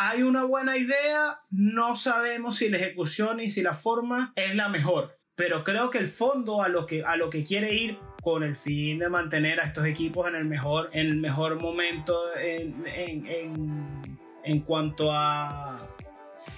hay 0.00 0.22
una 0.22 0.44
buena 0.44 0.76
idea, 0.76 1.40
no 1.50 1.96
sabemos 1.96 2.56
si 2.56 2.68
la 2.68 2.76
ejecución 2.76 3.40
y 3.40 3.50
si 3.50 3.62
la 3.62 3.74
forma 3.74 4.32
es 4.36 4.54
la 4.54 4.68
mejor. 4.68 5.18
Pero 5.34 5.64
creo 5.64 5.90
que 5.90 5.98
el 5.98 6.06
fondo 6.06 6.62
a 6.62 6.68
lo 6.68 6.86
que, 6.86 7.02
a 7.04 7.16
lo 7.16 7.30
que 7.30 7.44
quiere 7.44 7.74
ir 7.74 7.98
con 8.22 8.44
el 8.44 8.56
fin 8.56 9.00
de 9.00 9.08
mantener 9.08 9.60
a 9.60 9.64
estos 9.64 9.86
equipos 9.86 10.28
en 10.28 10.36
el 10.36 10.44
mejor, 10.44 10.90
en 10.92 11.08
el 11.08 11.16
mejor 11.16 11.60
momento 11.60 12.16
en, 12.36 12.86
en, 12.86 14.22
en 14.44 14.60
cuanto 14.60 15.10
a 15.12 15.88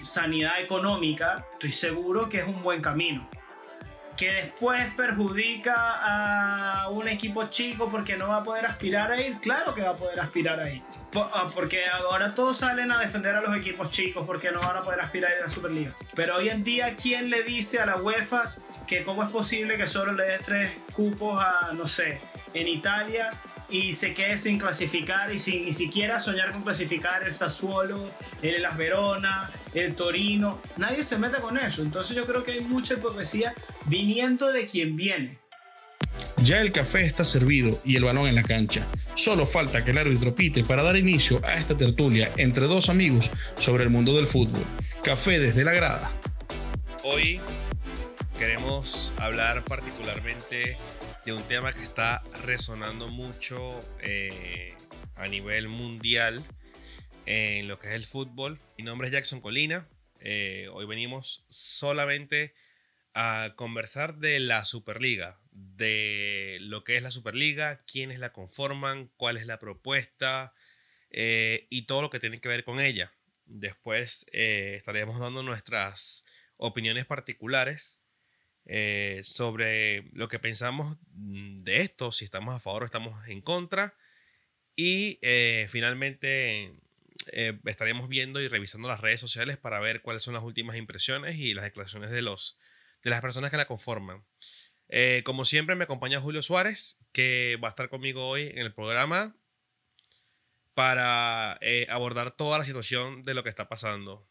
sanidad 0.03 0.61
económica, 0.61 1.47
estoy 1.53 1.71
seguro 1.71 2.29
que 2.29 2.41
es 2.41 2.47
un 2.47 2.61
buen 2.61 2.81
camino 2.81 3.27
que 4.17 4.31
después 4.31 4.93
perjudica 4.93 6.83
a 6.83 6.89
un 6.89 7.07
equipo 7.07 7.45
chico 7.45 7.89
porque 7.89 8.17
no 8.17 8.27
va 8.27 8.37
a 8.37 8.43
poder 8.43 8.67
aspirar 8.67 9.11
a 9.11 9.19
ir, 9.19 9.37
claro 9.37 9.73
que 9.73 9.81
va 9.81 9.91
a 9.91 9.97
poder 9.97 10.19
aspirar 10.19 10.59
a 10.59 10.69
ir. 10.69 10.81
Ah, 11.15 11.51
porque 11.53 11.87
ahora 11.87 12.33
todos 12.35 12.57
salen 12.57 12.91
a 12.91 12.99
defender 12.99 13.35
a 13.35 13.41
los 13.41 13.55
equipos 13.55 13.91
chicos 13.91 14.25
porque 14.25 14.51
no 14.51 14.59
van 14.59 14.77
a 14.77 14.83
poder 14.83 15.01
aspirar 15.01 15.31
a 15.33 15.41
la 15.41 15.49
Superliga. 15.49 15.93
Pero 16.15 16.37
hoy 16.37 16.49
en 16.49 16.63
día, 16.63 16.95
¿quién 16.95 17.29
le 17.29 17.43
dice 17.43 17.79
a 17.79 17.85
la 17.85 17.97
UEFA 17.97 18.53
que 18.87 19.03
cómo 19.03 19.23
es 19.23 19.29
posible 19.29 19.77
que 19.77 19.87
solo 19.87 20.13
le 20.13 20.23
dé 20.23 20.39
tres 20.39 20.71
cupos 20.93 21.41
a, 21.43 21.71
no 21.73 21.87
sé, 21.87 22.21
en 22.53 22.67
Italia 22.67 23.31
y 23.69 23.93
se 23.93 24.13
quede 24.13 24.37
sin 24.37 24.59
clasificar 24.59 25.33
y 25.33 25.39
sin 25.39 25.65
ni 25.65 25.73
siquiera 25.73 26.19
soñar 26.19 26.51
con 26.51 26.63
clasificar 26.63 27.23
el 27.23 27.33
Sassuolo, 27.33 28.09
el 28.41 28.61
Las 28.61 28.77
Verona, 28.77 29.49
el 29.73 29.95
Torino. 29.95 30.61
Nadie 30.77 31.03
se 31.03 31.17
mete 31.17 31.37
con 31.37 31.57
eso. 31.57 31.81
Entonces 31.81 32.15
yo 32.15 32.25
creo 32.25 32.43
que 32.43 32.51
hay 32.51 32.61
mucha 32.61 32.95
hipocresía 32.95 33.53
viniendo 33.85 34.51
de 34.51 34.67
quien 34.67 34.95
viene. 34.95 35.39
Ya 36.43 36.59
el 36.59 36.71
café 36.71 37.03
está 37.03 37.23
servido 37.23 37.79
y 37.85 37.97
el 37.97 38.03
balón 38.03 38.27
en 38.27 38.33
la 38.33 38.41
cancha. 38.41 38.87
Solo 39.15 39.45
falta 39.45 39.85
que 39.85 39.91
el 39.91 39.99
árbitro 39.99 40.33
pite 40.33 40.63
para 40.63 40.81
dar 40.81 40.97
inicio 40.97 41.39
a 41.45 41.53
esta 41.53 41.77
tertulia 41.77 42.31
entre 42.37 42.65
dos 42.65 42.89
amigos 42.89 43.29
sobre 43.59 43.83
el 43.83 43.91
mundo 43.91 44.15
del 44.15 44.25
fútbol. 44.25 44.63
Café 45.03 45.37
desde 45.37 45.63
la 45.63 45.73
grada. 45.73 46.11
Hoy 47.03 47.39
queremos 48.39 49.13
hablar 49.17 49.63
particularmente 49.65 50.77
de 51.25 51.33
un 51.33 51.43
tema 51.43 51.73
que 51.73 51.83
está 51.83 52.23
resonando 52.43 53.07
mucho 53.09 53.79
eh, 53.99 54.73
a 55.15 55.27
nivel 55.27 55.67
mundial 55.67 56.41
en 57.27 57.67
lo 57.67 57.77
que 57.77 57.89
es 57.89 57.93
el 57.93 58.05
fútbol. 58.05 58.59
Mi 58.79 58.83
nombre 58.83 59.09
es 59.09 59.13
Jackson 59.13 59.41
Colina. 59.41 59.87
Eh, 60.19 60.69
hoy 60.73 60.87
venimos 60.87 61.45
solamente 61.49 62.55
a 63.13 63.53
conversar 63.55 64.17
de 64.17 64.39
la 64.39 64.65
Superliga, 64.65 65.37
de 65.51 66.57
lo 66.61 66.83
que 66.83 66.97
es 66.97 67.03
la 67.03 67.11
Superliga, 67.11 67.83
quiénes 67.85 68.19
la 68.19 68.33
conforman, 68.33 69.11
cuál 69.17 69.37
es 69.37 69.45
la 69.45 69.59
propuesta 69.59 70.53
eh, 71.09 71.67
y 71.69 71.83
todo 71.83 72.01
lo 72.01 72.09
que 72.09 72.19
tiene 72.19 72.39
que 72.39 72.49
ver 72.49 72.63
con 72.63 72.79
ella. 72.79 73.11
Después 73.45 74.25
estaremos 74.31 75.19
dando 75.19 75.43
nuestras 75.43 76.25
opiniones 76.57 77.05
particulares 77.05 78.01
eh, 78.65 79.21
sobre 79.23 80.03
lo 80.13 80.27
que 80.27 80.39
pensamos 80.39 80.97
mm, 81.13 81.57
de 81.57 81.81
esto, 81.81 82.11
si 82.11 82.25
estamos 82.25 82.55
a 82.55 82.59
favor 82.59 82.83
o 82.83 82.85
estamos 82.85 83.27
en 83.27 83.41
contra. 83.41 83.95
Y 84.75 85.19
eh, 85.21 85.65
finalmente 85.69 86.73
eh, 87.31 87.59
estaremos 87.65 88.07
viendo 88.07 88.39
y 88.39 88.47
revisando 88.47 88.87
las 88.87 89.01
redes 89.01 89.19
sociales 89.19 89.57
para 89.57 89.79
ver 89.79 90.01
cuáles 90.01 90.23
son 90.23 90.33
las 90.33 90.43
últimas 90.43 90.77
impresiones 90.77 91.37
y 91.37 91.53
las 91.53 91.65
declaraciones 91.65 92.11
de, 92.11 92.21
los, 92.21 92.59
de 93.03 93.09
las 93.09 93.21
personas 93.21 93.51
que 93.51 93.57
la 93.57 93.67
conforman. 93.67 94.23
Como 95.23 95.45
siempre 95.45 95.75
me 95.75 95.85
acompaña 95.85 96.19
Julio 96.19 96.41
Suárez, 96.41 97.05
que 97.11 97.57
va 97.63 97.67
a 97.67 97.69
estar 97.69 97.89
conmigo 97.89 98.27
hoy 98.27 98.47
en 98.47 98.59
el 98.59 98.73
programa 98.73 99.35
para 100.73 101.59
abordar 101.89 102.31
toda 102.31 102.57
la 102.57 102.65
situación 102.65 103.23
de 103.23 103.33
lo 103.33 103.43
que 103.43 103.49
está 103.49 103.69
pasando. 103.69 104.27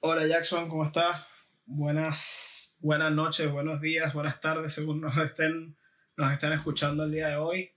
Hola 0.00 0.26
Jackson, 0.26 0.68
¿cómo 0.68 0.84
estás? 0.84 1.26
Buenas 1.64 2.66
buenas 2.80 3.12
noches, 3.12 3.50
buenos 3.50 3.80
días, 3.80 4.12
buenas 4.14 4.40
tardes, 4.40 4.72
según 4.72 5.00
nos 5.00 5.16
estén, 5.16 5.76
nos 6.16 6.32
estén 6.32 6.52
escuchando 6.52 7.04
el 7.04 7.12
día 7.12 7.28
de 7.28 7.36
hoy. 7.36 7.70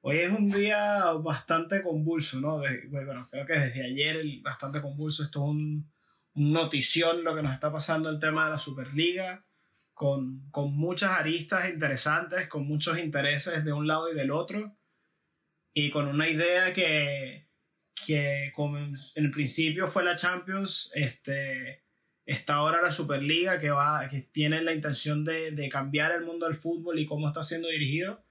Hoy 0.00 0.18
es 0.18 0.30
un 0.30 0.50
día 0.50 1.12
bastante 1.12 1.82
convulso, 1.82 2.40
¿no? 2.40 2.58
bueno, 2.90 3.26
creo 3.30 3.46
que 3.46 3.54
desde 3.54 3.84
ayer 3.84 4.22
bastante 4.42 4.82
convulso. 4.82 5.22
Esto 5.22 5.40
es 5.40 5.48
un, 5.50 5.92
notición 6.34 7.24
lo 7.24 7.34
que 7.34 7.42
nos 7.42 7.54
está 7.54 7.72
pasando 7.72 8.10
el 8.10 8.20
tema 8.20 8.44
de 8.44 8.50
la 8.52 8.58
Superliga, 8.58 9.44
con, 9.94 10.50
con 10.50 10.76
muchas 10.76 11.12
aristas 11.12 11.70
interesantes, 11.70 12.48
con 12.48 12.66
muchos 12.66 12.98
intereses 12.98 13.64
de 13.64 13.72
un 13.72 13.86
lado 13.86 14.12
y 14.12 14.14
del 14.14 14.30
otro, 14.30 14.76
y 15.72 15.90
con 15.90 16.08
una 16.08 16.28
idea 16.28 16.72
que, 16.72 17.48
que 18.06 18.52
como 18.54 18.78
en, 18.78 18.96
en 19.14 19.30
principio 19.30 19.88
fue 19.88 20.04
la 20.04 20.16
Champions, 20.16 20.90
este, 20.94 21.84
está 22.26 22.54
ahora 22.54 22.82
la 22.82 22.90
Superliga 22.90 23.58
que, 23.58 23.70
va, 23.70 24.08
que 24.08 24.22
tiene 24.22 24.62
la 24.62 24.72
intención 24.72 25.24
de, 25.24 25.68
cambiar 25.70 26.12
el 26.12 26.24
mundo 26.24 26.46
del 26.46 26.56
fútbol 26.56 26.98
y 26.98 27.06
cómo 27.06 27.28
está 27.28 27.42
siendo 27.42 27.68
dirigido 27.68 28.24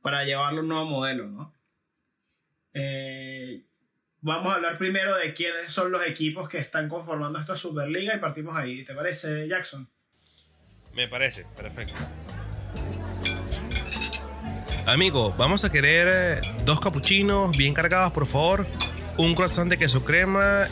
para 0.00 0.24
llevarlo 0.24 0.60
a 0.60 0.62
un 0.62 0.68
nuevo 0.68 0.86
modelo, 0.86 1.26
¿no? 1.28 1.54
Eh, 2.74 3.64
vamos 4.20 4.52
a 4.52 4.56
hablar 4.56 4.78
primero 4.78 5.16
de 5.16 5.34
quiénes 5.34 5.72
son 5.72 5.90
los 5.90 6.06
equipos 6.06 6.48
que 6.48 6.58
están 6.58 6.88
conformando 6.88 7.38
esta 7.38 7.56
Superliga 7.56 8.14
y 8.14 8.20
partimos 8.20 8.56
ahí. 8.56 8.84
¿Te 8.84 8.94
parece, 8.94 9.48
Jackson? 9.48 9.88
Me 10.98 11.06
parece, 11.06 11.46
perfecto. 11.56 11.94
Amigo, 14.84 15.32
vamos 15.38 15.64
a 15.64 15.70
querer 15.70 16.08
eh, 16.10 16.40
dos 16.64 16.80
capuchinos 16.80 17.56
bien 17.56 17.72
cargados, 17.72 18.12
por 18.12 18.26
favor, 18.26 18.66
un 19.16 19.36
croissant 19.36 19.70
de 19.70 19.78
queso 19.78 20.04
crema. 20.04 20.66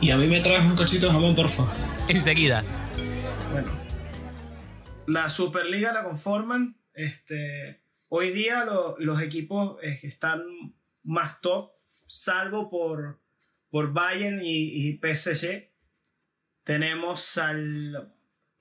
Y 0.00 0.10
a 0.10 0.16
mí 0.16 0.26
me 0.26 0.40
traes 0.40 0.62
un 0.62 0.74
cachito 0.74 1.08
de 1.08 1.12
jamón, 1.12 1.34
por 1.34 1.50
favor 1.50 1.70
enseguida. 2.08 2.64
Bueno, 3.52 3.70
la 5.06 5.28
Superliga 5.28 5.92
la 5.92 6.02
conforman. 6.02 6.78
Este, 6.94 7.82
hoy 8.08 8.30
día 8.30 8.66
los 8.96 9.20
equipos 9.20 9.78
que 9.80 10.06
están 10.06 10.44
más 11.02 11.42
top, 11.42 11.72
salvo 12.06 12.70
por, 12.70 13.20
por 13.68 13.92
Bayern 13.92 14.40
y, 14.42 14.88
y 14.88 14.98
PSG, 14.98 15.68
tenemos 16.64 17.36
al, 17.36 18.14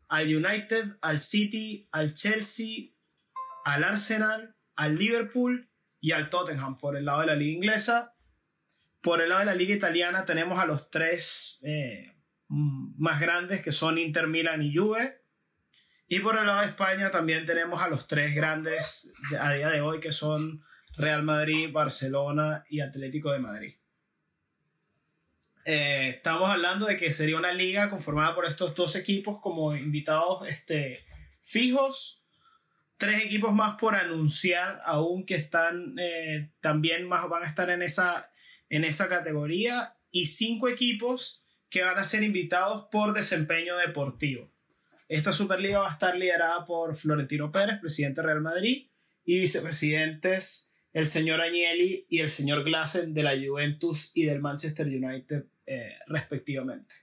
al 0.07 0.35
United, 0.35 0.97
al 1.01 1.19
City, 1.19 1.88
al 1.91 2.13
Chelsea, 2.13 2.91
al 3.66 3.84
Arsenal, 3.84 4.56
al 4.75 4.95
Liverpool 4.97 5.69
y 6.00 6.12
al 6.12 6.29
Tottenham 6.29 6.78
por 6.78 6.95
el 6.95 7.06
lado 7.06 7.22
de 7.22 7.28
la 7.28 7.35
liga 7.35 7.53
inglesa. 7.53 8.16
Por 9.01 9.22
el 9.22 9.29
lado 9.29 9.40
de 9.40 9.45
la 9.45 9.56
liga 9.56 9.75
italiana 9.75 10.25
tenemos 10.25 10.59
a 10.59 10.66
los 10.66 10.90
tres 10.90 11.59
eh, 11.63 12.13
más 12.47 13.19
grandes 13.19 13.62
que 13.62 13.72
son 13.72 13.97
Inter 13.97 14.28
Milan 14.28 14.62
y 14.62 14.75
Juve. 14.75 15.22
Y 16.07 16.19
por 16.19 16.38
el 16.38 16.45
lado 16.45 16.62
de 16.62 16.68
España 16.68 17.12
también 17.12 17.45
tenemos 17.45 17.81
a 17.81 17.89
los 17.89 18.07
tres 18.07 18.34
grandes 18.34 19.13
a 19.39 19.53
día 19.53 19.69
de 19.69 19.81
hoy 19.81 20.00
que 20.00 20.13
son 20.13 20.63
Real 20.95 21.24
Madrid, 21.24 21.69
Barcelona 21.72 22.63
y 22.69 22.79
Atlético 22.79 23.31
de 23.31 23.39
Madrid. 23.39 23.75
Eh, 25.69 26.07
estamos 26.16 26.50
hablando 26.50 26.85
de 26.85 26.95
que 26.95 27.11
sería 27.11 27.35
una 27.35 27.51
liga 27.51 27.89
conformada 27.89 28.33
por 28.33 28.45
estos 28.45 28.73
dos 28.73 28.95
equipos 28.95 29.41
como 29.41 29.75
invitados 29.75 30.47
este, 30.47 31.03
fijos, 31.41 32.23
tres 32.95 33.25
equipos 33.25 33.53
más 33.53 33.75
por 33.75 33.94
anunciar 33.94 34.81
aún 34.85 35.25
que 35.25 35.35
están 35.35 35.95
eh, 36.00 36.51
también 36.61 37.06
más 37.06 37.27
van 37.27 37.44
a 37.44 37.47
estar 37.47 37.69
en 37.69 37.81
esa, 37.81 38.31
en 38.69 38.85
esa 38.85 39.09
categoría 39.09 39.97
y 40.09 40.27
cinco 40.27 40.69
equipos 40.69 41.44
que 41.69 41.83
van 41.83 42.00
a 42.00 42.06
ser 42.06 42.23
invitados 42.23 42.88
por 42.89 43.11
desempeño 43.11 43.75
deportivo. 43.75 44.50
Esta 45.09 45.33
Superliga 45.33 45.79
va 45.79 45.89
a 45.89 45.94
estar 45.94 46.16
liderada 46.16 46.66
por 46.66 46.95
Florentino 46.95 47.51
Pérez, 47.51 47.77
presidente 47.81 48.22
de 48.22 48.27
Real 48.27 48.41
Madrid, 48.41 48.88
y 49.25 49.38
vicepresidentes 49.38 50.73
el 50.94 51.07
señor 51.07 51.41
Agnelli 51.41 52.06
y 52.07 52.19
el 52.19 52.29
señor 52.29 52.63
Glassen 52.63 53.13
de 53.13 53.23
la 53.23 53.33
Juventus 53.38 54.11
y 54.16 54.23
del 54.23 54.39
Manchester 54.39 54.88
United, 54.88 55.44
eh, 55.67 55.97
respectivamente. 56.07 56.95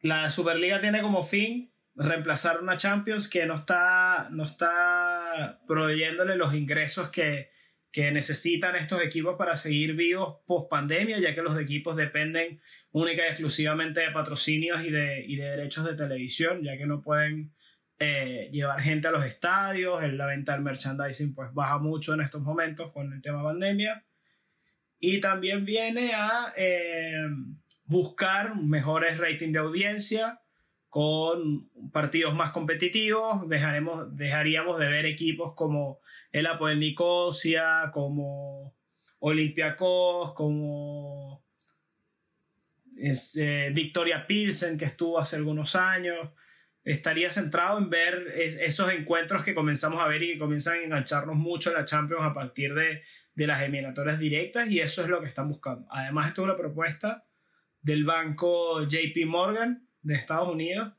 La 0.00 0.28
Superliga 0.30 0.80
tiene 0.80 1.00
como 1.00 1.24
fin 1.24 1.72
reemplazar 1.94 2.60
una 2.60 2.76
Champions 2.76 3.30
que 3.30 3.46
no 3.46 3.54
está, 3.54 4.28
no 4.30 4.44
está 4.44 5.60
proveyéndole 5.66 6.36
los 6.36 6.52
ingresos 6.52 7.10
que, 7.10 7.50
que 7.90 8.10
necesitan 8.10 8.74
estos 8.76 9.00
equipos 9.00 9.36
para 9.38 9.56
seguir 9.56 9.94
vivos 9.94 10.40
post 10.46 10.68
pandemia, 10.68 11.20
ya 11.20 11.34
que 11.34 11.42
los 11.42 11.58
equipos 11.58 11.96
dependen 11.96 12.60
única 12.90 13.22
y 13.22 13.28
exclusivamente 13.28 14.00
de 14.00 14.10
patrocinios 14.10 14.84
y 14.84 14.90
de, 14.90 15.24
y 15.24 15.36
de 15.36 15.50
derechos 15.50 15.84
de 15.84 15.94
televisión, 15.94 16.62
ya 16.62 16.76
que 16.76 16.86
no 16.86 17.00
pueden 17.00 17.54
eh, 18.00 18.50
llevar 18.52 18.80
gente 18.80 19.06
a 19.06 19.12
los 19.12 19.24
estadios, 19.24 20.02
la 20.12 20.26
venta 20.26 20.52
del 20.52 20.62
merchandising 20.62 21.32
pues 21.32 21.54
baja 21.54 21.78
mucho 21.78 22.14
en 22.14 22.22
estos 22.22 22.42
momentos 22.42 22.90
con 22.92 23.12
el 23.12 23.22
tema 23.22 23.42
pandemia. 23.42 24.04
Y 25.06 25.20
también 25.20 25.66
viene 25.66 26.14
a 26.14 26.54
eh, 26.56 27.28
buscar 27.84 28.56
mejores 28.56 29.18
rating 29.18 29.52
de 29.52 29.58
audiencia, 29.58 30.40
con 30.88 31.68
partidos 31.92 32.34
más 32.34 32.52
competitivos, 32.52 33.46
dejaremos, 33.46 34.16
dejaríamos 34.16 34.78
de 34.78 34.88
ver 34.88 35.04
equipos 35.04 35.52
como 35.54 36.00
el 36.32 36.46
Apo 36.46 36.68
de 36.68 36.76
Nicosia, 36.76 37.90
como 37.92 38.74
Olympiacos, 39.18 40.32
como 40.32 41.44
eh, 42.96 43.70
Victoria 43.74 44.26
Pilsen, 44.26 44.78
que 44.78 44.86
estuvo 44.86 45.18
hace 45.18 45.36
algunos 45.36 45.76
años. 45.76 46.30
Estaría 46.82 47.28
centrado 47.28 47.76
en 47.76 47.90
ver 47.90 48.32
esos 48.36 48.90
encuentros 48.90 49.44
que 49.44 49.54
comenzamos 49.54 50.00
a 50.00 50.08
ver 50.08 50.22
y 50.22 50.32
que 50.32 50.38
comienzan 50.38 50.78
a 50.78 50.82
engancharnos 50.82 51.36
mucho 51.36 51.68
en 51.68 51.76
la 51.76 51.84
Champions 51.84 52.22
a 52.22 52.32
partir 52.32 52.72
de, 52.72 53.02
de 53.34 53.46
las 53.46 53.62
eliminatorias 53.62 54.18
directas 54.18 54.70
y 54.70 54.80
eso 54.80 55.02
es 55.02 55.08
lo 55.08 55.20
que 55.20 55.28
están 55.28 55.48
buscando. 55.48 55.86
Además, 55.90 56.28
esto 56.28 56.42
es 56.42 56.44
una 56.44 56.56
propuesta 56.56 57.26
del 57.80 58.04
banco 58.04 58.82
JP 58.84 59.26
Morgan 59.26 59.88
de 60.02 60.14
Estados 60.14 60.48
Unidos 60.48 60.92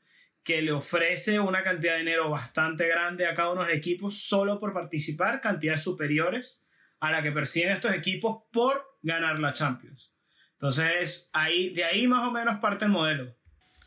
que 0.44 0.62
le 0.62 0.70
ofrece 0.70 1.40
una 1.40 1.64
cantidad 1.64 1.94
de 1.94 2.00
dinero 2.00 2.30
bastante 2.30 2.86
grande 2.86 3.26
a 3.26 3.34
cada 3.34 3.50
uno 3.50 3.62
de 3.62 3.68
los 3.68 3.76
equipos 3.76 4.22
solo 4.22 4.60
por 4.60 4.72
participar, 4.72 5.40
cantidades 5.40 5.82
superiores 5.82 6.62
a 7.00 7.10
la 7.10 7.22
que 7.22 7.32
persiguen 7.32 7.72
estos 7.72 7.92
equipos 7.92 8.44
por 8.52 8.80
ganar 9.02 9.40
la 9.40 9.52
Champions. 9.52 10.12
Entonces, 10.52 11.30
ahí, 11.32 11.74
de 11.74 11.84
ahí 11.84 12.06
más 12.06 12.26
o 12.28 12.30
menos 12.30 12.58
parte 12.60 12.84
el 12.84 12.92
modelo. 12.92 13.34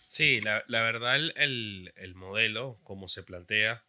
Sí, 0.08 0.42
la, 0.42 0.64
verdad 0.68 1.16
el, 1.16 1.94
el, 1.96 2.16
modelo, 2.16 2.80
como 2.84 3.08
se 3.08 3.24
plantea, 3.24 3.84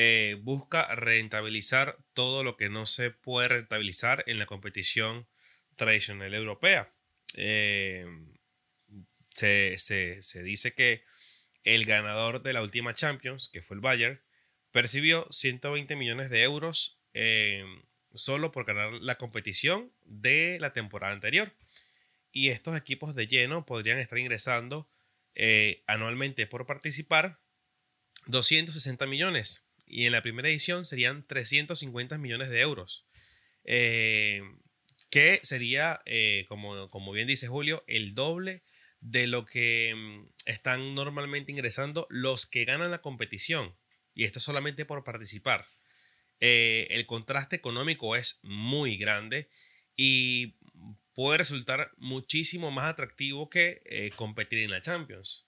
eh, 0.00 0.36
busca 0.40 0.94
rentabilizar 0.94 1.98
todo 2.12 2.44
lo 2.44 2.56
que 2.56 2.68
no 2.68 2.86
se 2.86 3.10
puede 3.10 3.48
rentabilizar 3.48 4.22
en 4.28 4.38
la 4.38 4.46
competición 4.46 5.26
tradicional 5.74 6.32
europea. 6.34 6.94
Eh, 7.34 8.06
se, 9.34 10.20
dice 10.44 10.72
que 10.72 11.02
el 11.64 11.84
ganador 11.84 12.44
de 12.44 12.52
la 12.52 12.62
última 12.62 12.94
Champions, 12.94 13.48
que 13.48 13.60
fue 13.60 13.74
el 13.74 13.80
Bayern, 13.80 14.22
percibió 14.70 15.26
120 15.32 15.96
millones 15.96 16.30
de 16.30 16.44
euros 16.44 17.00
eh, 17.12 17.64
solo 18.14 18.52
por 18.52 18.66
ganar 18.66 18.92
la 18.92 19.16
competición 19.18 19.92
de 20.04 20.58
la 20.60 20.72
temporada 20.72 21.12
anterior. 21.12 21.56
Y 22.30 22.50
estos 22.50 22.76
equipos 22.76 23.16
de 23.16 23.26
lleno 23.26 23.66
podrían 23.66 23.98
estar 23.98 24.18
ingresando 24.18 24.88
anualmente 25.88 26.46
por 26.46 26.66
participar 26.66 27.40
260 28.26 29.04
millones. 29.06 29.67
Y 29.88 30.06
en 30.06 30.12
la 30.12 30.22
primera 30.22 30.48
edición 30.48 30.84
serían 30.86 31.26
350 31.26 32.18
millones 32.18 32.50
de 32.50 32.60
euros. 32.60 33.06
Eh, 33.64 34.42
que 35.10 35.40
sería, 35.42 36.02
como, 36.48 36.90
como 36.90 37.12
bien 37.12 37.26
dice 37.26 37.48
Julio, 37.48 37.82
el 37.86 38.14
doble 38.14 38.62
de 39.00 39.26
lo 39.26 39.44
que 39.46 39.94
mm, 39.94 40.26
están 40.46 40.94
normalmente 40.94 41.52
ingresando 41.52 42.06
los 42.10 42.46
que 42.46 42.64
ganan 42.64 42.90
la 42.90 43.00
competición. 43.00 43.74
Y 44.14 44.24
esto 44.24 44.40
solamente 44.40 44.84
por 44.84 45.04
participar. 45.04 45.66
Eh, 46.40 46.86
el 46.90 47.06
contraste 47.06 47.56
económico 47.56 48.16
es 48.16 48.40
muy 48.42 48.96
grande 48.96 49.48
y 49.96 50.56
puede 51.14 51.38
resultar 51.38 51.92
muchísimo 51.96 52.70
más 52.70 52.86
atractivo 52.86 53.50
que 53.50 53.82
eh, 53.84 54.10
competir 54.14 54.60
en 54.60 54.70
la 54.70 54.80
Champions. 54.80 55.46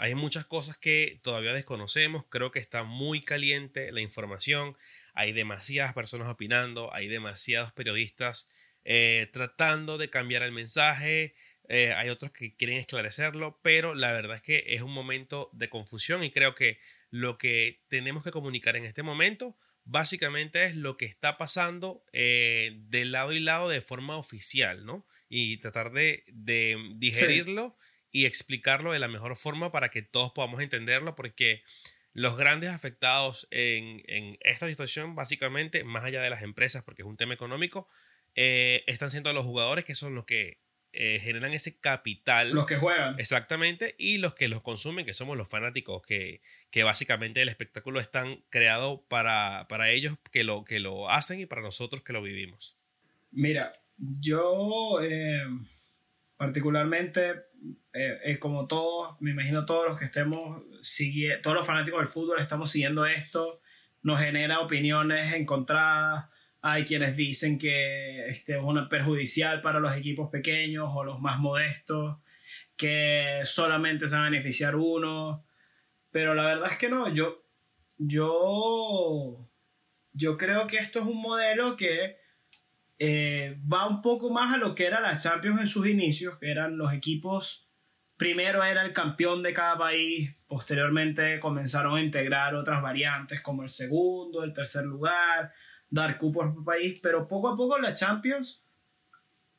Hay 0.00 0.14
muchas 0.14 0.46
cosas 0.46 0.78
que 0.78 1.20
todavía 1.22 1.52
desconocemos. 1.52 2.24
Creo 2.30 2.50
que 2.50 2.58
está 2.58 2.84
muy 2.84 3.20
caliente 3.20 3.92
la 3.92 4.00
información. 4.00 4.74
Hay 5.12 5.32
demasiadas 5.32 5.92
personas 5.92 6.28
opinando. 6.28 6.92
Hay 6.94 7.06
demasiados 7.06 7.70
periodistas 7.72 8.48
eh, 8.84 9.28
tratando 9.30 9.98
de 9.98 10.08
cambiar 10.08 10.42
el 10.42 10.52
mensaje. 10.52 11.34
Eh, 11.68 11.92
hay 11.92 12.08
otros 12.08 12.30
que 12.30 12.56
quieren 12.56 12.78
esclarecerlo, 12.78 13.60
pero 13.62 13.94
la 13.94 14.10
verdad 14.12 14.36
es 14.36 14.42
que 14.42 14.64
es 14.68 14.80
un 14.80 14.92
momento 14.92 15.50
de 15.52 15.68
confusión 15.68 16.24
y 16.24 16.30
creo 16.30 16.54
que 16.54 16.80
lo 17.10 17.36
que 17.36 17.82
tenemos 17.88 18.24
que 18.24 18.32
comunicar 18.32 18.76
en 18.76 18.86
este 18.86 19.02
momento 19.02 19.54
básicamente 19.84 20.64
es 20.64 20.76
lo 20.76 20.96
que 20.96 21.04
está 21.04 21.36
pasando 21.36 22.04
eh, 22.12 22.72
de 22.88 23.04
lado 23.04 23.32
y 23.32 23.40
lado 23.40 23.68
de 23.68 23.82
forma 23.82 24.16
oficial, 24.16 24.86
¿no? 24.86 25.06
Y 25.28 25.58
tratar 25.58 25.92
de, 25.92 26.24
digerirlo 26.96 27.76
y 28.12 28.26
explicarlo 28.26 28.92
de 28.92 28.98
la 28.98 29.08
mejor 29.08 29.36
forma 29.36 29.72
para 29.72 29.90
que 29.90 30.02
todos 30.02 30.32
podamos 30.32 30.60
entenderlo, 30.60 31.14
porque 31.14 31.62
los 32.12 32.36
grandes 32.36 32.70
afectados 32.70 33.46
en, 33.50 34.02
esta 34.40 34.68
situación, 34.68 35.14
básicamente, 35.14 35.84
más 35.84 36.04
allá 36.04 36.20
de 36.22 36.30
las 36.30 36.42
empresas, 36.42 36.82
porque 36.82 37.02
es 37.02 37.08
un 37.08 37.16
tema 37.16 37.34
económico, 37.34 37.88
eh, 38.34 38.84
están 38.86 39.10
siendo 39.10 39.32
los 39.32 39.44
jugadores 39.44 39.84
que 39.84 39.94
son 39.94 40.14
los 40.14 40.24
que 40.24 40.60
eh, 40.92 41.20
generan 41.20 41.52
ese 41.52 41.78
capital. 41.78 42.50
Los 42.50 42.66
que 42.66 42.76
juegan. 42.76 43.18
Exactamente, 43.20 43.94
y 43.96 44.18
los 44.18 44.34
que 44.34 44.48
los 44.48 44.60
consumen, 44.60 45.06
que 45.06 45.14
somos 45.14 45.36
los 45.36 45.48
fanáticos, 45.48 46.02
que, 46.02 46.42
que 46.70 46.82
básicamente 46.82 47.42
el 47.42 47.48
espectáculo 47.48 48.00
es 48.00 48.10
tan 48.10 48.42
creado 48.48 49.04
para, 49.06 49.66
para 49.68 49.90
ellos 49.90 50.16
que 50.32 50.42
lo, 50.42 50.64
que 50.64 50.80
lo 50.80 51.08
hacen 51.08 51.40
y 51.40 51.46
para 51.46 51.62
nosotros 51.62 52.02
que 52.02 52.12
lo 52.12 52.22
vivimos. 52.22 52.76
Mira, 53.30 53.72
yo 53.96 55.00
eh, 55.00 55.44
particularmente, 56.36 57.34
como 58.38 58.66
todos, 58.66 59.20
me 59.20 59.32
imagino 59.32 59.66
todos 59.66 59.88
los 59.88 59.98
que 59.98 60.04
estemos 60.04 60.62
siguiendo, 60.80 61.42
todos 61.42 61.56
los 61.56 61.66
fanáticos 61.66 62.00
del 62.00 62.08
fútbol 62.08 62.40
estamos 62.40 62.70
siguiendo 62.70 63.04
esto, 63.06 63.60
nos 64.02 64.20
genera 64.20 64.60
opiniones 64.60 65.34
encontradas 65.34 66.30
hay 66.62 66.84
quienes 66.84 67.16
dicen 67.16 67.58
que 67.58 68.28
este 68.28 68.56
es 68.56 68.62
una 68.62 68.88
perjudicial 68.88 69.62
para 69.62 69.80
los 69.80 69.96
equipos 69.96 70.28
pequeños 70.30 70.90
o 70.92 71.04
los 71.04 71.20
más 71.20 71.38
modestos, 71.38 72.18
que 72.76 73.40
solamente 73.44 74.08
se 74.08 74.16
va 74.16 74.22
a 74.22 74.30
beneficiar 74.30 74.76
uno. 74.76 75.44
Pero 76.10 76.34
la 76.34 76.44
verdad 76.44 76.70
es 76.70 76.78
que 76.78 76.88
no, 76.88 77.12
yo, 77.12 77.44
yo, 77.96 79.48
yo 80.12 80.36
creo 80.36 80.66
que 80.66 80.76
esto 80.78 80.98
es 81.00 81.06
un 81.06 81.20
modelo 81.22 81.76
que 81.76 82.18
eh, 82.98 83.58
va 83.72 83.86
un 83.86 84.02
poco 84.02 84.30
más 84.30 84.52
a 84.52 84.58
lo 84.58 84.74
que 84.74 84.86
era 84.86 85.00
la 85.00 85.16
Champions 85.18 85.60
en 85.60 85.66
sus 85.66 85.86
inicios, 85.86 86.38
que 86.38 86.50
eran 86.50 86.76
los 86.76 86.92
equipos, 86.92 87.69
primero 88.20 88.62
era 88.62 88.84
el 88.84 88.92
campeón 88.92 89.42
de 89.42 89.54
cada 89.54 89.78
país, 89.78 90.30
posteriormente 90.46 91.40
comenzaron 91.40 91.96
a 91.96 92.02
integrar 92.02 92.54
otras 92.54 92.82
variantes 92.82 93.40
como 93.40 93.62
el 93.62 93.70
segundo, 93.70 94.44
el 94.44 94.52
tercer 94.52 94.84
lugar, 94.84 95.54
dar 95.88 96.18
cupos 96.18 96.52
por 96.54 96.62
país, 96.62 97.00
pero 97.02 97.26
poco 97.26 97.48
a 97.48 97.56
poco 97.56 97.78
la 97.78 97.94
Champions 97.94 98.62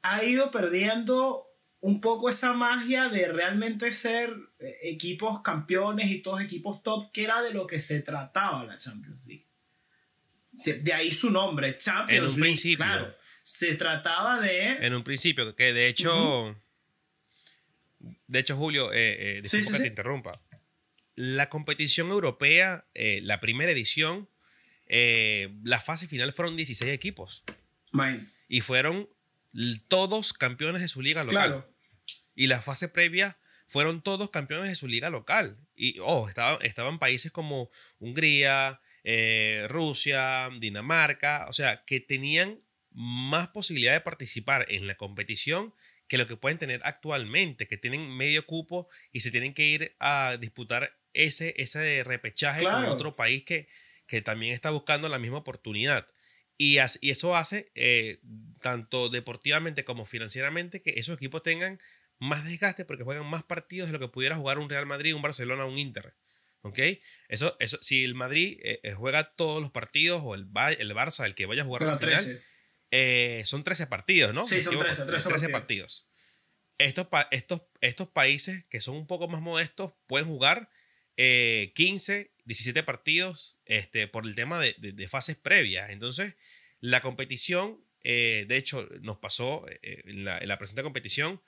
ha 0.04 0.24
ido 0.24 0.52
perdiendo 0.52 1.48
un 1.80 2.02
poco 2.02 2.30
esa 2.30 2.54
magia 2.54 3.10
de 3.10 3.30
realmente 3.30 3.92
ser 3.92 4.32
eh, 4.60 4.78
equipos 4.84 5.42
campeones 5.42 6.12
y 6.12 6.22
todos 6.22 6.40
equipos 6.40 6.84
top, 6.84 7.12
que 7.12 7.24
era 7.24 7.42
de 7.42 7.56
lo 7.56 7.66
que 7.66 7.80
se 7.80 8.04
trataba 8.04 8.64
la 8.64 8.78
Champions 8.78 9.26
League. 9.26 9.48
De, 10.52 10.94
ahí 10.94 11.10
su 11.10 11.32
nombre, 11.32 11.80
Champions 11.80 12.12
en 12.12 12.22
un 12.22 12.30
League. 12.30 12.42
Principio. 12.42 12.86
Claro, 12.86 13.16
se 13.42 13.74
trataba 13.74 14.40
de... 14.40 14.86
En 14.86 14.94
un 14.94 15.04
principio, 15.04 15.56
que 15.56 15.74
de 15.74 15.88
hecho... 15.88 16.56
De 18.32 18.40
hecho, 18.40 18.56
Julio, 18.56 18.94
eh, 18.94 19.40
eh 19.40 19.44
que 19.44 19.78
te 19.78 19.88
interrumpa. 19.88 20.42
La 21.16 21.50
competición 21.50 22.12
europea, 22.12 22.86
eh, 22.94 23.20
la 23.24 23.42
primera 23.42 23.74
edición, 23.74 24.30
eh, 24.88 25.50
la 25.64 25.82
fase 25.82 26.08
final 26.08 26.32
fueron 26.32 26.56
16 26.56 26.94
equipos. 26.94 27.44
Y 28.48 28.62
fueron 28.62 29.10
todos 29.90 30.32
campeones 30.32 30.82
de 30.82 30.88
su 30.88 31.02
liga 31.02 31.26
local. 31.26 31.66
Y 32.34 32.48
la 32.48 32.62
fase 32.62 32.88
previa 32.88 33.38
fueron 33.68 34.02
todos 34.02 34.30
campeones 34.30 34.70
de 34.70 34.76
su 34.76 34.88
liga 34.88 35.10
local. 35.10 35.58
Y, 35.76 36.00
oh, 36.00 36.30
estaban 36.62 37.00
países 37.00 37.34
como 37.34 37.70
Hungría, 38.00 38.80
eh, 39.04 39.66
Rusia, 39.68 40.48
Dinamarca, 40.58 41.48
o 41.50 41.54
sea, 41.54 41.84
que 41.84 42.00
tenían 42.00 42.62
más 42.92 43.50
posibilidad 43.50 43.92
de 43.92 44.00
participar 44.00 44.68
en 44.70 44.88
la 44.88 44.96
competición 44.96 45.74
que 46.12 46.18
lo 46.18 46.28
que 46.28 46.36
pueden 46.36 46.58
tener 46.58 46.82
actualmente, 46.84 47.68
que 47.68 47.78
tienen 47.78 48.10
medio 48.10 48.46
cupo 48.46 48.90
y 49.14 49.22
se 49.22 49.32
tienen 49.32 49.54
que 49.54 49.64
ir 49.64 49.96
a 49.98 50.36
disputar 50.38 50.94
ese, 51.14 51.54
ese 51.56 52.04
repechaje 52.04 52.64
con 52.64 52.84
otro 52.84 53.16
país 53.16 53.46
que, 53.46 53.70
que 54.08 54.22
también 54.22 54.54
está 54.54 54.72
buscando 54.72 55.08
la 55.08 55.20
misma 55.20 55.38
oportunidad. 55.38 56.06
Y, 56.58 56.80
y 57.00 57.12
eso 57.12 57.38
hace, 57.38 57.72
eh, 57.76 58.20
tanto 58.60 59.08
deportivamente 59.08 59.86
como 59.86 60.06
financieramente, 60.06 60.82
que 60.82 60.96
esos 60.98 61.16
equipos 61.16 61.44
tengan 61.44 61.80
más 62.20 62.44
desgaste 62.44 62.84
porque 62.84 63.06
juegan 63.06 63.26
más 63.26 63.44
partidos 63.44 63.88
de 63.88 63.94
lo 63.94 64.00
que 64.00 64.10
pudiera 64.10 64.36
jugar 64.36 64.60
un 64.60 64.70
Real 64.70 64.86
Madrid, 64.86 65.16
un 65.16 65.22
Barcelona, 65.22 65.64
un 65.64 65.78
Inter. 65.78 66.14
¿Ok? 66.60 66.80
Eso, 67.30 67.56
eso, 67.62 67.78
si 67.82 68.04
el 68.04 68.16
Madrid 68.16 68.60
eh, 68.64 68.82
eh, 68.84 68.92
juega 68.92 69.32
todos 69.32 69.62
los 69.62 69.72
partidos, 69.72 70.22
o 70.26 70.36
el, 70.36 70.42
el 70.78 70.94
Barça, 70.94 71.24
el 71.24 71.36
que 71.36 71.46
vaya 71.46 71.62
a 71.62 71.66
jugar 71.66 71.84
la 71.84 71.98
final, 71.98 72.44
son 73.46 73.64
13 73.64 73.88
partidos, 73.88 74.34
¿no? 74.34 74.46
Sí, 74.46 74.62
son 74.62 74.78
13, 74.78 75.06
13, 75.06 75.50
partidos. 75.50 76.08
Estos, 76.78 77.08
estos, 77.32 77.62
estos 77.80 78.10
países 78.10 78.66
que 78.66 78.82
son 78.82 78.96
un 78.96 79.08
poco 79.08 79.28
más 79.28 79.42
modestos 79.42 79.94
pueden 80.08 80.28
jugar 80.28 80.70
15 81.16 82.32
17 82.46 82.84
partidos 82.84 83.58
este, 83.66 84.08
por 84.08 84.26
el 84.26 84.36
tema 84.36 84.60
de, 84.60 85.08
fases 85.08 85.38
previas. 85.38 85.90
Entonces, 85.90 86.36
la 86.80 87.02
competición, 87.02 87.84
eh, 88.04 88.46
de 88.48 88.58
hecho, 88.58 88.88
nos 89.02 89.18
pasó 89.18 89.66
eh, 89.70 90.02
en, 90.06 90.26
la, 90.26 90.58
presente 90.58 90.84
competición, 90.84 91.42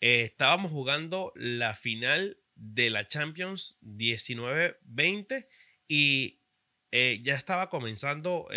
eh, 0.00 0.22
estábamos 0.22 0.72
jugando 0.72 1.32
la 1.36 1.74
final 1.74 2.38
de 2.54 2.90
la 2.90 3.06
Champions 3.06 3.78
19-20 3.82 5.46
y 5.88 6.40
ya 6.90 7.34
estaba 7.34 7.70
comenzando 7.70 8.48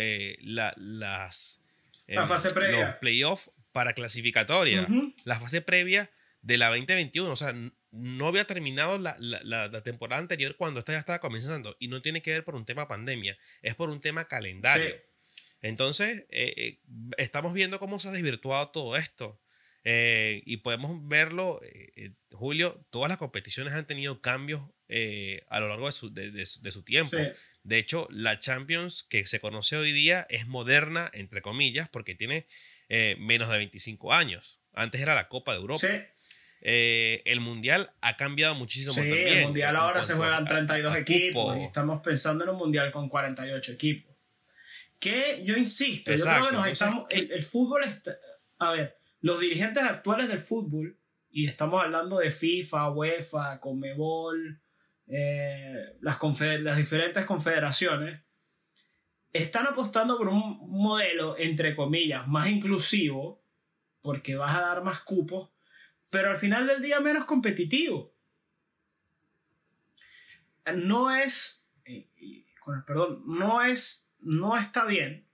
la, 0.42 0.74
las, 0.76 1.62
la 2.08 2.28
fase 2.28 2.52
previa. 2.52 2.88
los 2.88 2.96
playoffs 2.96 3.52
para 3.72 3.94
clasificatoria, 3.94 4.88
la 5.24 5.40
fase 5.40 5.62
previa 5.62 6.12
de 6.42 6.58
la 6.58 6.70
2021. 6.70 7.30
O 7.32 7.36
sea, 7.36 7.54
no 7.92 8.28
había 8.28 8.46
terminado 8.46 8.98
la, 8.98 9.16
la, 9.20 9.84
temporada 9.84 10.22
anterior 10.22 10.56
cuando 10.58 10.80
esta 10.80 10.94
ya 10.94 11.00
estaba 11.00 11.20
comenzando. 11.20 11.76
Y 11.80 11.88
no 11.88 12.02
tiene 12.02 12.22
que 12.22 12.32
ver 12.32 12.44
por 12.44 12.56
un 12.56 12.66
tema 12.66 12.88
pandemia, 12.88 13.38
es 13.62 13.76
por 13.76 13.90
un 13.90 14.00
tema 14.00 14.28
calendario. 14.28 14.96
Entonces, 15.62 16.26
eh, 16.30 16.54
eh, 16.58 16.80
estamos 17.18 17.54
viendo 17.54 17.80
cómo 17.80 17.98
se 18.00 18.10
ha 18.10 18.12
desvirtuado 18.12 18.70
todo 18.70 18.96
esto. 18.98 19.42
Eh, 19.84 20.42
y 20.46 20.58
podemos 20.58 21.08
verlo, 21.08 21.60
Julio, 22.32 22.86
todas 22.90 23.10
las 23.10 23.18
competiciones 23.18 23.74
han 23.74 23.88
tenido 23.88 24.22
cambios 24.22 24.62
a 25.50 25.60
lo 25.60 25.68
largo 25.68 25.88
de 25.88 25.92
su, 25.92 26.14
de, 26.14 26.46
su, 26.46 26.84
tiempo. 26.84 27.18
De 27.66 27.80
hecho, 27.80 28.08
la 28.12 28.38
Champions 28.38 29.04
que 29.10 29.26
se 29.26 29.40
conoce 29.40 29.76
hoy 29.76 29.92
día 29.92 30.28
es 30.30 30.46
moderna, 30.46 31.10
entre 31.14 31.42
comillas, 31.42 31.90
porque 31.90 32.14
tiene 32.14 32.46
menos 33.18 33.50
de 33.50 33.58
25 33.58 34.14
años. 34.14 34.62
Antes 34.74 35.02
era 35.02 35.16
la 35.16 35.28
Copa 35.28 35.54
de 35.54 35.58
Europa. 35.58 35.88
el 36.62 37.40
mundial 37.40 37.92
ha 38.02 38.18
cambiado 38.18 38.54
muchísimo 38.54 38.94
sí, 38.94 39.02
El 39.02 39.46
mundial 39.46 39.76
ahora 39.76 40.04
se 40.04 40.14
juegan 40.14 40.46
32 40.46 40.96
equipos. 40.96 41.58
Y 41.58 41.64
estamos 41.64 42.02
pensando 42.04 42.44
en 42.44 42.52
un 42.52 42.58
mundial 42.58 42.92
con 42.92 43.10
48 43.10 43.72
equipos. 43.72 44.16
Que 45.00 45.44
yo 45.44 45.58
insisto, 45.58 46.12
yo 46.12 46.24
creo 46.24 46.50
que 46.50 46.56
nos 46.56 46.68
estamos, 46.68 47.08
el, 47.10 47.44
fútbol 47.44 47.84
está, 47.84 48.16
a 48.60 48.72
ver, 48.72 48.98
los 49.22 49.40
dirigentes 49.40 49.84
actuales 49.84 50.28
del 50.28 50.40
fútbol, 50.40 51.00
y 51.32 51.48
estamos 51.48 51.84
hablando 51.84 52.20
de 52.20 52.30
FIFA, 52.30 52.92
UEFA, 52.92 53.60
Conmebol, 53.60 54.62
eh, 55.08 55.98
las, 56.02 56.20
diferentes 56.78 57.26
confederaciones, 57.26 58.22
están 59.34 59.68
apostando 59.68 60.18
por 60.18 60.30
un 60.30 60.58
modelo, 60.70 61.38
entre 61.38 61.76
comillas, 61.76 62.28
más 62.28 62.48
inclusivo, 62.48 63.44
porque 64.02 64.36
vas 64.36 64.56
a 64.56 64.62
dar 64.62 64.84
más 64.84 65.02
cupos, 65.02 65.50
pero 66.10 66.30
al 66.30 66.38
final 66.38 66.68
del 66.68 66.82
día 66.82 67.00
menos 67.00 67.26
competitivo. 67.26 68.14
No 70.76 71.14
es, 71.14 71.68
perdón, 72.88 73.24
no 73.26 73.62
es 73.62 74.06
no 74.26 74.58
está 74.58 74.86
bien 74.86 75.28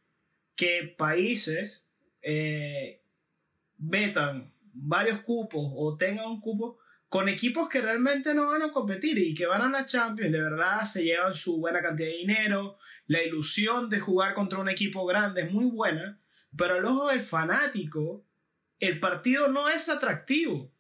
que 0.56 0.94
países 0.98 1.88
eh, 2.22 3.02
vetan 3.78 4.54
varios 4.74 5.22
cupos 5.22 5.72
o 5.76 5.98
tengan 5.98 6.28
un 6.28 6.42
cupo 6.42 6.78
con 7.12 7.28
equipos 7.28 7.68
que 7.68 7.82
realmente 7.82 8.34
no 8.34 8.52
van 8.52 8.62
a 8.62 8.72
competir 8.72 9.18
y 9.18 9.36
que 9.36 9.46
van 9.46 9.62
a 9.62 9.70
la 9.70 9.86
Champions, 9.86 10.32
de 10.32 10.42
verdad 10.42 10.86
se 10.86 11.04
llevan 11.04 11.34
su 11.34 11.58
buena 11.58 11.82
cantidad 11.82 12.08
de 12.08 12.16
dinero, 12.16 12.78
la 13.06 13.22
ilusión 13.22 13.90
de 13.90 14.00
jugar 14.00 14.34
contra 14.34 14.60
un 14.60 14.70
equipo 14.70 15.06
grande 15.06 15.42
es 15.42 15.52
muy 15.52 15.66
buena, 15.66 16.22
pero 16.56 16.76
al 16.76 16.86
ojo 16.86 17.10
del 17.10 17.20
fanático, 17.20 18.26
el 18.80 19.02
partido 19.02 19.50
no 19.50 19.68
es 19.68 19.90
atractivo. 19.90 20.72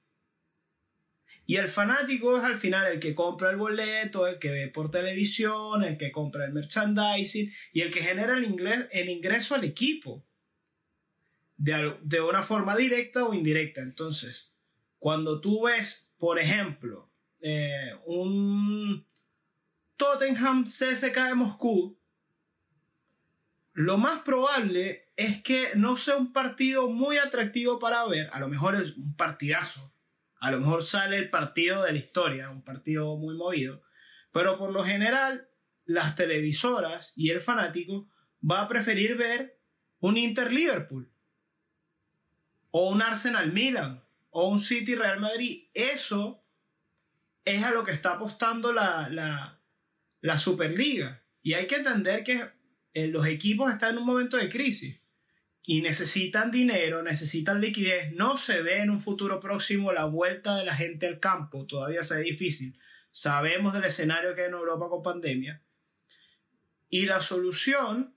Y 1.45 1.57
el 1.57 1.67
fanático 1.67 2.38
es 2.38 2.45
al 2.45 2.57
final 2.57 2.89
el 2.89 3.01
que 3.01 3.13
compra 3.13 3.50
el 3.50 3.57
boleto, 3.57 4.25
el 4.25 4.39
que 4.39 4.51
ve 4.51 4.67
por 4.69 4.89
televisión, 4.89 5.83
el 5.83 5.97
que 5.97 6.13
compra 6.13 6.45
el 6.45 6.53
merchandising 6.53 7.53
y 7.73 7.81
el 7.81 7.91
que 7.91 8.03
genera 8.03 8.38
el, 8.38 8.88
el 8.89 9.09
ingreso 9.09 9.55
al 9.55 9.65
equipo. 9.65 10.25
De, 11.57 12.21
una 12.21 12.41
forma 12.41 12.77
directa 12.77 13.25
o 13.25 13.33
indirecta. 13.33 13.81
Entonces, 13.81 14.53
cuando 14.97 15.41
tú 15.41 15.63
ves, 15.63 16.07
por 16.21 16.37
ejemplo, 16.37 17.11
eh, 17.41 17.95
un 18.05 19.03
Tottenham 19.97 20.65
CSK 20.65 21.15
de 21.15 21.33
Moscú, 21.33 21.99
lo 23.73 23.97
más 23.97 24.21
probable 24.21 25.11
es 25.15 25.41
que 25.41 25.69
no 25.73 25.97
sea 25.97 26.17
un 26.17 26.31
partido 26.31 26.91
muy 26.91 27.17
atractivo 27.17 27.79
para 27.79 28.05
ver, 28.05 28.29
a 28.33 28.39
lo 28.39 28.49
mejor 28.49 28.75
es 28.75 28.95
un 28.97 29.15
partidazo, 29.15 29.95
a 30.39 30.51
lo 30.51 30.59
mejor 30.59 30.83
sale 30.83 31.17
el 31.17 31.31
partido 31.31 31.81
de 31.81 31.93
la 31.93 31.97
historia, 31.97 32.51
un 32.51 32.63
partido 32.63 33.17
muy 33.17 33.35
movido, 33.35 33.81
pero 34.31 34.59
por 34.59 34.71
lo 34.71 34.85
general 34.85 35.49
las 35.85 36.15
televisoras 36.15 37.13
y 37.15 37.31
el 37.31 37.41
fanático 37.41 38.11
va 38.47 38.61
a 38.61 38.67
preferir 38.67 39.17
ver 39.17 39.59
un 39.99 40.17
Inter 40.17 40.53
Liverpool 40.53 41.11
o 42.69 42.91
un 42.91 43.01
Arsenal 43.01 43.51
Milan 43.51 44.03
o 44.31 44.50
un 44.50 44.59
City 44.59 44.95
Real 44.95 45.19
Madrid. 45.19 45.69
Eso 45.73 46.43
es 47.45 47.63
a 47.63 47.71
lo 47.71 47.83
que 47.83 47.91
está 47.91 48.13
apostando 48.13 48.73
la, 48.73 49.07
la, 50.21 50.38
Superliga. 50.38 51.23
Y 51.41 51.53
hay 51.53 51.67
que 51.67 51.75
entender 51.75 52.23
que 52.23 52.50
eh, 52.93 53.07
los 53.07 53.25
equipos 53.25 53.71
están 53.71 53.91
en 53.91 54.00
un 54.00 54.05
momento 54.05 54.38
de 54.38 54.50
crisis 54.50 55.00
y 55.63 55.81
necesitan 55.81 56.51
dinero, 56.51 57.03
necesitan 57.03 57.61
liquidez, 57.61 58.11
no 58.13 58.38
se 58.38 58.61
ve 58.61 58.81
en 58.81 58.89
un 58.89 59.01
futuro 59.01 59.39
próximo 59.39 59.91
la 59.91 60.05
vuelta 60.05 60.55
de 60.55 60.65
la 60.65 60.75
gente 60.75 61.07
al 61.07 61.19
campo, 61.19 61.65
todavía 61.67 62.03
se 62.03 62.15
ve 62.15 62.23
difícil. 62.23 62.79
Sabemos 63.11 63.73
del 63.73 63.83
escenario 63.83 64.33
que 64.33 64.41
hay 64.41 64.47
en 64.47 64.53
Europa 64.53 64.88
con 64.89 65.03
pandemia. 65.03 65.61
Y 66.89 67.05
la 67.05 67.21
solución, 67.21 68.15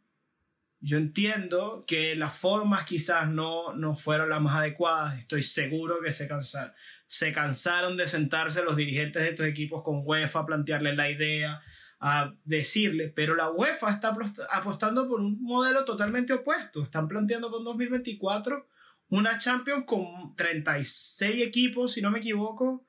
yo 0.84 0.98
entiendo 0.98 1.84
que 1.86 2.14
las 2.14 2.36
formas 2.36 2.84
quizás 2.84 3.30
no, 3.30 3.72
no 3.74 3.96
fueron 3.96 4.28
las 4.28 4.42
más 4.42 4.56
adecuadas, 4.56 5.18
estoy 5.18 5.42
seguro 5.42 5.96
que 6.04 6.12
se 6.12 6.28
cansaron, 6.28 6.74
se 7.06 7.32
cansaron 7.32 7.96
de 7.96 8.06
sentarse 8.06 8.62
los 8.62 8.76
dirigentes 8.76 9.22
de 9.22 9.30
estos 9.30 9.46
equipos 9.46 9.82
con 9.82 10.02
UEFA 10.04 10.40
a 10.40 10.46
plantearles 10.46 10.94
la 10.94 11.10
idea, 11.10 11.62
a 12.00 12.34
decirle, 12.44 13.08
pero 13.08 13.34
la 13.34 13.50
UEFA 13.50 13.92
está 13.92 14.14
apostando 14.50 15.08
por 15.08 15.20
un 15.20 15.42
modelo 15.42 15.86
totalmente 15.86 16.34
opuesto. 16.34 16.82
Están 16.82 17.08
planteando 17.08 17.50
con 17.50 17.64
2024 17.64 18.68
una 19.08 19.38
Champions 19.38 19.84
con 19.86 20.36
36 20.36 21.42
equipos, 21.42 21.92
si 21.92 22.02
no 22.02 22.10
me 22.10 22.18
equivoco, 22.18 22.86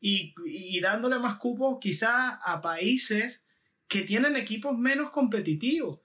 y, 0.00 0.34
y 0.46 0.80
dándole 0.80 1.20
más 1.20 1.36
cupos 1.36 1.78
quizás 1.80 2.38
a 2.44 2.60
países 2.60 3.44
que 3.86 4.02
tienen 4.02 4.34
equipos 4.34 4.76
menos 4.76 5.10
competitivos. 5.10 6.00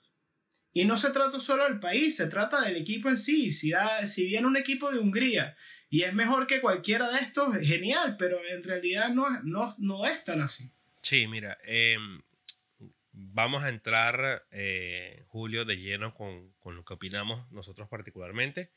Y 0.73 0.85
no 0.85 0.97
se 0.97 1.11
trata 1.11 1.39
solo 1.39 1.65
del 1.65 1.79
país, 1.79 2.15
se 2.15 2.27
trata 2.27 2.61
del 2.61 2.77
equipo 2.77 3.09
en 3.09 3.17
sí. 3.17 3.51
Si, 3.51 3.71
da, 3.71 4.07
si 4.07 4.27
viene 4.27 4.47
un 4.47 4.57
equipo 4.57 4.91
de 4.91 4.99
Hungría 4.99 5.57
y 5.89 6.03
es 6.03 6.13
mejor 6.13 6.47
que 6.47 6.61
cualquiera 6.61 7.09
de 7.09 7.19
estos, 7.19 7.57
genial, 7.57 8.15
pero 8.17 8.39
en 8.47 8.63
realidad 8.63 9.09
no, 9.09 9.27
no, 9.43 9.75
no 9.77 10.05
es 10.05 10.23
tan 10.23 10.41
así. 10.41 10.71
Sí, 11.01 11.27
mira, 11.27 11.57
eh, 11.65 11.97
vamos 13.11 13.63
a 13.63 13.69
entrar, 13.69 14.45
eh, 14.51 15.25
Julio, 15.27 15.65
de 15.65 15.77
lleno 15.77 16.13
con, 16.13 16.53
con, 16.59 16.75
lo 16.75 16.85
que 16.85 16.93
opinamos 16.93 17.51
nosotros 17.51 17.89
particularmente. 17.89 18.71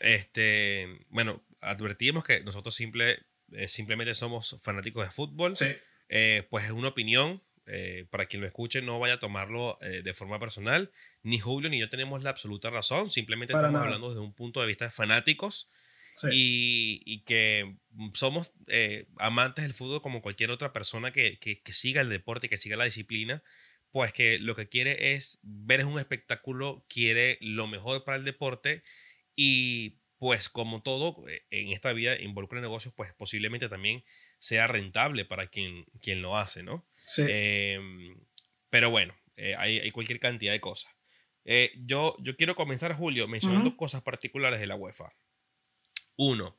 Este, 0.00 1.04
bueno, 1.10 1.44
advertimos 1.60 2.24
que 2.24 2.42
nosotros 2.42 2.74
simple, 2.74 3.18
eh, 3.52 3.68
simplemente 3.68 4.14
somos 4.14 4.60
fanáticos 4.62 5.04
de 5.04 5.12
fútbol. 5.12 5.56
Sí. 5.56 5.66
Eh, 6.08 6.46
pues 6.50 6.64
es 6.64 6.72
una 6.72 6.88
opinión. 6.88 7.42
Para 8.10 8.26
quien 8.26 8.40
lo 8.40 8.46
escuche, 8.46 8.82
no 8.82 8.98
vaya 8.98 9.14
a 9.14 9.20
tomarlo 9.20 9.78
de 9.80 10.14
forma 10.14 10.38
personal. 10.38 10.90
Ni 11.22 11.38
Julio 11.38 11.70
ni 11.70 11.78
yo 11.78 11.88
tenemos 11.88 12.22
la 12.22 12.30
absoluta 12.30 12.70
razón. 12.70 13.10
Simplemente 13.10 13.52
estamos 13.54 13.80
hablando 13.80 14.08
desde 14.08 14.20
un 14.20 14.34
punto 14.34 14.60
de 14.60 14.66
vista 14.66 14.86
de 14.86 14.90
fanáticos 14.90 15.68
y, 16.30 17.20
que 17.24 17.76
somos 18.14 18.52
eh, 18.66 19.06
amantes 19.16 19.64
del 19.64 19.74
fútbol 19.74 20.02
como 20.02 20.22
cualquier 20.22 20.50
otra 20.50 20.72
persona 20.72 21.12
que, 21.12 21.38
siga 21.66 22.00
el 22.00 22.08
deporte, 22.08 22.48
que 22.48 22.58
siga 22.58 22.76
la 22.76 22.84
disciplina, 22.84 23.42
pues 23.90 24.12
que 24.12 24.38
lo 24.38 24.56
que 24.56 24.68
quiere 24.68 25.14
es 25.14 25.40
ver 25.42 25.84
un 25.84 25.98
espectáculo, 25.98 26.84
quiere 26.88 27.38
lo 27.40 27.66
mejor 27.66 28.04
para 28.04 28.16
el 28.16 28.24
deporte 28.24 28.82
y 29.36 30.00
pues 30.18 30.48
como 30.48 30.82
todo 30.82 31.28
eh, 31.28 31.44
en 31.50 31.68
esta 31.72 31.92
vida 31.92 32.20
involucra 32.20 32.60
negocios, 32.60 32.94
pues 32.96 33.12
posiblemente 33.14 33.68
también 33.68 34.04
sea 34.42 34.66
rentable 34.66 35.24
para 35.24 35.46
quien, 35.46 35.84
quien 36.00 36.20
lo 36.20 36.36
hace, 36.36 36.64
¿no? 36.64 36.84
Em, 37.16 38.18
pero 38.70 38.90
bueno, 38.90 39.14
eh, 39.36 39.54
hay, 39.56 39.88
cualquier 39.92 40.18
cantidad 40.18 40.52
de 40.52 40.60
cosas. 40.60 40.92
yo, 41.76 42.16
yo 42.18 42.36
quiero 42.36 42.56
comenzar, 42.56 42.92
Julio, 42.96 43.28
mencionando 43.28 43.76
cosas 43.76 44.02
particulares 44.02 44.58
de 44.58 44.66
la 44.66 44.74
UEFA. 44.74 45.14
Uno, 46.16 46.58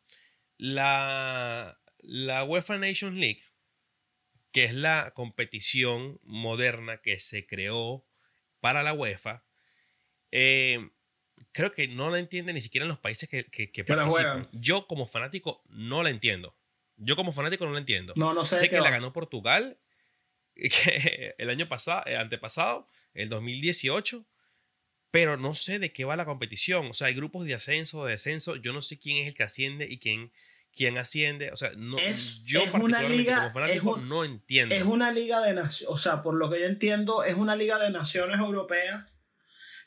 la, 0.57 1.77
la 1.99 2.45
UEFA 2.45 2.77
Nations 2.77 3.17
League, 3.17 3.43
que 4.53 4.63
es 4.63 4.73
la 4.73 5.11
competición 5.13 6.21
moderna 6.23 7.01
que 7.01 7.19
se 7.19 7.45
creó 7.45 8.05
para 8.61 8.81
la 8.81 8.93
UEFA, 8.93 9.43
eh, 10.31 10.89
creo 11.51 11.73
que 11.73 11.89
no 11.89 12.09
la 12.09 12.19
entienden 12.19 12.55
ni 12.55 12.61
siquiera 12.61 12.85
en 12.85 12.89
los 12.89 12.99
países 12.99 13.27
que, 13.27 13.43
que, 13.43 13.83
participan. 13.83 14.47
Yo 14.53 14.87
como 14.87 15.05
fanático 15.05 15.63
no 15.67 16.01
la 16.01 16.11
entiendo. 16.11 16.55
Yo 16.97 17.15
como 17.15 17.31
fanático 17.31 17.65
no 17.65 17.73
la 17.73 17.79
entiendo. 17.79 18.13
No, 18.15 18.33
no 18.33 18.45
sé. 18.45 18.57
Sé 18.57 18.69
que 18.69 18.79
la 18.79 18.89
ganó 18.89 19.13
Portugal 19.13 19.79
que 20.55 21.35
el 21.37 21.49
año 21.49 21.67
pasado, 21.67 22.03
el 22.05 22.17
antepasado, 22.17 22.89
el 23.13 23.29
2018, 23.29 24.25
pero 25.11 25.37
no 25.37 25.53
sé 25.53 25.79
de 25.79 25.93
qué 25.93 26.05
va 26.05 26.15
la 26.15 26.25
competición. 26.25 26.87
O 26.87 26.93
sea, 26.93 27.07
hay 27.07 27.13
grupos 27.13 27.45
de 27.45 27.53
ascenso, 27.53 28.05
de 28.05 28.11
descenso. 28.11 28.55
Yo 28.55 28.73
no 28.73 28.81
sé 28.81 28.99
quién 28.99 29.17
es 29.17 29.27
el 29.27 29.35
que 29.35 29.43
asciende 29.43 29.85
y 29.89 29.99
quién, 29.99 30.31
quién 30.75 30.97
asciende. 30.97 31.51
O 31.51 31.55
sea, 31.55 31.71
no, 31.75 31.99
es, 31.99 32.43
yo 32.45 32.63
una 32.73 33.03
liga, 33.03 33.51
como 33.79 33.97
no 33.97 34.23
entiendo. 34.23 34.73
Es 34.73 34.83
una 34.83 35.11
liga 35.11 35.41
de 35.41 35.53
naciones, 35.53 35.87
o 35.89 35.97
sea, 35.97 36.23
por 36.23 36.35
lo 36.35 36.49
que 36.49 36.59
yo 36.59 36.65
entiendo, 36.65 37.23
es 37.23 37.35
una 37.35 37.55
liga 37.55 37.77
de 37.77 37.91
naciones 37.91 38.39
europeas 38.39 39.05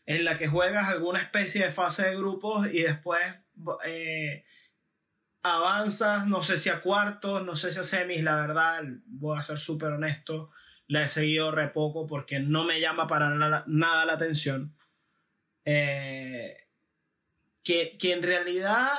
en 0.06 0.25
la 0.25 0.38
que 0.38 0.46
juegas 0.46 0.88
alguna 0.88 1.20
especie 1.20 1.64
de 1.64 1.72
fase 1.72 2.08
de 2.08 2.16
grupos 2.16 2.68
y 2.72 2.82
después 2.82 3.20
eh, 3.84 4.44
avanzas, 5.55 6.26
no 6.26 6.43
sé 6.43 6.57
si 6.59 6.69
a 6.69 6.81
cuartos, 6.81 7.45
no 7.45 7.57
sé 7.57 7.73
si 7.73 7.81
a 7.81 7.85
semis, 7.85 8.23
la 8.23 8.37
verdad, 8.37 8.83
voy 9.07 9.38
a 9.38 9.43
ser 9.43 9.59
súper 9.59 9.93
honesto, 9.93 10.50
la 10.87 11.05
he 11.05 11.09
seguido 11.09 11.50
re 11.50 11.69
poco 11.69 12.07
porque 12.07 12.41
no 12.41 12.65
me 12.65 12.81
llama 12.81 13.07
para 13.07 13.31
nada, 13.67 14.05
la 14.05 14.12
atención. 14.12 14.76
Eh, 15.65 16.57
que, 17.62 17.99
que 17.99 18.12
en 18.12 18.23
realidad 18.23 18.91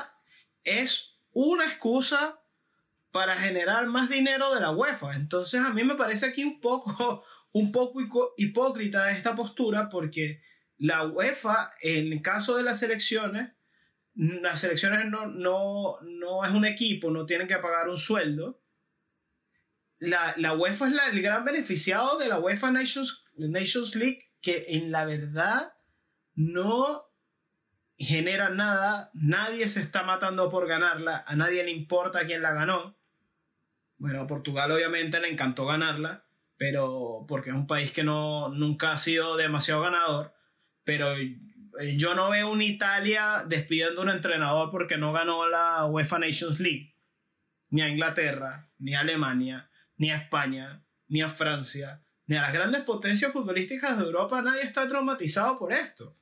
es 0.64 1.22
una 1.32 1.66
excusa 1.66 2.42
para 3.12 3.36
generar 3.38 3.86
más 3.88 4.10
dinero 4.10 4.54
de 4.54 4.62
la 4.62 4.72
UEFA. 4.72 5.16
Entonces 5.16 5.62
a 5.62 5.70
mí 5.70 5.84
me 5.84 5.96
parece 5.96 6.28
aquí 6.28 6.44
un 6.44 6.60
poco, 6.60 7.24
un 7.52 7.72
poco 7.72 8.34
hipócrita 8.38 9.12
esta 9.12 9.36
postura 9.36 9.90
porque 9.90 10.42
la 10.78 11.06
UEFA, 11.06 11.72
en 11.82 12.22
caso 12.22 12.56
de 12.56 12.64
las 12.64 12.80
selecciones, 12.80 13.52
las 14.18 14.62
selecciones 14.62 15.06
no, 15.06 15.28
no, 15.28 16.00
no 16.02 16.44
es 16.44 16.52
un 16.52 16.66
equipo, 16.66 17.12
no 17.12 17.26
tienen 17.26 17.48
que 17.48 17.58
pagar 17.58 17.88
un 17.88 17.98
sueldo. 17.98 18.60
La, 20.00 20.34
la 20.38 20.54
UEFA 20.54 20.88
es 20.88 20.94
la, 20.94 21.08
el 21.08 21.22
gran 21.22 21.46
beneficiado 21.46 22.18
de 22.18 22.28
la 22.28 22.40
UEFA 22.40 22.72
Nations, 22.72 23.26
Nations 23.36 23.96
League, 23.96 24.32
que 24.42 24.66
en 24.70 24.92
la 24.92 25.06
verdad 25.06 25.74
no 26.34 27.04
genera 27.98 28.50
nada, 28.50 29.12
nadie 29.14 29.70
se 29.70 29.82
está 29.82 30.04
matando 30.04 30.50
por 30.50 30.68
ganarla, 30.68 31.24
a 31.28 31.36
nadie 31.36 31.64
le 31.64 31.72
importa 31.72 32.26
quién 32.26 32.42
la 32.42 32.54
ganó. 32.54 32.98
Bueno, 33.98 34.22
a 34.22 34.28
Portugal 34.28 34.72
obviamente 34.72 35.20
le 35.20 35.30
encantó 35.30 35.66
ganarla, 35.66 36.26
pero 36.58 37.26
porque 37.28 37.50
es 37.52 37.56
un 37.56 37.68
país 37.68 37.92
que 37.92 38.04
no, 38.04 38.50
nunca 38.50 38.92
ha 38.92 38.98
sido 38.98 39.36
demasiado 39.36 39.82
ganador, 39.82 40.34
pero 40.84 41.16
yo 41.96 42.16
no 42.16 42.30
veo 42.30 42.52
una 42.52 42.64
Italia 42.64 43.44
despidiendo 43.48 44.02
a 44.02 44.04
un 44.04 44.10
entrenador 44.10 44.72
porque 44.72 44.98
no 44.98 45.14
ganó 45.14 45.48
la 45.48 45.86
UEFA 45.86 46.20
Nations 46.20 46.60
League. 46.60 46.96
Ni 47.70 47.82
a 47.82 47.90
Inglaterra, 47.90 48.70
ni 48.80 48.96
a 48.96 49.02
Alemania, 49.02 49.70
ni 49.98 50.12
a 50.12 50.18
España, 50.18 50.82
ni 51.08 51.22
a 51.22 51.30
Francia, 51.30 52.02
ni 52.26 52.38
a 52.38 52.42
las 52.42 52.54
grandes 52.54 52.84
potencias 52.84 53.32
futbolísticas 53.32 53.98
de 53.98 54.06
Europa. 54.06 54.42
Nadie 54.42 54.62
está 54.62 54.88
traumatizado 54.88 55.60
por 55.60 55.74
esto. 55.74 56.16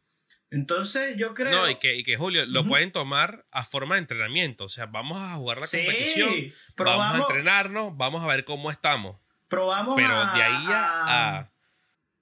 Entonces 0.50 1.18
yo 1.18 1.34
creo... 1.34 1.52
No, 1.52 1.70
y 1.70 1.76
que, 1.76 1.96
y 1.96 2.04
que 2.04 2.18
Julio, 2.18 2.46
lo 2.46 2.66
pueden 2.66 2.92
tomar 2.92 3.46
a 3.52 3.64
forma 3.64 3.96
de 3.96 4.02
entrenamiento. 4.02 4.66
O 4.66 4.70
sea, 4.70 4.86
vamos 4.86 5.18
a 5.20 5.36
jugar 5.36 5.60
la 5.60 5.68
competición, 5.68 6.30
vamos 6.78 7.16
a 7.16 7.18
entrenarnos, 7.18 7.96
vamos 7.98 8.24
a 8.24 8.28
ver 8.28 8.46
cómo 8.46 8.72
estamos. 8.72 9.18
Probamos 9.48 9.96
Pero 9.96 10.16
de 10.34 10.44
ahí 10.44 10.66
a 10.70 11.52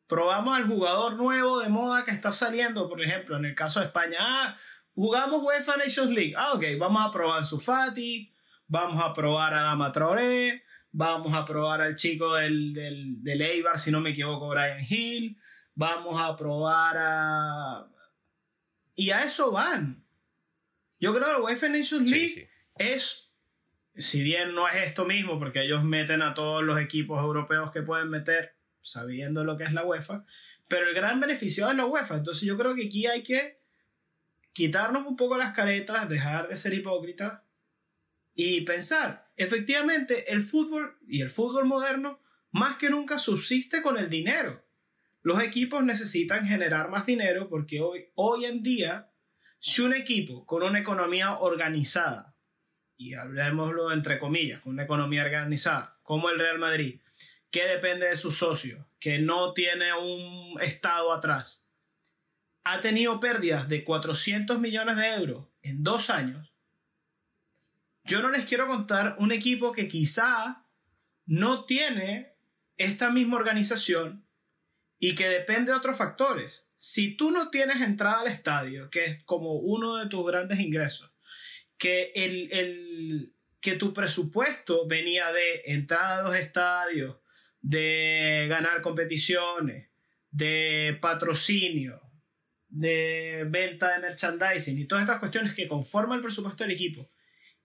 probamos 0.08 0.56
al 0.56 0.68
jugador 0.68 1.16
nuevo 1.16 1.60
de 1.60 1.70
moda 1.70 2.06
que 2.06 2.12
está 2.12 2.32
saliendo, 2.32 2.90
por 2.90 3.02
ejemplo, 3.02 3.38
en 3.38 3.46
el 3.46 3.56
caso 3.56 3.80
de 3.80 3.88
España, 3.88 4.18
ah, 4.20 4.58
jugamos 4.94 5.42
UEFA 5.44 5.78
Nations 5.78 6.12
League, 6.12 6.34
ah, 6.38 6.54
ok, 6.54 6.64
vamos 6.78 7.06
a 7.06 7.12
probar 7.12 7.46
su 7.46 7.60
Fati, 7.60 8.32
vamos 8.68 9.04
a 9.04 9.14
probar 9.14 9.54
a 9.54 9.64
Dama 9.64 9.92
Traoré, 9.92 10.64
vamos 10.92 11.34
a 11.34 11.46
probar 11.46 11.82
al 11.82 11.96
chico 11.96 12.36
del, 12.36 12.74
del, 12.74 13.24
del 13.24 13.42
Eibar, 13.42 13.80
si 13.80 13.92
no 13.92 14.02
me 14.02 14.12
equivoco, 14.12 14.50
Brian 14.50 14.86
Hill, 14.88 15.38
vamos 15.76 16.22
a 16.22 16.36
probar 16.36 16.98
a... 17.00 17.88
Y 18.96 19.10
a 19.10 19.24
eso 19.24 19.52
van. 19.52 20.06
Yo 21.00 21.14
creo 21.14 21.26
que 21.26 21.34
la 21.34 21.40
UEFA 21.40 21.70
Nations 21.70 22.10
League 22.12 22.50
es, 22.76 23.36
si 23.96 24.24
bien 24.24 24.54
no 24.54 24.68
es 24.68 24.76
esto 24.88 25.06
mismo, 25.06 25.40
porque 25.40 25.64
ellos 25.64 25.84
meten 25.84 26.22
a 26.22 26.34
todos 26.34 26.64
los 26.64 26.80
equipos 26.80 27.20
europeos 27.20 27.72
que 27.72 27.82
pueden 27.82 28.10
meter, 28.10 28.56
sabiendo 28.84 29.44
lo 29.44 29.58
que 29.58 29.64
es 29.64 29.74
la 29.74 29.86
UEFA, 29.86 30.26
pero 30.68 30.88
el 30.88 30.94
gran 30.94 31.20
beneficio 31.20 31.70
es 31.70 31.76
la 31.76 31.86
UEFA. 31.86 32.18
Entonces 32.18 32.44
yo 32.44 32.58
creo 32.58 32.76
que 32.76 32.86
aquí 32.86 33.08
hay 33.08 33.24
que 33.24 33.60
quitarnos 34.54 35.08
un 35.08 35.16
poco 35.16 35.38
las 35.38 35.54
caretas, 35.54 36.08
dejar 36.08 36.48
de 36.48 36.58
ser 36.58 36.74
hipócritas 36.74 37.42
y 38.36 38.62
pensar, 38.62 39.32
efectivamente, 39.36 40.32
el 40.32 40.44
fútbol 40.44 40.98
y 41.08 41.22
el 41.22 41.30
fútbol 41.30 41.66
moderno 41.66 42.20
más 42.52 42.78
que 42.78 42.90
nunca 42.90 43.18
subsiste 43.20 43.82
con 43.82 43.98
el 43.98 44.10
dinero. 44.10 44.64
Los 45.24 45.42
equipos 45.42 45.84
necesitan 45.84 46.46
generar 46.46 46.90
más 46.90 47.06
dinero 47.06 47.50
porque 47.50 47.82
hoy, 47.82 48.10
hoy 48.16 48.46
en 48.46 48.62
día, 48.62 49.10
si 49.60 49.82
un 49.82 49.94
equipo 49.94 50.46
con 50.46 50.64
una 50.64 50.80
economía 50.80 51.40
organizada, 51.40 52.36
y 52.98 53.16
hablemoslo 53.16 53.92
entre 53.92 54.20
comillas, 54.20 54.62
con 54.62 54.74
una 54.74 54.84
economía 54.84 55.24
organizada, 55.24 55.98
como 56.04 56.30
el 56.30 56.40
Real 56.40 56.60
Madrid, 56.60 57.00
que 57.54 57.68
depende 57.68 58.08
de 58.08 58.18
sus 58.18 58.38
socios, 58.38 58.84
que 59.00 59.20
no 59.20 59.54
tiene 59.54 59.94
un 59.94 60.60
Estado 60.60 61.14
atrás, 61.14 61.68
ha 62.64 62.82
tenido 62.82 63.20
pérdidas 63.20 63.70
de 63.70 63.84
400 63.84 64.60
millones 64.60 64.98
de 64.98 65.14
euros 65.14 65.46
en 65.62 65.84
dos 65.84 66.10
años, 66.10 66.52
yo 68.06 68.24
no 68.24 68.30
les 68.30 68.46
quiero 68.46 68.66
contar 68.68 69.18
un 69.20 69.32
equipo 69.32 69.72
que 69.72 69.88
quizá 69.88 70.66
no 71.28 71.66
tiene 71.66 72.34
esta 72.78 73.12
misma 73.12 73.38
organización 73.38 74.26
y 74.98 75.14
que 75.14 75.30
depende 75.30 75.72
de 75.72 75.78
otros 75.78 75.96
factores. 75.96 76.68
Si 76.76 77.16
tú 77.16 77.30
no 77.30 77.52
tienes 77.52 77.82
entrada 77.82 78.22
al 78.22 78.28
estadio, 78.30 78.90
que 78.90 79.06
es 79.06 79.24
como 79.26 79.54
uno 79.54 79.98
de 79.98 80.08
tus 80.08 80.26
grandes 80.26 80.60
ingresos, 80.60 81.12
que, 81.78 82.12
el, 82.16 83.32
que 83.62 83.76
tu 83.76 83.94
presupuesto 83.94 84.88
venía 84.88 85.32
de 85.32 85.62
entrada 85.66 86.18
a 86.18 86.24
los 86.24 86.36
estadios, 86.36 87.18
de 87.64 88.46
ganar 88.50 88.82
competiciones, 88.82 89.90
de 90.30 90.98
patrocinio, 91.02 92.02
de 92.68 93.46
venta 93.48 93.94
de 93.94 94.00
merchandising 94.00 94.78
y 94.78 94.86
todas 94.86 95.04
estas 95.04 95.20
cuestiones 95.20 95.56
que 95.56 95.68
conforman 95.68 96.18
el 96.18 96.24
presupuesto 96.24 96.64
del 96.64 96.74
equipo, 96.74 97.10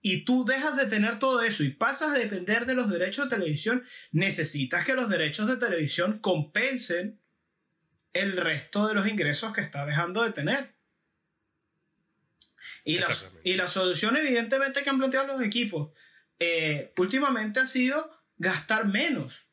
y 0.01 0.23
tú 0.23 0.45
dejas 0.45 0.77
de 0.77 0.85
tener 0.85 1.19
todo 1.19 1.41
eso 1.41 1.63
y 1.63 1.71
pasas 1.71 2.11
a 2.11 2.17
depender 2.17 2.65
de 2.65 2.75
los 2.75 2.89
derechos 2.89 3.29
de 3.29 3.35
televisión, 3.35 3.85
necesitas 4.11 4.85
que 4.85 4.93
los 4.93 5.09
derechos 5.09 5.47
de 5.47 5.57
televisión 5.57 6.19
compensen 6.19 7.19
el 8.13 8.37
resto 8.37 8.87
de 8.87 8.93
los 8.93 9.07
ingresos 9.07 9.51
que 9.51 9.61
está 9.61 9.85
dejando 9.85 10.23
de 10.23 10.31
tener. 10.31 10.75
Y, 12.85 12.99
la, 12.99 13.07
y 13.43 13.55
la 13.55 13.67
solución 13.67 14.15
evidentemente 14.15 14.81
que 14.81 14.89
han 14.89 14.97
planteado 14.97 15.27
los 15.27 15.41
equipos 15.43 15.91
eh, 16.39 16.93
últimamente 16.95 17.59
ha 17.59 17.65
sido 17.65 18.09
gastar 18.37 18.87
menos 18.87 19.48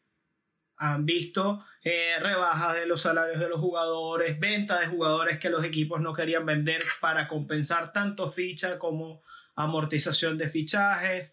han 0.78 1.06
visto 1.06 1.64
eh, 1.82 2.14
rebajas 2.20 2.74
de 2.74 2.86
los 2.86 3.00
salarios 3.00 3.40
de 3.40 3.48
los 3.48 3.60
jugadores, 3.60 4.38
venta 4.38 4.80
de 4.80 4.86
jugadores 4.86 5.38
que 5.38 5.50
los 5.50 5.64
equipos 5.64 6.00
no 6.00 6.12
querían 6.12 6.44
vender 6.44 6.82
para 7.00 7.28
compensar 7.28 7.92
tanto 7.92 8.30
ficha 8.30 8.78
como 8.78 9.22
amortización 9.54 10.36
de 10.36 10.48
fichajes. 10.48 11.32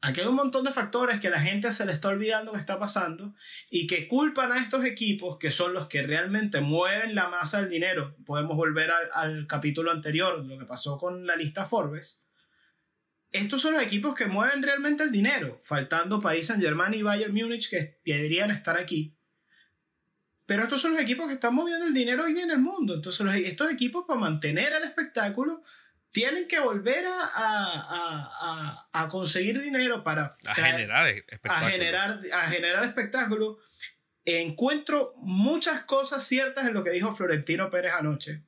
Aquí 0.00 0.20
hay 0.20 0.26
un 0.26 0.34
montón 0.34 0.64
de 0.64 0.72
factores 0.72 1.20
que 1.20 1.30
la 1.30 1.40
gente 1.40 1.72
se 1.72 1.86
le 1.86 1.92
está 1.92 2.08
olvidando 2.08 2.52
que 2.52 2.58
está 2.58 2.78
pasando 2.78 3.34
y 3.70 3.86
que 3.86 4.08
culpan 4.08 4.50
a 4.52 4.58
estos 4.58 4.84
equipos 4.84 5.38
que 5.38 5.52
son 5.52 5.74
los 5.74 5.86
que 5.86 6.02
realmente 6.02 6.60
mueven 6.60 7.14
la 7.14 7.28
masa 7.28 7.60
del 7.60 7.70
dinero. 7.70 8.16
Podemos 8.26 8.56
volver 8.56 8.90
al, 8.90 9.10
al 9.12 9.46
capítulo 9.46 9.92
anterior, 9.92 10.44
lo 10.44 10.58
que 10.58 10.64
pasó 10.64 10.98
con 10.98 11.26
la 11.26 11.36
lista 11.36 11.66
Forbes 11.66 12.21
estos 13.32 13.62
son 13.62 13.74
los 13.74 13.82
equipos 13.82 14.14
que 14.14 14.26
mueven 14.26 14.62
realmente 14.62 15.02
el 15.02 15.10
dinero, 15.10 15.60
faltando 15.64 16.20
Paris 16.20 16.48
Saint 16.48 16.62
Germain 16.62 16.92
y 16.92 17.02
Bayern 17.02 17.32
Múnich 17.32 17.70
que 17.70 17.98
deberían 18.04 18.50
estar 18.50 18.78
aquí. 18.78 19.16
Pero 20.44 20.64
estos 20.64 20.82
son 20.82 20.92
los 20.92 21.00
equipos 21.00 21.28
que 21.28 21.34
están 21.34 21.54
moviendo 21.54 21.86
el 21.86 21.94
dinero 21.94 22.24
hoy 22.24 22.34
día 22.34 22.44
en 22.44 22.50
el 22.50 22.58
mundo. 22.58 22.94
Entonces 22.94 23.26
estos 23.46 23.70
equipos 23.70 24.04
para 24.06 24.20
mantener 24.20 24.74
el 24.74 24.84
espectáculo 24.84 25.62
tienen 26.10 26.46
que 26.46 26.60
volver 26.60 27.06
a, 27.06 28.86
a, 28.92 29.08
conseguir 29.08 29.62
dinero 29.62 30.04
para 30.04 30.36
generar 30.54 31.06
a 31.42 31.60
generar 31.70 32.20
a 32.32 32.50
generar 32.50 32.84
espectáculo. 32.84 33.60
Encuentro 34.26 35.14
muchas 35.16 35.84
cosas 35.84 36.22
ciertas 36.22 36.66
en 36.66 36.74
lo 36.74 36.84
que 36.84 36.90
dijo 36.90 37.14
Florentino 37.14 37.70
Pérez 37.70 37.94
anoche 37.94 38.42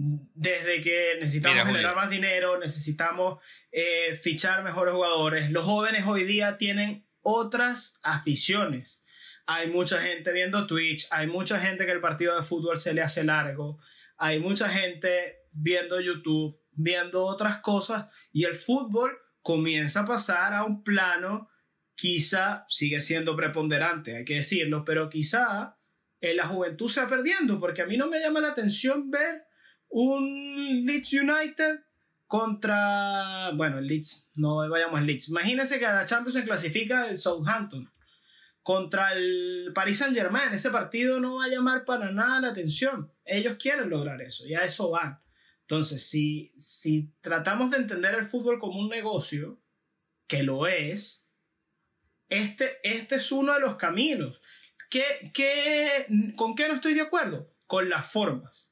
desde 0.00 0.80
que 0.80 1.16
necesitamos 1.18 1.64
generar 1.64 1.96
más 1.96 2.08
dinero, 2.08 2.56
necesitamos 2.56 3.42
eh, 3.72 4.20
fichar 4.22 4.62
mejores 4.62 4.94
jugadores. 4.94 5.50
Los 5.50 5.64
jóvenes 5.64 6.04
hoy 6.06 6.22
día 6.22 6.56
tienen 6.56 7.04
otras 7.20 7.98
aficiones. 8.04 9.02
Hay 9.46 9.70
mucha 9.70 10.00
gente 10.00 10.30
viendo 10.32 10.68
Twitch, 10.68 11.08
hay 11.10 11.26
mucha 11.26 11.58
gente 11.58 11.84
que 11.84 11.90
el 11.90 12.00
partido 12.00 12.36
de 12.36 12.46
fútbol 12.46 12.78
se 12.78 12.94
le 12.94 13.02
hace 13.02 13.24
largo, 13.24 13.80
hay 14.16 14.38
mucha 14.38 14.68
gente 14.68 15.38
viendo 15.50 16.00
YouTube, 16.00 16.62
viendo 16.70 17.24
otras 17.24 17.58
cosas 17.58 18.06
y 18.32 18.44
el 18.44 18.56
fútbol 18.56 19.18
comienza 19.42 20.00
a 20.02 20.06
pasar 20.06 20.54
a 20.54 20.62
un 20.62 20.84
plano, 20.84 21.50
quizá 21.96 22.66
sigue 22.68 23.00
siendo 23.00 23.34
preponderante, 23.34 24.18
hay 24.18 24.24
que 24.24 24.36
decirlo, 24.36 24.84
pero 24.84 25.10
quizá 25.10 25.76
en 26.20 26.36
la 26.36 26.46
juventud 26.46 26.88
se 26.88 27.00
va 27.00 27.08
perdiendo, 27.08 27.58
porque 27.58 27.82
a 27.82 27.86
mí 27.86 27.96
no 27.96 28.06
me 28.06 28.20
llama 28.20 28.40
la 28.40 28.50
atención 28.50 29.10
ver 29.10 29.48
un 29.88 30.84
Leeds 30.86 31.12
United 31.12 31.80
contra, 32.26 33.50
bueno, 33.54 33.78
el 33.78 33.86
Leeds, 33.86 34.30
no 34.34 34.68
vayamos 34.68 34.98
al 34.98 35.06
Leeds. 35.06 35.30
Imagínense 35.30 35.78
que 35.78 35.86
a 35.86 35.94
la 35.94 36.04
Champions 36.04 36.34
se 36.34 36.44
clasifica 36.44 37.08
el 37.08 37.18
Southampton 37.18 37.90
contra 38.62 39.14
el 39.14 39.72
Paris 39.74 39.98
Saint 39.98 40.14
Germain. 40.14 40.52
Ese 40.52 40.70
partido 40.70 41.20
no 41.20 41.36
va 41.36 41.46
a 41.46 41.48
llamar 41.48 41.86
para 41.86 42.12
nada 42.12 42.40
la 42.40 42.48
atención. 42.48 43.10
Ellos 43.24 43.56
quieren 43.58 43.88
lograr 43.88 44.20
eso 44.20 44.46
y 44.46 44.54
a 44.54 44.60
eso 44.60 44.90
van. 44.90 45.20
Entonces, 45.62 46.06
si, 46.06 46.52
si 46.58 47.10
tratamos 47.22 47.70
de 47.70 47.78
entender 47.78 48.14
el 48.14 48.28
fútbol 48.28 48.58
como 48.58 48.78
un 48.78 48.90
negocio, 48.90 49.58
que 50.26 50.42
lo 50.42 50.66
es, 50.66 51.26
este, 52.28 52.78
este 52.82 53.16
es 53.16 53.32
uno 53.32 53.54
de 53.54 53.60
los 53.60 53.76
caminos. 53.76 54.40
¿Qué, 54.90 55.30
qué, 55.32 56.06
¿Con 56.36 56.54
qué 56.54 56.68
no 56.68 56.74
estoy 56.74 56.94
de 56.94 57.00
acuerdo? 57.00 57.54
Con 57.66 57.88
las 57.88 58.10
formas. 58.10 58.67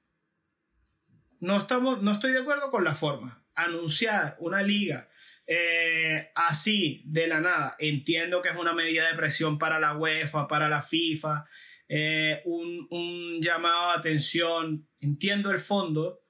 No, 1.41 1.59
estamos, 1.59 2.03
no 2.03 2.13
estoy 2.13 2.33
de 2.33 2.41
acuerdo 2.41 2.71
con 2.71 2.85
las 2.85 2.99
formas. 2.99 3.37
Anunciar 3.55 4.37
una 4.41 4.63
liga 4.63 5.09
eh, 5.47 6.33
así 6.35 7.03
de 7.07 7.29
la 7.29 7.41
nada, 7.41 7.77
entiendo 7.79 8.43
que 8.43 8.49
es 8.49 8.57
una 8.57 8.73
medida 8.73 9.09
de 9.09 9.15
presión 9.15 9.59
para 9.59 9.79
la 9.79 9.97
UEFA, 9.97 10.49
para 10.49 10.69
la 10.69 10.83
FIFA, 10.83 11.47
eh, 11.89 12.43
un, 12.45 12.89
un 12.91 13.41
llamado 13.41 13.93
de 13.93 13.99
atención, 13.99 14.89
entiendo 14.99 15.53
el 15.53 15.61
fondo, 15.61 16.21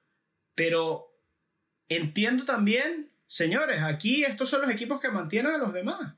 pero 0.53 1.07
entiendo 1.89 2.45
también, 2.45 3.11
señores, 3.25 3.81
aquí 3.81 4.23
estos 4.23 4.49
son 4.49 4.61
los 4.61 4.69
equipos 4.69 4.99
que 4.99 5.09
mantienen 5.09 5.53
a 5.53 5.57
los 5.57 5.73
demás. 5.73 6.13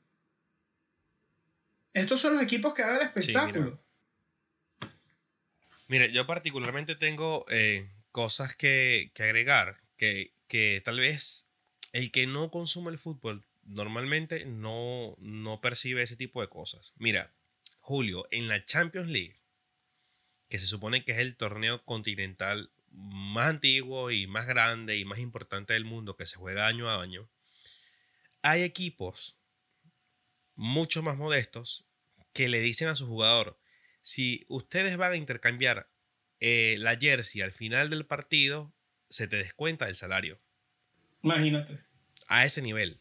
Estos 1.94 2.20
son 2.20 2.34
los 2.34 2.44
equipos 2.44 2.74
que 2.74 2.84
hagan 2.84 2.98
el 2.98 3.08
espectáculo. 3.08 3.82
mire. 5.88 6.12
yo 6.12 6.28
particularmente 6.28 6.96
tengo 6.96 7.46
eh, 7.50 7.90
cosas 8.12 8.56
que, 8.56 9.12
agregar, 9.20 9.82
que, 9.98 10.34
que, 10.48 10.82
tal 10.84 11.00
vez 11.00 11.50
el 11.92 12.12
que 12.12 12.28
no 12.28 12.52
consume 12.52 12.92
el 12.92 12.98
fútbol 12.98 13.46
normalmente 13.64 14.46
no, 14.46 15.16
no 15.20 15.62
percibe 15.62 16.02
ese 16.02 16.16
tipo 16.16 16.42
de 16.42 16.48
cosas. 16.48 16.94
Mira, 16.98 17.34
Julio, 17.80 18.28
en 18.32 18.48
la 18.48 18.66
Champions 18.66 19.10
League, 19.10 19.40
que 20.50 20.60
se 20.60 20.68
supone 20.68 21.06
que 21.06 21.12
es 21.12 21.20
el 21.20 21.36
torneo 21.36 21.84
continental 21.86 22.72
más 22.92 23.50
antiguo 23.50 24.12
y 24.12 24.26
más 24.28 24.48
grande 24.48 24.98
y 24.98 25.06
más 25.06 25.20
importante 25.20 25.74
del 25.74 25.86
mundo 25.86 26.18
que 26.18 26.26
se 26.26 26.38
juega 26.38 26.68
año 26.68 26.90
a 26.90 27.02
año, 27.02 27.30
hay 28.42 28.64
equipos 28.64 29.38
mucho 30.56 31.04
más 31.04 31.18
modestos 31.18 31.86
que 32.34 32.50
le 32.50 32.60
dicen 32.60 32.88
a 32.88 32.96
su 32.96 33.08
jugador, 33.08 33.60
si 34.02 34.46
ustedes 34.48 34.98
van 34.98 35.12
a 35.12 35.18
intercambiar 35.18 35.90
eh, 36.40 36.76
la 36.80 36.98
jersey 36.98 37.42
al 37.42 37.52
final 37.52 37.90
del 37.90 38.06
partido, 38.06 38.74
se 39.10 39.28
te 39.28 39.38
descuenta 39.38 39.88
el 39.88 39.96
salario. 39.96 40.40
Imagínate. 41.24 41.80
A 42.28 42.46
ese 42.46 42.62
nivel. 42.62 43.00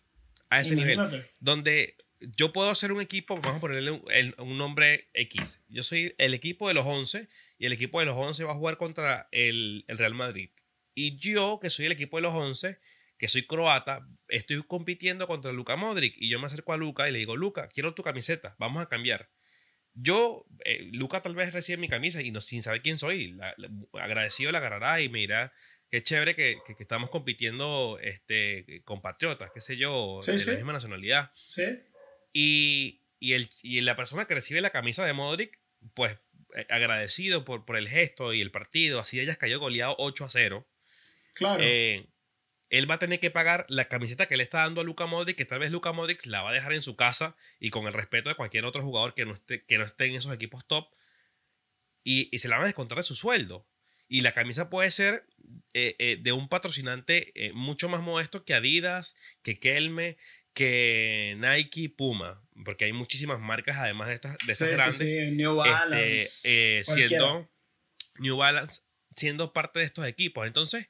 A 0.50 0.60
ese 0.60 0.74
nivel. 0.74 0.98
Donde 1.38 1.96
yo 2.20 2.52
puedo 2.52 2.70
hacer 2.70 2.92
un 2.92 3.00
equipo, 3.00 3.36
vamos 3.40 3.58
a 3.58 3.60
ponerle 3.60 3.92
un, 3.92 4.58
nombre 4.58 5.08
X. 5.14 5.64
Yo 5.68 5.82
soy 5.82 6.14
el 6.18 6.34
equipo 6.34 6.68
de 6.68 6.74
los 6.74 6.86
11 6.86 7.28
y 7.58 7.66
el 7.66 7.72
equipo 7.72 8.00
de 8.00 8.06
los 8.06 8.16
11 8.16 8.44
va 8.44 8.52
a 8.52 8.56
jugar 8.56 8.76
contra 8.76 9.28
el, 9.30 9.84
el 9.88 9.98
Real 9.98 10.14
Madrid. 10.14 10.50
Y 10.94 11.16
yo, 11.16 11.60
que 11.60 11.70
soy 11.70 11.86
el 11.86 11.92
equipo 11.92 12.16
de 12.16 12.22
los 12.22 12.34
11, 12.34 12.78
que 13.18 13.28
soy 13.28 13.46
croata, 13.46 14.08
estoy 14.28 14.62
compitiendo 14.62 15.26
contra 15.26 15.52
Luka 15.52 15.76
Modric 15.76 16.14
y 16.16 16.28
yo 16.28 16.38
me 16.38 16.46
acerco 16.46 16.72
a 16.72 16.76
Luka 16.76 17.08
y 17.08 17.12
le 17.12 17.18
digo, 17.18 17.36
Luka, 17.36 17.68
quiero 17.68 17.94
tu 17.94 18.02
camiseta, 18.02 18.54
vamos 18.58 18.82
a 18.82 18.88
cambiar. 18.88 19.28
Yo, 19.94 20.46
eh, 20.64 20.88
Luca 20.92 21.22
tal 21.22 21.34
vez 21.34 21.52
recibe 21.52 21.78
mi 21.78 21.88
camisa 21.88 22.22
y 22.22 22.30
no, 22.30 22.40
sin 22.40 22.62
saber 22.62 22.82
quién 22.82 22.98
soy, 22.98 23.36
agradecido 23.94 24.52
la 24.52 24.58
agarrará 24.58 25.00
y 25.00 25.08
me 25.08 25.20
dirá, 25.20 25.52
qué 25.90 26.02
chévere 26.02 26.34
que, 26.36 26.58
que, 26.66 26.82
estamos 26.82 27.10
compitiendo 27.10 27.98
este, 28.02 28.82
compatriotas, 28.84 29.50
qué 29.52 29.60
sé 29.60 29.76
yo, 29.76 30.20
de 30.24 30.44
la 30.44 30.52
misma 30.54 30.72
nacionalidad. 30.72 31.32
Sí. 31.48 31.64
Y, 32.32 33.02
y, 33.18 33.32
el, 33.32 33.48
y 33.62 33.80
la 33.80 33.96
persona 33.96 34.26
que 34.26 34.34
recibe 34.34 34.60
la 34.60 34.70
camisa 34.70 35.04
de 35.04 35.12
Modric, 35.12 35.58
pues 35.94 36.18
eh, 36.56 36.66
agradecido 36.70 37.44
por, 37.44 37.64
por 37.64 37.76
el 37.76 37.88
gesto 37.88 38.32
y 38.34 38.40
el 38.40 38.50
partido, 38.50 39.00
así 39.00 39.18
ellas 39.18 39.38
cayó 39.38 39.58
goleado 39.58 39.96
8 39.98 40.24
a 40.24 40.30
0. 40.30 40.68
Claro. 41.34 41.62
Eh, 41.62 42.06
él 42.70 42.90
va 42.90 42.96
a 42.96 42.98
tener 42.98 43.20
que 43.20 43.30
pagar 43.30 43.66
la 43.68 43.88
camiseta 43.88 44.26
que 44.26 44.36
le 44.36 44.42
está 44.42 44.58
dando 44.58 44.80
a 44.80 44.84
Luka 44.84 45.06
Modric, 45.06 45.36
que 45.36 45.44
tal 45.44 45.58
vez 45.58 45.70
Luka 45.70 45.92
Modric 45.92 46.26
la 46.26 46.42
va 46.42 46.50
a 46.50 46.52
dejar 46.52 46.72
en 46.72 46.82
su 46.82 46.96
casa 46.96 47.36
y 47.58 47.70
con 47.70 47.86
el 47.86 47.92
respeto 47.92 48.28
de 48.28 48.34
cualquier 48.34 48.64
otro 48.64 48.82
jugador 48.82 49.14
que 49.14 49.24
no 49.24 49.32
esté, 49.32 49.64
que 49.64 49.78
no 49.78 49.84
esté 49.84 50.06
en 50.06 50.16
esos 50.16 50.32
equipos 50.32 50.66
top, 50.66 50.88
y, 52.04 52.28
y 52.34 52.38
se 52.38 52.48
la 52.48 52.56
van 52.56 52.64
a 52.64 52.68
descontar 52.68 52.98
de 52.98 53.04
su 53.04 53.14
sueldo. 53.14 53.66
Y 54.10 54.22
la 54.22 54.32
camisa 54.32 54.70
puede 54.70 54.90
ser 54.90 55.26
eh, 55.74 56.18
de 56.20 56.32
un 56.32 56.48
patrocinante 56.48 57.32
mucho 57.52 57.90
más 57.90 58.00
modesto 58.00 58.44
que 58.44 58.54
Adidas, 58.54 59.16
que 59.42 59.60
Kelme, 59.60 60.16
que 60.58 61.36
Nike, 61.38 61.88
Puma, 61.90 62.42
porque 62.64 62.86
hay 62.86 62.92
muchísimas 62.92 63.38
marcas 63.38 63.76
además 63.76 64.08
de 64.08 64.14
estas, 64.14 64.36
de 64.44 64.52
esas 64.52 64.70
grandes. 64.70 65.32
New 65.32 65.60
este, 65.60 65.70
Balance. 65.70 66.40
Eh, 66.42 66.82
siendo 66.84 67.48
New 68.18 68.36
Balance 68.38 68.82
siendo 69.14 69.52
parte 69.52 69.80
de 69.80 69.84
estos 69.84 70.06
equipos. 70.06 70.46
Entonces, 70.46 70.88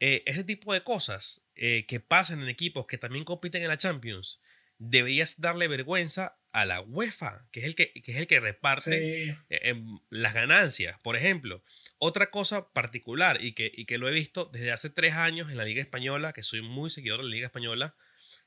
eh, 0.00 0.22
ese 0.26 0.44
tipo 0.44 0.72
de 0.72 0.82
cosas 0.82 1.44
eh, 1.54 1.86
que 1.86 2.00
pasan 2.00 2.42
en 2.42 2.48
equipos 2.48 2.86
que 2.86 2.98
también 2.98 3.24
compiten 3.24 3.62
en 3.62 3.68
la 3.68 3.78
Champions, 3.78 4.40
deberías 4.78 5.40
darle 5.40 5.68
vergüenza 5.68 6.38
a 6.52 6.64
la 6.64 6.80
UEFA, 6.80 7.48
que 7.50 7.60
es 7.60 7.66
el 7.66 7.74
que, 7.74 7.92
es 7.94 8.16
el 8.16 8.26
que 8.26 8.40
reparte 8.40 9.36
em, 9.50 9.98
las 10.08 10.34
ganancias. 10.34 10.98
Por 11.00 11.16
ejemplo, 11.16 11.62
otra 11.98 12.30
cosa 12.30 12.72
particular 12.72 13.42
y 13.42 13.52
que, 13.52 13.70
y 13.74 13.84
que 13.84 13.98
lo 13.98 14.08
he 14.08 14.12
visto 14.12 14.46
desde 14.52 14.72
hace 14.72 14.88
tres 14.88 15.14
años 15.14 15.50
en 15.50 15.56
la 15.56 15.64
Liga 15.64 15.82
Española, 15.82 16.32
que 16.32 16.42
soy 16.42 16.62
muy 16.62 16.90
seguidor 16.90 17.20
de 17.20 17.24
la 17.24 17.34
Liga 17.34 17.46
Española, 17.46 17.96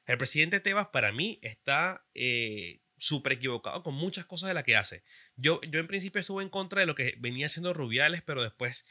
el 0.05 0.17
presidente 0.17 0.59
Tebas 0.59 0.87
para 0.87 1.11
mí 1.11 1.39
está 1.41 2.05
eh, 2.15 2.81
súper 2.97 3.33
equivocado 3.33 3.83
con 3.83 3.93
muchas 3.95 4.25
cosas 4.25 4.47
de 4.47 4.53
las 4.53 4.63
que 4.63 4.75
hace. 4.75 5.03
Yo, 5.35 5.61
yo 5.69 5.79
en 5.79 5.87
principio 5.87 6.21
estuve 6.21 6.43
en 6.43 6.49
contra 6.49 6.79
de 6.79 6.85
lo 6.85 6.95
que 6.95 7.15
venía 7.19 7.45
haciendo 7.45 7.73
Rubiales, 7.73 8.21
pero 8.21 8.41
después 8.41 8.85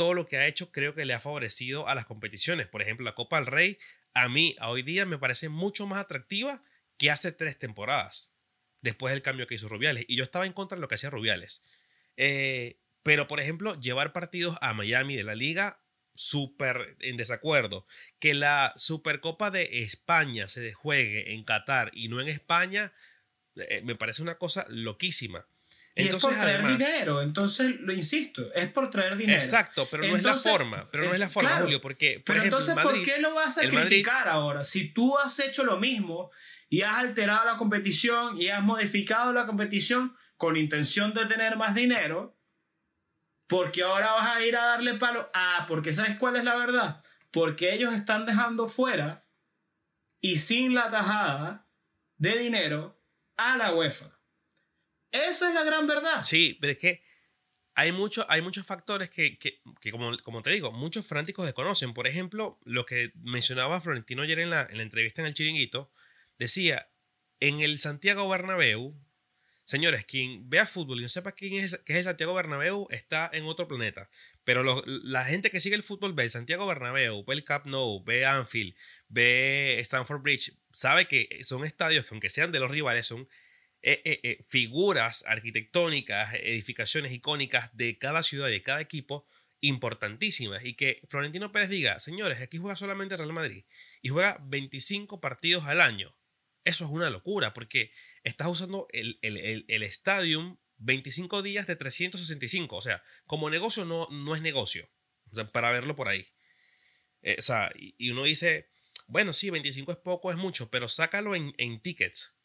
todo 0.00 0.14
lo 0.14 0.26
que 0.26 0.38
ha 0.38 0.46
hecho 0.46 0.72
creo 0.72 0.94
que 0.94 1.04
le 1.04 1.12
ha 1.12 1.20
favorecido 1.20 1.86
a 1.86 1.94
las 1.94 2.06
competiciones. 2.06 2.66
Por 2.66 2.80
ejemplo, 2.80 3.04
la 3.04 3.14
Copa 3.14 3.36
del 3.36 3.44
Rey 3.44 3.78
a 4.14 4.30
mí 4.30 4.56
a 4.58 4.70
hoy 4.70 4.82
día 4.82 5.04
me 5.04 5.18
parece 5.18 5.50
mucho 5.50 5.86
más 5.86 5.98
atractiva 5.98 6.62
que 6.96 7.10
hace 7.10 7.32
tres 7.32 7.58
temporadas, 7.58 8.34
después 8.80 9.12
del 9.12 9.20
cambio 9.20 9.46
que 9.46 9.56
hizo 9.56 9.68
Rubiales. 9.68 10.06
Y 10.08 10.16
yo 10.16 10.24
estaba 10.24 10.46
en 10.46 10.54
contra 10.54 10.76
de 10.76 10.80
lo 10.80 10.88
que 10.88 10.94
hacía 10.94 11.10
Rubiales. 11.10 11.62
Eh, 12.16 12.78
pero, 13.02 13.26
por 13.26 13.40
ejemplo, 13.40 13.78
llevar 13.78 14.14
partidos 14.14 14.56
a 14.62 14.72
Miami 14.72 15.16
de 15.16 15.22
la 15.24 15.34
liga 15.34 15.82
súper 16.14 16.96
en 17.00 17.18
desacuerdo. 17.18 17.86
Que 18.18 18.32
la 18.32 18.72
Supercopa 18.76 19.50
de 19.50 19.82
España 19.82 20.48
se 20.48 20.72
juegue 20.72 21.34
en 21.34 21.44
Qatar 21.44 21.90
y 21.92 22.08
no 22.08 22.22
en 22.22 22.28
España, 22.28 22.94
eh, 23.54 23.82
me 23.84 23.96
parece 23.96 24.22
una 24.22 24.38
cosa 24.38 24.64
loquísima. 24.70 25.46
Entonces, 25.94 26.30
es 26.30 26.36
por 26.36 26.44
traer 26.44 26.66
dinero, 26.66 27.22
entonces 27.22 27.80
lo 27.80 27.92
insisto, 27.92 28.52
es 28.54 28.70
por 28.70 28.90
traer 28.90 29.16
dinero. 29.16 29.38
Exacto, 29.38 29.88
pero 29.90 30.06
no 30.06 30.16
es 30.16 30.22
la 30.22 30.36
forma, 30.36 30.88
pero 30.90 31.04
no 31.04 31.12
es 31.12 31.18
la 31.18 31.26
eh, 31.26 31.30
forma, 31.30 31.60
Julio, 31.60 31.80
porque 31.80 32.22
por 32.24 32.36
pero 32.36 32.44
entonces 32.44 32.76
¿por 32.76 33.02
qué 33.02 33.18
lo 33.18 33.34
vas 33.34 33.58
a 33.58 33.62
criticar 33.62 34.28
ahora? 34.28 34.62
Si 34.62 34.92
tú 34.92 35.18
has 35.18 35.38
hecho 35.40 35.64
lo 35.64 35.78
mismo 35.78 36.30
y 36.68 36.82
has 36.82 36.96
alterado 36.96 37.44
la 37.44 37.56
competición 37.56 38.40
y 38.40 38.48
has 38.48 38.62
modificado 38.62 39.32
la 39.32 39.46
competición 39.46 40.16
con 40.36 40.56
intención 40.56 41.12
de 41.12 41.26
tener 41.26 41.56
más 41.56 41.74
dinero, 41.74 42.38
porque 43.48 43.82
ahora 43.82 44.12
vas 44.12 44.36
a 44.36 44.44
ir 44.44 44.56
a 44.56 44.64
darle 44.64 44.94
palo. 44.94 45.28
Ah, 45.34 45.64
porque 45.66 45.92
¿sabes 45.92 46.16
cuál 46.18 46.36
es 46.36 46.44
la 46.44 46.54
verdad? 46.54 47.02
Porque 47.32 47.74
ellos 47.74 47.92
están 47.92 48.24
dejando 48.26 48.68
fuera 48.68 49.26
y 50.20 50.36
sin 50.36 50.72
la 50.72 50.88
tajada 50.88 51.66
de 52.16 52.38
dinero 52.38 53.02
a 53.36 53.56
la 53.56 53.74
UEFA. 53.74 54.19
Esa 55.12 55.48
es 55.48 55.54
la 55.54 55.64
gran 55.64 55.86
verdad. 55.86 56.22
Sí, 56.24 56.56
pero 56.60 56.72
es 56.72 56.78
que 56.78 57.02
hay, 57.74 57.92
mucho, 57.92 58.26
hay 58.28 58.42
muchos 58.42 58.66
factores 58.66 59.10
que, 59.10 59.38
que, 59.38 59.60
que 59.80 59.90
como, 59.90 60.16
como, 60.18 60.42
te 60.42 60.50
digo, 60.50 60.72
muchos 60.72 61.06
fanáticos 61.06 61.44
desconocen. 61.46 61.94
Por 61.94 62.06
ejemplo, 62.06 62.58
lo 62.64 62.86
que 62.86 63.12
mencionaba 63.16 63.80
Florentino 63.80 64.22
ayer 64.22 64.40
en 64.40 64.50
la, 64.50 64.66
en 64.68 64.76
la 64.76 64.82
entrevista 64.82 65.22
en 65.22 65.26
el 65.26 65.34
Chiringuito, 65.34 65.92
decía, 66.38 66.88
en 67.40 67.60
el 67.60 67.78
Santiago 67.78 68.28
Bernabéu, 68.28 68.96
Señores, 69.70 70.04
quien 70.04 70.50
vea 70.50 70.66
fútbol 70.66 70.98
y 70.98 71.02
no 71.02 71.08
sepa 71.08 71.30
quién 71.30 71.54
es, 71.54 71.80
qué 71.84 71.92
es 71.92 71.98
el 72.00 72.04
Santiago 72.06 72.34
Bernabéu 72.34 72.88
está 72.90 73.30
en 73.32 73.44
otro 73.44 73.68
planeta. 73.68 74.10
Pero 74.42 74.64
la 74.84 75.24
gente 75.24 75.48
que 75.48 75.60
sigue 75.60 75.76
el 75.76 75.84
fútbol 75.84 76.12
ve 76.12 76.28
Santiago 76.28 76.66
Bernabéu, 76.66 77.24
ve 77.24 77.34
el 77.34 77.44
Camp 77.44 77.66
Nou, 77.66 78.02
ve 78.02 78.26
Anfield, 78.26 78.74
ve 79.06 79.78
Stamford 79.78 80.22
Bridge, 80.22 80.54
sabe 80.72 81.06
que 81.06 81.44
son 81.44 81.64
estadios 81.64 82.04
que 82.04 82.14
aunque 82.14 82.30
sean 82.30 82.50
de 82.50 82.58
los 82.58 82.68
rivales 82.68 83.06
son 83.06 83.28
eh, 83.82 84.02
eh, 84.04 84.20
eh, 84.22 84.44
figuras 84.46 85.24
arquitectónicas, 85.26 86.34
edificaciones 86.34 87.12
icónicas 87.12 87.74
de 87.74 87.96
cada 87.96 88.22
ciudad 88.22 88.48
y 88.48 88.52
de 88.52 88.62
cada 88.62 88.82
equipo 88.82 89.26
importantísimas. 89.62 90.64
Y 90.66 90.74
que 90.74 91.00
Florentino 91.08 91.50
Pérez 91.50 91.70
diga, 91.70 91.98
señores, 91.98 92.42
aquí 92.42 92.58
juega 92.58 92.76
solamente 92.76 93.16
Real 93.16 93.32
Madrid 93.32 93.64
y 94.02 94.10
juega 94.10 94.38
25 94.42 95.20
partidos 95.20 95.64
al 95.64 95.80
año. 95.80 96.14
Eso 96.64 96.84
es 96.84 96.90
una 96.90 97.08
locura 97.08 97.54
porque 97.54 97.90
estás 98.22 98.48
usando 98.48 98.86
el, 98.92 99.18
el, 99.22 99.64
el, 99.66 99.82
Stadium 99.84 100.58
25 100.76 101.40
días 101.40 101.66
de 101.66 101.76
365. 101.76 102.76
O 102.76 102.82
sea, 102.82 103.02
como 103.26 103.48
negocio 103.48 103.86
no, 103.86 104.06
no 104.10 104.36
es 104.36 104.42
negocio. 104.42 104.90
Para 105.52 105.70
verlo 105.70 105.96
por 105.96 106.08
ahí. 106.08 106.26
O 107.38 107.40
sea, 107.40 107.72
y, 107.74 108.10
uno 108.10 108.24
dice, 108.24 108.68
bueno, 109.06 109.32
sí, 109.32 109.48
25 109.48 109.92
es 109.92 109.98
poco, 109.98 110.30
es 110.30 110.36
mucho, 110.36 110.70
pero 110.70 110.86
sácalo 110.86 111.34
en, 111.34 111.54
en 111.56 111.80
tickets. 111.80 112.36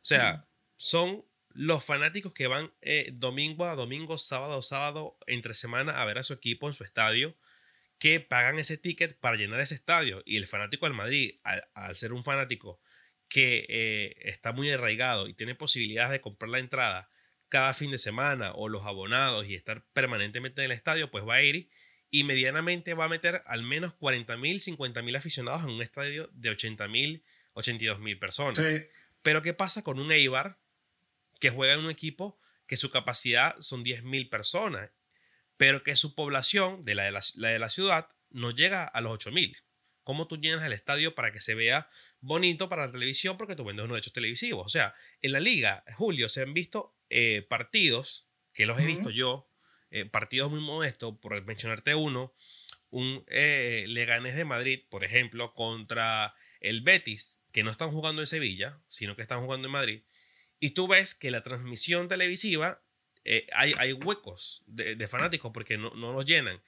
O 0.00 0.06
sea, 0.06 0.48
son 0.84 1.24
los 1.54 1.82
fanáticos 1.82 2.34
que 2.34 2.46
van 2.46 2.70
eh, 2.82 3.08
domingo 3.14 3.64
a 3.64 3.74
domingo, 3.74 4.18
sábado 4.18 4.58
a 4.58 4.62
sábado, 4.62 5.16
entre 5.26 5.54
semana 5.54 6.02
a 6.02 6.04
ver 6.04 6.18
a 6.18 6.22
su 6.22 6.34
equipo 6.34 6.68
en 6.68 6.74
su 6.74 6.84
estadio 6.84 7.34
que 7.98 8.20
pagan 8.20 8.58
ese 8.58 8.76
ticket 8.76 9.18
para 9.18 9.38
llenar 9.38 9.60
ese 9.60 9.74
estadio. 9.74 10.22
Y 10.26 10.36
el 10.36 10.46
fanático 10.46 10.84
del 10.84 10.94
Madrid, 10.94 11.40
al, 11.42 11.96
ser 11.96 12.12
un 12.12 12.22
fanático 12.22 12.82
que 13.28 13.64
eh, 13.70 14.14
está 14.28 14.52
muy 14.52 14.70
arraigado 14.70 15.26
y 15.26 15.32
tiene 15.32 15.54
posibilidades 15.54 16.10
de 16.10 16.20
comprar 16.20 16.50
la 16.50 16.58
entrada 16.58 17.08
cada 17.48 17.72
fin 17.72 17.90
de 17.90 17.98
semana 17.98 18.52
o 18.52 18.68
los 18.68 18.84
abonados 18.84 19.46
y 19.46 19.54
estar 19.54 19.86
permanentemente 19.94 20.60
en 20.60 20.66
el 20.66 20.76
estadio, 20.76 21.10
pues 21.10 21.26
va 21.26 21.36
a 21.36 21.42
ir 21.42 21.70
y 22.10 22.24
medianamente 22.24 22.92
va 22.92 23.06
a 23.06 23.08
meter 23.08 23.42
al 23.46 23.62
menos 23.62 23.94
40.000, 23.94 24.76
50.000 24.76 25.16
aficionados 25.16 25.62
en 25.62 25.70
un 25.70 25.80
estadio 25.80 26.28
de 26.34 26.50
80.000, 26.50 27.22
82.000 27.54 28.18
personas. 28.18 28.82
Pero 29.22 29.40
¿qué 29.40 29.54
pasa 29.54 29.82
con 29.82 29.98
un 29.98 30.12
Eibar 30.12 30.58
que 31.40 31.50
juega 31.50 31.74
en 31.74 31.80
un 31.80 31.90
equipo 31.90 32.38
que 32.66 32.76
su 32.76 32.90
capacidad 32.90 33.56
son 33.60 33.84
10.000 33.84 34.28
personas, 34.30 34.90
pero 35.56 35.82
que 35.82 35.96
su 35.96 36.14
población, 36.14 36.84
de 36.84 36.94
la 36.94 37.04
de 37.04 37.58
la, 37.58 37.68
ciudad, 37.68 38.08
no 38.30 38.50
llega 38.50 38.84
a 38.84 39.00
los 39.00 39.12
8.000? 39.12 39.62
¿Cómo 40.02 40.26
tú 40.26 40.36
llenas 40.36 40.64
el 40.64 40.72
estadio 40.72 41.14
para 41.14 41.32
que 41.32 41.40
se 41.40 41.54
vea 41.54 41.88
bonito 42.20 42.68
para 42.68 42.86
la 42.86 42.92
televisión? 42.92 43.36
Porque 43.38 43.56
tú 43.56 43.64
vendes 43.64 43.84
unos 43.84 43.98
hechos 43.98 44.12
televisivos. 44.12 44.66
O 44.66 44.68
sea, 44.68 44.94
en 45.22 45.32
la 45.32 45.40
liga, 45.40 45.84
Julio, 45.96 46.28
se 46.28 46.42
han 46.42 46.52
visto 46.52 46.98
eh, 47.08 47.46
partidos, 47.48 48.28
que 48.52 48.66
los 48.66 48.78
he 48.78 48.86
visto 48.86 49.10
yo, 49.10 49.50
eh, 49.90 50.04
partidos 50.04 50.50
muy 50.50 50.60
modestos, 50.60 51.16
por 51.20 51.42
mencionarte 51.44 51.94
uno, 51.94 52.34
un 52.90 53.24
eh, 53.28 53.86
Leganés 53.88 54.36
de 54.36 54.44
Madrid, 54.44 54.82
por 54.90 55.04
ejemplo, 55.04 55.54
contra 55.54 56.34
el 56.60 56.82
Betis, 56.82 57.40
que 57.52 57.62
no 57.62 57.70
están 57.70 57.90
jugando 57.90 58.20
en 58.20 58.26
Sevilla, 58.26 58.80
sino 58.86 59.16
que 59.16 59.22
están 59.22 59.42
jugando 59.42 59.68
en 59.68 59.72
Madrid, 59.72 60.02
y 60.64 60.70
tú 60.70 60.88
ves 60.88 61.14
que 61.14 61.30
la 61.30 61.42
transmisión 61.42 62.08
televisiva 62.08 62.82
eh, 63.26 63.46
hay, 63.52 63.74
hay, 63.76 63.92
huecos 63.92 64.62
de, 64.66 64.96
fanáticos 65.08 65.52
porque 65.52 65.76
no, 65.76 65.90
no, 65.90 66.14
los 66.14 66.24
llenan. 66.24 66.62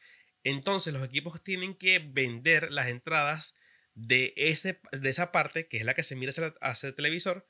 Entonces 0.44 0.92
los 0.92 1.02
equipos 1.02 1.42
tienen 1.42 1.74
que 1.74 1.98
vender 1.98 2.70
las 2.72 2.88
entradas 2.88 3.54
de, 3.94 4.34
ese, 4.36 4.82
de 4.92 5.08
esa 5.08 5.32
parte, 5.32 5.66
que 5.66 5.78
es 5.78 5.86
la 5.86 5.94
que 5.94 6.02
se 6.02 6.14
mira 6.14 6.30
hacia, 6.60 6.88
el 6.88 6.94
televisor, 6.94 7.48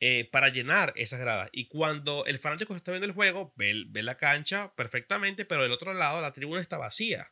eh, 0.00 0.28
para 0.32 0.48
llenar 0.48 0.92
esas 0.96 1.20
gradas. 1.20 1.50
Y 1.52 1.68
cuando 1.68 2.26
el 2.26 2.40
fanático 2.40 2.74
está 2.74 2.90
viendo 2.90 3.06
el 3.06 3.12
juego, 3.12 3.54
ve, 3.54 3.84
ve, 3.86 4.02
la 4.02 4.16
cancha 4.16 4.74
perfectamente, 4.74 5.44
pero 5.44 5.62
del 5.62 5.70
otro 5.70 5.94
lado 5.94 6.20
la 6.20 6.32
tribuna 6.32 6.60
está 6.60 6.78
vacía. 6.78 7.30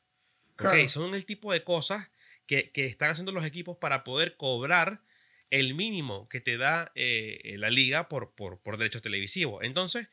son 0.87 1.17
el 1.17 1.27
tipo 1.27 1.53
de 1.53 1.65
cosas 1.65 2.09
que, 2.47 2.71
que, 2.71 2.87
están 2.87 3.11
haciendo 3.11 3.33
los 3.33 3.45
equipos 3.45 3.79
para 3.79 4.05
poder 4.05 4.37
cobrar 4.37 5.03
el 5.51 5.75
mínimo 5.75 6.29
que 6.29 6.41
te 6.41 6.57
da 6.57 6.93
eh, 6.95 7.41
eh, 7.45 7.59
la 7.59 7.71
liga 7.71 8.09
por, 8.09 8.35
por, 8.35 8.61
por, 8.61 8.77
derechos 8.77 9.03
televisivos. 9.03 9.63
Entonces, 9.65 10.09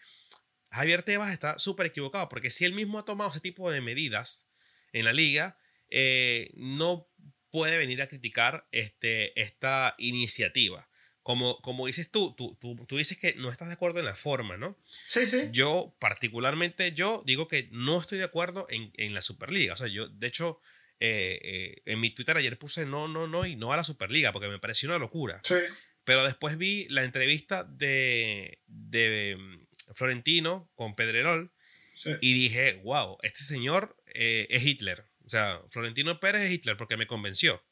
Javier 0.72 1.04
Tebas 1.04 1.34
está 1.34 1.58
súper 1.60 1.88
equivocado, 1.88 2.30
porque 2.30 2.50
si 2.50 2.65
él 2.65 2.74
mismo 2.74 3.00
ha 3.00 3.06
tomado 3.06 3.30
ese 3.30 3.39
tipo 3.39 3.72
de 3.72 3.82
medidas 3.82 4.50
en 4.94 5.06
la 5.06 5.13
liga, 5.13 5.58
eh, 5.89 6.52
no 6.56 7.10
puede 7.50 7.78
venir 7.78 8.02
a 8.02 8.08
criticar 8.08 8.67
este, 8.72 9.39
esta 9.39 9.96
iniciativa. 9.98 10.88
Como, 11.24 11.62
como 11.62 11.86
dices 11.86 12.10
tú, 12.10 12.34
tú, 12.36 12.58
tú, 12.60 12.98
dices 12.98 13.17
que 13.17 13.36
no 13.36 13.52
estás 13.52 13.67
de 13.67 13.76
acuerdo 13.76 14.00
en 14.00 14.06
la 14.06 14.15
forma, 14.15 14.58
¿no? 14.58 14.76
Sí, 14.86 15.28
sí. 15.28 15.50
Yo, 15.52 15.96
particularmente, 16.00 16.94
yo 16.94 17.22
digo 17.28 17.48
que 17.48 17.70
no 17.72 18.00
estoy 18.00 18.17
de 18.17 18.24
acuerdo 18.24 18.65
en, 18.70 18.91
en 18.96 19.13
la 19.13 19.22
Superliga. 19.22 19.74
O 19.74 19.78
sea, 19.78 19.88
yo, 19.88 20.08
de 20.08 20.28
hecho, 20.28 20.60
eh, 21.03 21.39
eh, 21.41 21.81
en 21.85 21.99
mi 21.99 22.11
Twitter 22.11 22.37
ayer 22.37 22.59
puse 22.59 22.85
no, 22.85 23.07
no, 23.07 23.27
no 23.27 23.47
y 23.47 23.55
no 23.55 23.73
a 23.73 23.77
la 23.77 23.83
Superliga 23.83 24.31
porque 24.31 24.47
me 24.47 24.59
pareció 24.59 24.87
una 24.87 24.99
locura. 24.99 25.41
Pero 26.03 26.23
después 26.23 26.59
vi 26.59 26.85
la 26.89 27.03
entrevista 27.03 27.63
de, 27.63 28.61
de 28.67 29.35
mm, 29.39 29.93
Florentino 29.95 30.71
con 30.75 30.95
Pedrerol 30.95 31.51
y 32.21 32.33
dije, 32.33 32.81
wow, 32.83 33.17
este 33.23 33.43
señor 33.43 33.97
eh, 34.13 34.45
es 34.51 34.63
Hitler. 34.63 35.05
O 35.25 35.29
sea, 35.29 35.61
Florentino 35.71 36.19
Pérez 36.19 36.43
es 36.43 36.51
Hitler 36.51 36.77
porque 36.77 36.97
me 36.97 37.07
convenció. 37.07 37.63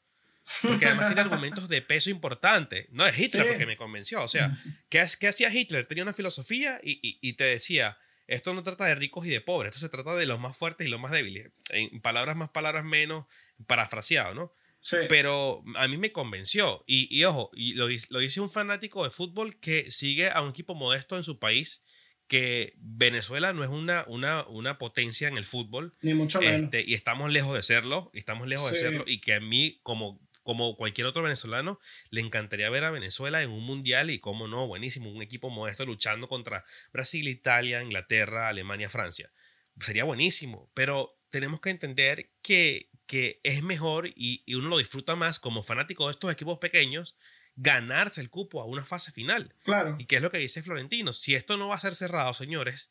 Porque 0.62 0.86
además 0.86 1.06
tiene 1.06 1.20
argumentos 1.20 1.68
de 1.68 1.82
peso 1.82 2.10
importante. 2.10 2.88
No 2.90 3.06
es 3.06 3.16
Hitler 3.16 3.46
porque 3.46 3.66
me 3.66 3.76
convenció. 3.76 4.22
O 4.24 4.28
sea, 4.28 4.60
¿qué, 4.88 5.04
¿qué, 5.20 5.28
hacía 5.28 5.54
Hitler? 5.54 5.86
Tenía 5.86 6.02
una 6.02 6.14
filosofía 6.14 6.80
y, 6.82 6.98
y, 7.00 7.18
y 7.20 7.34
te 7.34 7.44
decía, 7.44 7.96
esto 8.30 8.54
no 8.54 8.62
trata 8.62 8.84
de 8.84 8.94
ricos 8.94 9.26
y 9.26 9.30
de 9.30 9.40
pobres, 9.40 9.74
esto 9.74 9.86
se 9.86 9.90
trata 9.90 10.14
de 10.14 10.24
los 10.24 10.38
más 10.38 10.56
fuertes 10.56 10.86
y 10.86 10.90
los 10.90 11.00
más 11.00 11.10
débiles. 11.10 11.50
En 11.70 12.00
palabras 12.00 12.36
más, 12.36 12.50
palabras 12.50 12.84
menos, 12.84 13.26
parafraseado, 13.66 14.34
¿no? 14.34 14.54
Sí. 14.80 14.96
Pero 15.08 15.64
a 15.74 15.88
mí 15.88 15.98
me 15.98 16.12
convenció. 16.12 16.84
Y, 16.86 17.24
ojo, 17.24 17.50
y 17.52 17.74
lo, 17.74 17.88
dice 17.88 18.40
un 18.40 18.48
fanático 18.48 19.02
de 19.02 19.10
fútbol 19.10 19.58
que 19.58 19.90
sigue 19.90 20.30
a 20.30 20.42
un 20.42 20.50
equipo 20.50 20.76
modesto 20.76 21.16
en 21.16 21.24
su 21.24 21.40
país, 21.40 21.84
que 22.28 22.74
Venezuela 22.76 23.52
no 23.52 23.64
es 23.64 23.70
una, 23.70 24.04
una, 24.06 24.46
una 24.46 24.78
potencia 24.78 25.26
en 25.26 25.36
el 25.36 25.44
fútbol. 25.44 25.96
Ni 26.00 26.14
mucho 26.14 26.40
menos. 26.40 26.62
Este, 26.62 26.84
y 26.86 26.94
estamos 26.94 27.32
lejos 27.32 27.54
de 27.54 27.64
serlo, 27.64 28.12
y 28.14 28.18
estamos 28.18 28.46
lejos 28.46 28.70
de 28.70 28.78
serlo. 28.78 29.02
Y 29.08 29.20
que 29.20 29.34
a 29.34 29.40
mí, 29.40 29.80
como 29.82 30.20
como 30.42 30.76
cualquier 30.76 31.06
otro 31.06 31.22
venezolano, 31.22 31.80
le 32.10 32.20
encantaría 32.20 32.70
ver 32.70 32.84
a 32.84 32.90
Venezuela 32.90 33.42
en 33.42 33.50
un 33.50 33.64
mundial 33.64 34.10
y, 34.10 34.18
cómo 34.18 34.48
no, 34.48 34.66
buenísimo, 34.66 35.10
un 35.10 35.22
equipo 35.22 35.50
modesto 35.50 35.84
luchando 35.86 36.28
contra 36.28 36.64
Brasil, 36.92 37.28
Italia, 37.28 37.82
Inglaterra, 37.82 38.48
Alemania, 38.48 38.88
Francia. 38.88 39.32
Sería 39.80 40.04
buenísimo, 40.04 40.70
pero 40.74 41.18
tenemos 41.30 41.60
que 41.60 41.70
entender 41.70 42.30
que, 42.42 42.90
que 43.06 43.40
es 43.44 43.62
mejor 43.62 44.08
y, 44.08 44.42
y, 44.46 44.54
uno 44.54 44.68
lo 44.68 44.78
disfruta 44.78 45.16
más 45.16 45.38
como 45.38 45.62
fanático 45.62 46.06
de 46.06 46.12
estos 46.12 46.32
equipos 46.32 46.58
pequeños 46.58 47.16
ganarse 47.56 48.20
el 48.20 48.30
cupo 48.30 48.62
a 48.62 48.64
una 48.64 48.84
fase 48.84 49.12
final. 49.12 49.54
Claro. 49.64 49.96
Y 49.98 50.06
qué 50.06 50.16
es 50.16 50.22
lo 50.22 50.30
que 50.30 50.38
dice 50.38 50.62
Florentino. 50.62 51.12
Si 51.12 51.34
esto 51.34 51.56
no 51.56 51.68
va 51.68 51.74
a 51.74 51.80
ser 51.80 51.94
cerrado, 51.94 52.32
señores, 52.32 52.90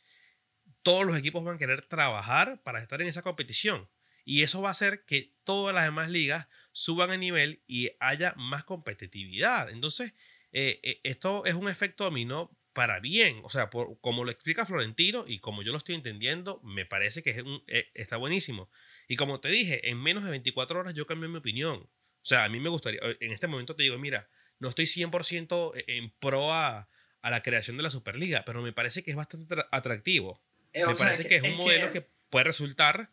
todos 0.84 1.06
los 1.06 1.18
equipos 1.18 1.44
van 1.44 1.56
a 1.56 1.58
querer 1.58 1.86
trabajar 1.86 2.62
para 2.64 2.82
estar 2.82 3.02
en 3.02 3.08
esa 3.08 3.22
competición. 3.22 3.90
Y 4.26 4.44
eso 4.44 4.62
va 4.62 4.70
a 4.70 4.72
hacer 4.72 5.06
que 5.06 5.34
todas 5.44 5.74
las 5.74 5.86
demás 5.86 6.10
ligas 6.10 6.48
suban 6.80 7.12
el 7.12 7.20
nivel 7.20 7.62
y 7.68 7.92
haya 8.00 8.34
más 8.38 8.64
competitividad. 8.64 9.70
Entonces, 9.70 10.14
eh, 10.54 10.80
eh, 10.82 11.02
esto 11.04 11.44
es 11.44 11.54
un 11.56 11.68
efecto 11.68 12.06
dominó 12.06 12.58
para 12.72 13.02
bien. 13.02 13.42
O 13.44 13.50
sea, 13.50 13.70
por, 13.70 14.00
como 14.00 14.24
lo 14.24 14.32
explica 14.32 14.66
Florentino 14.66 15.26
y 15.28 15.40
como 15.40 15.62
yo 15.62 15.74
lo 15.74 15.78
estoy 15.78 15.96
entendiendo, 15.96 16.62
me 16.64 16.86
parece 16.86 17.22
que 17.22 17.32
es 17.32 17.44
eh, 17.68 17.92
está 17.96 18.16
buenísimo. 18.16 18.72
Y 19.10 19.18
como 19.18 19.42
te 19.42 19.50
dije, 19.50 19.90
en 19.90 20.02
menos 20.02 20.24
de 20.24 20.30
24 20.30 20.80
horas 20.80 20.94
yo 20.94 21.06
cambié 21.06 21.28
mi 21.28 21.40
opinión. 21.40 21.80
O 21.82 22.26
sea, 22.26 22.46
a 22.46 22.50
mí 22.50 22.62
me 22.62 22.70
gustaría, 22.70 23.02
en 23.04 23.34
este 23.34 23.48
momento 23.48 23.76
te 23.76 23.84
digo, 23.84 23.98
mira, 23.98 24.30
no 24.60 24.70
estoy 24.70 24.86
100% 24.86 25.84
en 25.86 26.12
pro 26.12 26.54
a, 26.54 26.88
la 27.22 27.44
creación 27.44 27.76
de 27.76 27.84
la 27.84 27.92
Superliga, 27.92 28.46
pero 28.46 28.62
me 28.62 28.72
parece 28.72 29.04
que 29.04 29.12
es 29.12 29.18
bastante 29.18 29.54
atractivo. 29.72 30.42
me 30.74 30.96
parece 30.96 31.28
que, 31.28 31.36
es 31.36 31.44
un 31.44 31.58
modelo 31.58 31.92
que 31.92 32.08
puede 32.30 32.46
resultar 32.46 33.12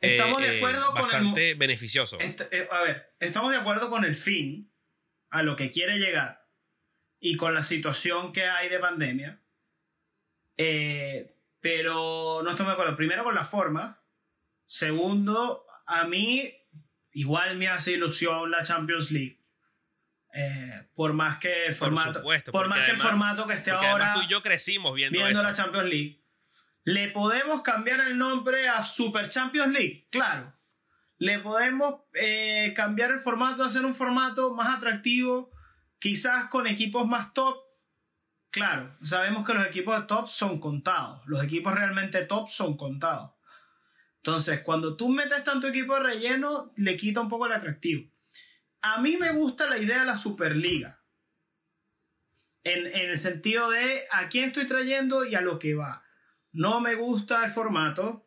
Estamos 0.00 0.42
de 0.42 0.54
eh, 0.54 0.56
acuerdo 0.58 0.92
con 0.92 1.02
bastante 1.02 1.54
beneficioso. 1.54 2.18
Eh, 2.20 2.68
a 2.70 2.82
ver, 2.82 3.14
estamos 3.18 3.50
de 3.50 3.58
acuerdo 3.58 3.90
con 3.90 4.04
el 4.04 4.16
fin, 4.16 4.70
a 5.30 5.42
lo 5.42 5.56
que 5.56 5.70
quiere 5.70 5.98
llegar, 5.98 6.46
y 7.18 7.36
con 7.36 7.54
la 7.54 7.62
situación 7.62 8.32
que 8.32 8.44
hay 8.44 8.68
de 8.68 8.78
pandemia. 8.78 9.40
Eh, 10.56 11.34
pero 11.60 12.42
no 12.42 12.50
estamos 12.50 12.70
de 12.70 12.74
acuerdo. 12.74 12.96
Primero 12.96 13.24
con 13.24 13.34
la 13.34 13.44
forma. 13.44 14.02
Segundo, 14.66 15.64
a 15.86 16.04
mí 16.04 16.52
igual 17.12 17.56
me 17.56 17.68
hace 17.68 17.92
ilusión 17.92 18.50
la 18.50 18.62
Champions 18.62 19.10
League. 19.10 19.40
por 20.94 21.14
más 21.14 21.38
que 21.38 21.66
el 21.66 21.74
formato, 21.74 22.22
por, 22.52 22.68
más 22.68 22.84
que 22.84 22.90
el 22.92 22.98
formato 22.98 23.46
que 23.46 23.54
esté 23.54 23.70
ahora. 23.70 24.12
Tú 24.12 24.22
y 24.22 24.26
yo 24.26 24.42
crecimos 24.42 24.94
viendo, 24.94 25.18
viendo 25.18 25.42
la 25.42 25.54
Champions 25.54 25.88
League. 25.88 26.25
¿Le 26.86 27.08
podemos 27.08 27.62
cambiar 27.62 28.00
el 28.00 28.16
nombre 28.16 28.68
a 28.68 28.80
Super 28.80 29.28
Champions 29.28 29.72
League? 29.72 30.06
Claro. 30.08 30.54
¿Le 31.18 31.40
podemos 31.40 32.02
eh, 32.14 32.72
cambiar 32.76 33.10
el 33.10 33.18
formato, 33.18 33.64
hacer 33.64 33.84
un 33.84 33.96
formato 33.96 34.54
más 34.54 34.78
atractivo, 34.78 35.50
quizás 35.98 36.48
con 36.48 36.68
equipos 36.68 37.04
más 37.04 37.34
top? 37.34 37.56
Claro, 38.50 38.96
sabemos 39.02 39.44
que 39.44 39.54
los 39.54 39.66
equipos 39.66 39.98
de 39.98 40.06
top 40.06 40.28
son 40.28 40.60
contados. 40.60 41.26
Los 41.26 41.42
equipos 41.42 41.74
realmente 41.74 42.24
top 42.24 42.50
son 42.50 42.76
contados. 42.76 43.32
Entonces, 44.18 44.60
cuando 44.60 44.96
tú 44.96 45.08
metes 45.08 45.42
tanto 45.42 45.66
equipo 45.66 45.94
de 45.94 46.04
relleno, 46.04 46.72
le 46.76 46.96
quita 46.96 47.20
un 47.20 47.28
poco 47.28 47.46
el 47.46 47.52
atractivo. 47.52 48.08
A 48.82 49.00
mí 49.00 49.16
me 49.16 49.32
gusta 49.32 49.68
la 49.68 49.78
idea 49.78 49.98
de 49.98 50.06
la 50.06 50.14
Superliga. 50.14 51.02
En, 52.62 52.86
en 52.86 53.10
el 53.10 53.18
sentido 53.18 53.70
de 53.70 54.04
a 54.12 54.28
quién 54.28 54.44
estoy 54.44 54.68
trayendo 54.68 55.24
y 55.24 55.34
a 55.34 55.40
lo 55.40 55.58
que 55.58 55.74
va. 55.74 56.05
No 56.56 56.80
me 56.80 56.94
gusta 56.94 57.44
el 57.44 57.50
formato 57.50 58.26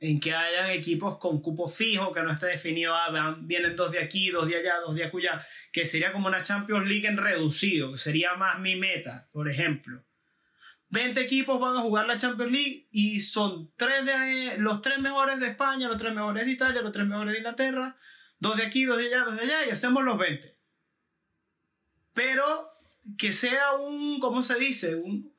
en 0.00 0.18
que 0.18 0.34
hayan 0.34 0.68
equipos 0.70 1.16
con 1.18 1.40
cupo 1.40 1.68
fijo, 1.68 2.12
que 2.12 2.22
no 2.22 2.32
esté 2.32 2.46
definido, 2.46 2.92
ah, 2.92 3.36
vienen 3.38 3.76
dos 3.76 3.92
de 3.92 4.00
aquí, 4.00 4.28
dos 4.30 4.48
de 4.48 4.56
allá, 4.56 4.80
dos 4.80 4.96
de 4.96 5.04
acullá, 5.04 5.46
que 5.72 5.86
sería 5.86 6.12
como 6.12 6.26
una 6.26 6.42
Champions 6.42 6.88
League 6.88 7.06
en 7.06 7.18
reducido, 7.18 7.92
que 7.92 7.98
sería 7.98 8.34
más 8.34 8.58
mi 8.58 8.74
meta, 8.74 9.28
por 9.30 9.48
ejemplo. 9.48 10.04
20 10.88 11.20
equipos 11.20 11.60
van 11.60 11.76
a 11.76 11.82
jugar 11.82 12.08
la 12.08 12.18
Champions 12.18 12.50
League 12.50 12.88
y 12.90 13.20
son 13.20 13.72
tres 13.76 14.04
de, 14.04 14.58
los 14.58 14.82
tres 14.82 14.98
mejores 14.98 15.38
de 15.38 15.46
España, 15.46 15.86
los 15.86 15.98
tres 15.98 16.14
mejores 16.14 16.46
de 16.46 16.50
Italia, 16.50 16.82
los 16.82 16.92
tres 16.92 17.06
mejores 17.06 17.32
de 17.32 17.38
Inglaterra, 17.38 17.96
dos 18.40 18.56
de 18.56 18.64
aquí, 18.64 18.86
dos 18.86 18.98
de 18.98 19.06
allá, 19.06 19.24
dos 19.24 19.36
de 19.36 19.42
allá, 19.42 19.66
y 19.66 19.70
hacemos 19.70 20.02
los 20.02 20.18
20. 20.18 20.58
Pero 22.12 22.72
que 23.16 23.32
sea 23.32 23.74
un, 23.74 24.18
¿cómo 24.18 24.42
se 24.42 24.58
dice? 24.58 24.96
Un, 24.96 25.37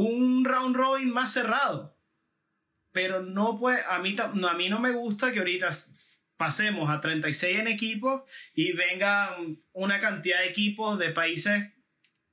un 0.00 0.44
round 0.44 0.76
robin 0.76 1.10
más 1.10 1.32
cerrado. 1.32 1.96
pero 2.92 3.22
no 3.22 3.58
puede, 3.58 3.82
a 3.88 3.98
mí, 4.00 4.16
a 4.18 4.54
mí 4.54 4.68
no 4.68 4.80
me 4.80 4.90
gusta 4.90 5.32
que 5.32 5.38
ahorita 5.38 5.68
pasemos 6.36 6.90
a 6.90 7.00
36 7.00 7.58
en 7.60 7.68
equipos 7.68 8.22
y 8.54 8.72
vengan 8.72 9.58
una 9.72 10.00
cantidad 10.00 10.40
de 10.40 10.48
equipos 10.48 10.98
de 10.98 11.10
países 11.10 11.72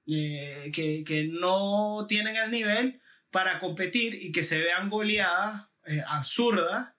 eh, 0.08 0.71
que, 0.73 1.03
que, 1.03 1.25
no 1.25 2.06
tienen 2.08 2.38
el 2.38 2.49
nivel 2.49 3.01
para 3.30 3.60
competir 3.60 4.15
y 4.15 4.32
que 4.32 4.43
se 4.43 4.62
vean 4.62 4.89
goleadas 4.89 5.67
eh, 5.86 6.01
absurdas 6.08 6.93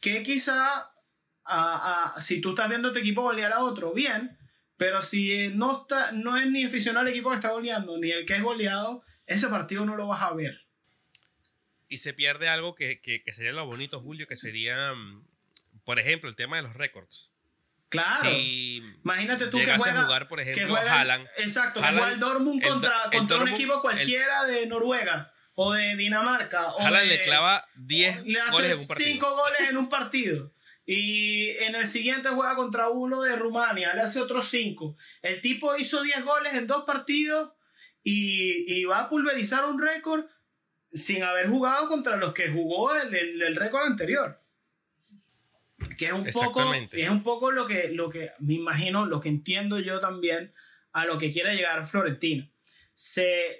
que 0.00 0.22
quizá 0.22 0.92
a, 1.44 2.14
si 2.20 2.40
tú 2.40 2.50
estás 2.50 2.68
viendo 2.68 2.92
tu 2.92 2.98
equipo 2.98 3.22
golear 3.22 3.52
a 3.52 3.64
otro, 3.64 3.92
bien, 3.92 4.38
pero 4.76 5.02
si 5.02 5.48
no, 5.54 5.82
está, 5.82 6.12
no 6.12 6.36
es 6.36 6.50
ni 6.50 6.64
aficionado 6.64 7.06
al 7.06 7.12
equipo 7.12 7.30
que 7.30 7.36
está 7.36 7.50
goleando, 7.50 7.98
ni 7.98 8.10
el 8.10 8.26
que 8.26 8.36
es 8.36 8.42
goleado, 8.42 9.02
ese 9.26 9.48
partido 9.48 9.84
no 9.84 9.96
lo 9.96 10.08
vas 10.08 10.22
a 10.22 10.32
ver. 10.32 10.64
Y 11.88 11.98
se 11.98 12.14
pierde 12.14 12.48
algo 12.48 12.74
que, 12.74 13.00
que, 13.00 13.22
sería 13.32 13.52
lo 13.52 13.66
bonito, 13.66 14.00
Julio, 14.00 14.26
que 14.26 14.36
sería, 14.36 14.94
mm, 14.94 15.24
por 15.84 15.98
ejemplo, 15.98 16.28
el 16.28 16.36
tema 16.36 16.56
de 16.56 16.62
los 16.62 16.74
récords. 16.74 17.30
Claro. 17.88 18.28
Imagínate 18.28 19.46
tú 19.46 19.58
que 19.58 19.70
a 19.70 19.78
jugar, 19.78 20.26
por 20.26 20.40
ejemplo, 20.40 20.76
Haaland. 20.76 21.28
Exacto, 21.36 21.80
que 21.80 21.86
juega 21.86 22.12
el 22.12 22.18
Dortmund 22.18 22.62
contra, 22.62 23.08
contra 23.12 23.38
un 23.38 23.48
equipo 23.48 23.80
cualquiera 23.80 24.44
de 24.46 24.66
Noruega 24.66 25.32
o 25.54 25.72
de 25.72 25.94
Dinamarca. 25.94 26.72
O 26.72 26.80
Haaland 26.80 27.08
le 27.08 27.22
clava 27.22 27.68
10 27.76 28.24
goles 28.50 28.72
en 28.72 28.78
un 28.78 28.88
partido. 28.88 29.08
5 29.12 29.30
goles 29.30 29.70
en 29.70 29.76
un 29.76 29.88
partido. 29.88 30.52
Y 30.86 31.50
en 31.50 31.76
el 31.76 31.86
siguiente 31.86 32.28
juega 32.30 32.56
contra 32.56 32.88
uno 32.88 33.22
de 33.22 33.36
Rumania, 33.36 33.94
le 33.94 34.02
hace 34.02 34.20
otros 34.20 34.48
5. 34.48 34.96
El 35.22 35.40
tipo 35.40 35.76
hizo 35.76 36.02
10 36.02 36.24
goles 36.24 36.54
en 36.54 36.66
dos 36.66 36.84
partidos 36.84 37.52
y, 38.04 38.80
y 38.80 38.84
va 38.84 39.00
a 39.00 39.08
pulverizar 39.08 39.64
un 39.64 39.80
récord 39.80 40.26
sin 40.92 41.24
haber 41.24 41.48
jugado 41.48 41.88
contra 41.88 42.16
los 42.16 42.32
que 42.32 42.50
jugó 42.50 42.94
el, 42.94 43.42
el, 43.42 43.56
récord 43.56 43.86
anterior. 43.86 44.40
Que 45.98 46.06
es 46.06 46.12
un 46.12 46.24
poco, 46.24 46.72
es 46.74 47.10
un 47.10 47.22
poco 47.24 47.50
lo 47.50 47.66
que, 47.66 47.88
lo 47.88 48.08
que 48.08 48.30
me 48.38 48.54
imagino, 48.54 49.06
lo 49.06 49.20
que 49.20 49.28
entiendo 49.28 49.80
yo 49.80 49.98
también 49.98 50.52
a 50.92 51.04
lo 51.04 51.18
que 51.18 51.32
quiere 51.32 51.56
llegar 51.56 51.88
Florentino. 51.88 52.48
Se, 52.92 53.58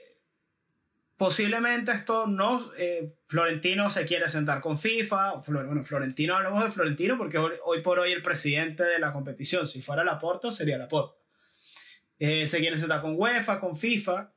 posiblemente 1.16 1.90
esto 1.90 2.28
no, 2.28 2.72
eh, 2.78 3.16
Florentino 3.24 3.90
se 3.90 4.06
quiere 4.06 4.28
sentar 4.28 4.60
con 4.60 4.78
FIFA, 4.78 5.42
bueno, 5.48 5.84
Florentino, 5.84 6.36
hablamos 6.36 6.62
de 6.64 6.70
Florentino 6.70 7.18
porque 7.18 7.38
hoy, 7.38 7.82
por 7.82 7.98
hoy 7.98 8.12
el 8.12 8.22
presidente 8.22 8.84
de 8.84 9.00
la 9.00 9.12
competición, 9.12 9.68
si 9.68 9.82
fuera 9.82 10.04
la 10.04 10.20
Porta, 10.20 10.52
sería 10.52 10.78
la 10.78 10.88
Porta. 10.88 11.23
Se 12.18 12.58
quiere 12.58 12.78
sentar 12.78 13.02
con 13.02 13.16
UEFA, 13.16 13.60
con 13.60 13.76
FIFA, 13.76 14.32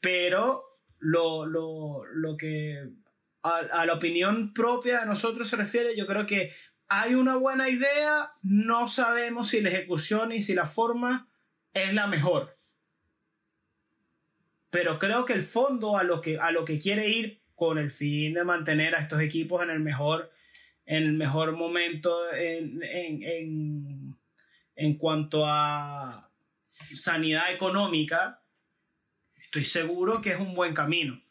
pero 0.00 0.64
lo, 0.98 1.46
lo, 1.46 2.04
lo 2.04 2.36
que 2.36 2.92
a, 3.42 3.86
la 3.86 3.94
opinión 3.94 4.52
propia 4.54 5.00
de 5.00 5.06
nosotros 5.06 5.48
se 5.48 5.56
refiere, 5.56 5.96
yo 5.96 6.06
creo 6.06 6.26
que 6.26 6.52
hay 6.88 7.14
una 7.14 7.36
buena 7.36 7.68
idea, 7.68 8.32
no 8.42 8.86
sabemos 8.86 9.48
si 9.48 9.60
la 9.60 9.70
ejecución 9.70 10.32
y 10.32 10.42
si 10.42 10.54
la 10.54 10.66
forma 10.66 11.28
es 11.72 11.92
la 11.94 12.06
mejor. 12.06 12.56
Pero 14.70 14.98
creo 14.98 15.24
que 15.24 15.32
el 15.32 15.42
fondo 15.42 15.96
a 15.96 16.04
lo 16.04 16.20
que, 16.20 16.38
a 16.38 16.52
lo 16.52 16.64
que 16.64 16.78
quiere 16.78 17.08
ir 17.08 17.42
con 17.54 17.78
el 17.78 17.90
fin 17.90 18.34
de 18.34 18.44
mantener 18.44 18.94
a 18.94 18.98
estos 18.98 19.20
equipos 19.20 19.62
en 19.62 19.70
el 19.70 19.80
mejor, 19.80 20.30
en 20.86 21.02
el 21.04 21.12
mejor 21.12 21.52
momento 21.52 22.32
en, 22.32 22.82
en, 22.82 23.22
en, 23.22 24.16
en 24.76 24.98
cuanto 24.98 25.46
a 25.46 26.31
sanidad 26.94 27.52
económica, 27.52 28.42
estoy 29.36 29.64
seguro 29.64 30.20
que 30.20 30.32
es 30.32 30.40
un 30.40 30.54
buen 30.54 30.74
camino. 30.74 31.22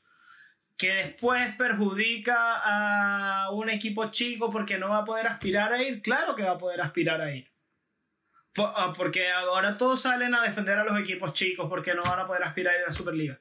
Que 0.78 0.94
después 0.94 1.56
perjudica 1.56 2.56
a 2.64 3.52
un 3.52 3.70
equipo 3.70 4.10
chico 4.12 4.50
porque 4.50 4.78
no 4.78 4.90
va 4.90 5.00
a 5.00 5.06
poder 5.06 5.28
aspirar 5.28 5.74
a 5.74 5.84
ir, 5.84 6.02
claro 6.02 6.36
que 6.36 6.44
va 6.44 6.52
a 6.52 6.58
poder 6.58 6.82
aspirar 6.82 7.22
a 7.22 7.34
ir. 7.34 7.52
Ah, 8.58 8.94
porque 8.96 9.30
ahora 9.32 9.78
todos 9.78 10.02
salen 10.02 10.36
a 10.36 10.42
defender 10.42 10.78
a 10.78 10.84
los 10.84 11.00
equipos 11.00 11.34
chicos 11.34 11.68
porque 11.70 11.94
no 11.94 12.04
van 12.04 12.20
a 12.20 12.28
poder 12.28 12.44
aspirar 12.44 12.74
a 12.74 12.78
ir 12.78 12.84
a 12.84 12.88
la 12.88 12.94
Superliga. 12.94 13.40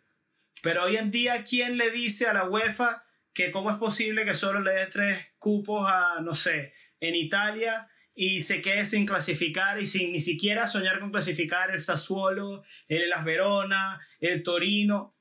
Pero 0.63 0.85
hoy 0.85 0.97
en 0.97 1.11
día, 1.11 1.43
¿quién 1.45 1.79
le 1.79 1.91
dice 1.91 2.27
a 2.27 2.35
la 2.35 2.45
UEFA 2.45 3.05
que 3.33 3.51
cómo 3.51 3.71
es 3.71 3.77
posible 3.77 4.25
que 4.25 4.35
solo 4.35 4.61
le 4.61 4.73
dé 4.73 4.87
tres 4.87 5.33
cupos 5.39 5.91
a, 5.91 6.21
no 6.21 6.35
sé, 6.35 6.75
en 7.01 7.15
Italia 7.15 7.89
y 8.23 8.43
se 8.43 8.61
quede 8.61 8.85
sin 8.85 9.07
clasificar 9.07 9.81
y 9.81 9.87
sin 9.87 10.13
ni 10.13 10.21
siquiera 10.21 10.67
soñar 10.67 11.01
con 11.01 11.11
clasificar 11.11 11.71
el 11.71 11.81
Sassuolo, 11.81 12.65
el 12.87 13.09
Las 13.09 13.25
Verona, 13.25 13.99
el 14.21 14.43
Torino. 14.43 15.17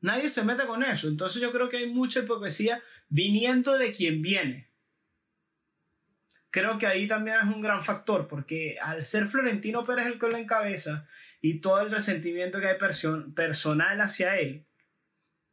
Nadie 0.00 0.30
se 0.30 0.44
mete 0.44 0.64
con 0.64 0.84
eso. 0.84 1.08
Entonces 1.08 1.42
yo 1.42 1.50
creo 1.50 1.68
que 1.68 1.78
hay 1.78 1.88
mucha 1.88 2.20
hipocresía 2.20 2.80
viniendo 3.08 3.76
de 3.76 3.90
quien 3.90 4.22
viene. 4.22 4.70
Creo 6.50 6.78
que 6.78 6.86
ahí 6.86 7.08
también 7.08 7.38
es 7.42 7.52
un 7.52 7.60
gran 7.60 7.82
factor, 7.82 8.28
porque 8.28 8.76
al 8.80 9.04
ser 9.04 9.26
Florentino 9.26 9.84
Pérez 9.84 10.06
el 10.06 10.20
que 10.20 10.28
lo 10.28 10.36
encabeza 10.36 11.08
y 11.40 11.58
todo 11.58 11.80
el 11.80 11.90
resentimiento 11.90 12.60
que 12.60 12.68
hay 12.68 12.78
personal 13.34 14.00
hacia 14.00 14.38
él, 14.38 14.68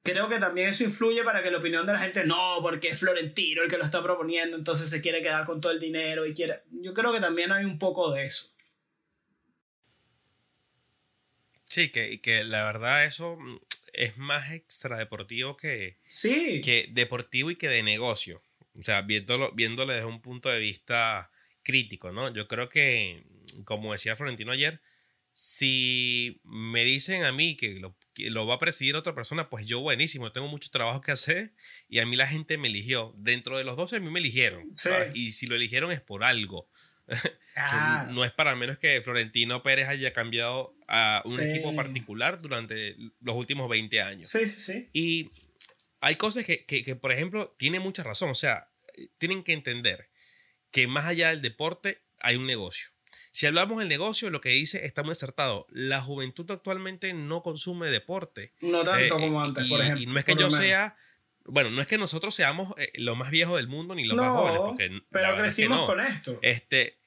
creo 0.03 0.29
que 0.29 0.37
también 0.37 0.67
eso 0.69 0.83
influye 0.83 1.23
para 1.23 1.41
que 1.41 1.49
la 1.49 1.57
opinión 1.57 1.85
de 1.87 1.93
la 1.93 1.99
gente 1.99 2.25
no, 2.25 2.59
porque 2.61 2.89
es 2.89 2.99
Florentino 2.99 3.63
el 3.63 3.69
que 3.69 3.77
lo 3.77 3.85
está 3.85 4.03
proponiendo, 4.03 4.57
entonces 4.57 4.89
se 4.89 5.01
quiere 5.01 5.23
quedar 5.23 5.45
con 5.45 5.61
todo 5.61 5.71
el 5.71 5.79
dinero 5.79 6.25
y 6.25 6.33
quiere. 6.33 6.61
Yo 6.71 6.93
creo 6.93 7.13
que 7.13 7.21
también 7.21 7.51
hay 7.51 7.65
un 7.65 7.79
poco 7.79 8.11
de 8.11 8.25
eso. 8.27 8.53
Sí, 11.65 11.89
que, 11.89 12.21
que 12.21 12.43
la 12.43 12.65
verdad 12.65 13.05
eso 13.05 13.37
mm, 13.37 13.59
es 13.93 14.17
más 14.17 14.51
extradeportivo 14.51 15.57
que, 15.57 15.97
sí. 16.05 16.61
que 16.61 16.89
deportivo 16.91 17.49
y 17.49 17.55
que 17.55 17.69
de 17.69 17.81
negocio. 17.81 18.43
O 18.77 18.81
sea, 18.81 19.01
viéndolo, 19.01 19.51
viéndolo 19.53 19.93
desde 19.93 20.05
un 20.05 20.21
punto 20.21 20.49
de 20.49 20.59
vista 20.59 21.31
crítico, 21.63 22.11
¿no? 22.11 22.31
Yo 22.33 22.47
creo 22.47 22.69
que, 22.69 23.23
como 23.65 23.93
decía 23.93 24.15
Florentino 24.15 24.51
ayer, 24.51 24.81
si 25.31 26.41
me 26.43 26.83
dicen 26.83 27.23
a 27.23 27.31
mí 27.31 27.55
que 27.55 27.79
lo 27.79 27.95
que 28.13 28.29
lo 28.29 28.45
va 28.45 28.55
a 28.55 28.59
presidir 28.59 28.95
otra 28.95 29.15
persona, 29.15 29.49
pues 29.49 29.65
yo 29.65 29.81
buenísimo, 29.81 30.31
tengo 30.31 30.47
mucho 30.47 30.69
trabajo 30.69 31.01
que 31.01 31.11
hacer 31.11 31.53
y 31.89 31.99
a 31.99 32.05
mí 32.05 32.15
la 32.15 32.27
gente 32.27 32.57
me 32.57 32.67
eligió. 32.67 33.13
Dentro 33.17 33.57
de 33.57 33.63
los 33.63 33.77
12 33.77 33.97
a 33.97 33.99
mí 33.99 34.09
me 34.09 34.19
eligieron. 34.19 34.73
Y 35.13 35.31
si 35.33 35.47
lo 35.47 35.55
eligieron 35.55 35.91
es 35.91 36.01
por 36.01 36.23
algo. 36.23 36.69
no 38.11 38.23
es 38.23 38.31
para 38.31 38.55
menos 38.55 38.77
que 38.77 39.01
Florentino 39.01 39.61
Pérez 39.61 39.89
haya 39.89 40.13
cambiado 40.13 40.75
a 40.87 41.21
un 41.25 41.41
equipo 41.41 41.75
particular 41.75 42.41
durante 42.41 42.95
los 43.21 43.35
últimos 43.35 43.69
20 43.69 44.01
años. 44.01 44.29
Sí, 44.29 44.45
sí, 44.45 44.59
sí. 44.59 44.89
Y 44.93 45.31
hay 45.99 46.15
cosas 46.15 46.45
que, 46.45 46.65
que, 46.65 46.83
que, 46.83 46.95
por 46.95 47.11
ejemplo, 47.11 47.55
tiene 47.57 47.79
mucha 47.79 48.03
razón. 48.03 48.29
O 48.29 48.35
sea, 48.35 48.69
tienen 49.17 49.43
que 49.43 49.53
entender 49.53 50.09
que 50.71 50.87
más 50.87 51.05
allá 51.05 51.29
del 51.29 51.41
deporte 51.41 52.01
hay 52.19 52.35
un 52.35 52.47
negocio. 52.47 52.92
Si 53.33 53.47
hablamos 53.47 53.79
del 53.79 53.89
negocio, 53.89 54.29
lo 54.29 54.41
que 54.41 54.49
dice 54.49 54.85
está 54.85 55.01
muy 55.01 55.13
acertado. 55.13 55.65
La 55.71 56.01
juventud 56.01 56.49
actualmente 56.51 57.13
no 57.13 57.41
consume 57.41 57.87
deporte. 57.87 58.53
No 58.61 58.85
tanto 58.85 59.17
eh, 59.17 59.21
como 59.21 59.41
antes, 59.41 59.67
por 59.67 59.81
ejemplo. 59.81 60.03
Y 60.03 60.05
no 60.05 60.19
es 60.19 60.23
que 60.23 60.35
yo 60.35 60.51
sea. 60.51 60.95
Bueno, 61.45 61.71
no 61.71 61.81
es 61.81 61.87
que 61.87 61.97
nosotros 61.97 62.35
seamos 62.35 62.75
eh, 62.77 62.91
lo 62.93 63.15
más 63.15 63.31
viejo 63.31 63.57
del 63.57 63.67
mundo 63.67 63.95
ni 63.95 64.05
los 64.05 64.15
más 64.15 64.29
jóvenes. 64.29 64.59
Porque 64.59 65.01
pero 65.09 65.35
crecimos 65.35 65.87
con 65.87 65.99
esto. 65.99 66.37
Este, 66.43 66.99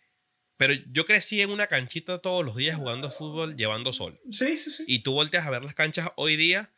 pero 0.56 0.74
yo 0.90 1.06
crecí 1.06 1.40
en 1.40 1.50
una 1.50 1.68
canchita 1.68 2.18
todos 2.18 2.44
los 2.44 2.56
días 2.56 2.76
jugando 2.76 3.08
fútbol, 3.12 3.56
llevando 3.56 3.92
sol. 3.92 4.20
Sí, 4.32 4.58
sí, 4.58 4.72
sí. 4.72 4.84
Y 4.88 5.04
tú 5.04 5.12
volteas 5.12 5.46
a 5.46 5.50
ver 5.50 5.62
las 5.62 5.74
canchas 5.74 6.10
hoy 6.16 6.34
día 6.34 6.72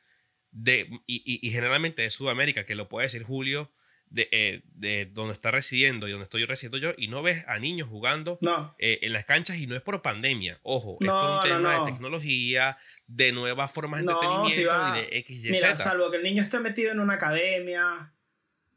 de, 0.50 0.90
y, 1.06 1.40
y 1.40 1.50
generalmente 1.50 2.02
de 2.02 2.10
Sudamérica, 2.10 2.66
que 2.66 2.74
lo 2.74 2.90
puede 2.90 3.06
decir 3.06 3.22
Julio, 3.22 3.72
de, 4.10 4.28
eh, 4.32 4.62
de, 4.74 5.06
donde 5.06 5.32
está 5.32 5.50
residiendo 5.50 6.08
y 6.08 6.10
donde 6.10 6.24
estoy 6.24 6.44
residiendo 6.44 6.78
yo 6.78 6.92
y 6.96 7.08
no 7.08 7.22
ves 7.22 7.46
a 7.46 7.58
niños 7.58 7.88
jugando 7.88 8.38
eh, 8.78 9.00
en 9.02 9.12
las 9.12 9.24
canchas 9.24 9.58
y 9.58 9.66
no 9.66 9.74
es 9.74 9.82
por 9.82 10.00
pandemia, 10.02 10.58
ojo, 10.62 10.98
es 11.00 11.08
por 11.08 11.30
un 11.30 11.40
tema 11.42 11.78
de 11.80 11.92
tecnología, 11.92 12.78
de 13.06 13.32
nuevas 13.32 13.70
formas 13.70 14.04
de 14.04 14.10
entretenimiento 14.12 14.60
y 14.60 15.00
de 15.00 15.18
X, 15.18 15.44
Y, 15.44 15.50
Mira, 15.50 15.76
salvo 15.76 16.10
que 16.10 16.18
el 16.18 16.22
niño 16.22 16.42
esté 16.42 16.60
metido 16.60 16.92
en 16.92 17.00
una 17.00 17.14
academia, 17.14 18.12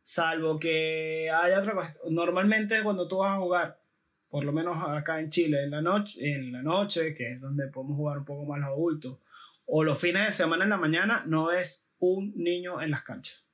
salvo 0.02 0.60
que 0.60 1.30
haya 1.30 1.60
otra 1.60 1.74
cosa. 1.74 1.94
Normalmente 2.10 2.82
cuando 2.84 3.08
tú 3.08 3.18
vas 3.18 3.36
a 3.36 3.40
jugar, 3.40 3.82
por 4.30 4.44
lo 4.44 4.52
menos 4.54 4.78
acá 4.88 5.20
en 5.20 5.30
Chile, 5.30 5.64
en 5.64 5.72
la 5.72 5.82
noche, 5.82 6.34
en 6.34 6.52
la 6.52 6.62
noche, 6.62 7.14
que 7.14 7.34
es 7.34 7.42
donde 7.42 7.68
podemos 7.68 7.98
jugar 7.98 8.20
un 8.20 8.26
poco 8.26 8.46
más 8.46 8.60
los 8.60 8.70
adultos, 8.70 9.18
o 9.66 9.84
los 9.84 10.00
fines 10.00 10.26
de 10.28 10.34
semana 10.34 10.64
en 10.64 10.70
la 10.70 10.78
mañana, 10.78 11.24
no 11.26 11.48
ves 11.48 11.92
un 12.00 12.34
niño 12.36 12.82
en 12.82 12.92
las 12.92 13.04
canchas. 13.04 13.46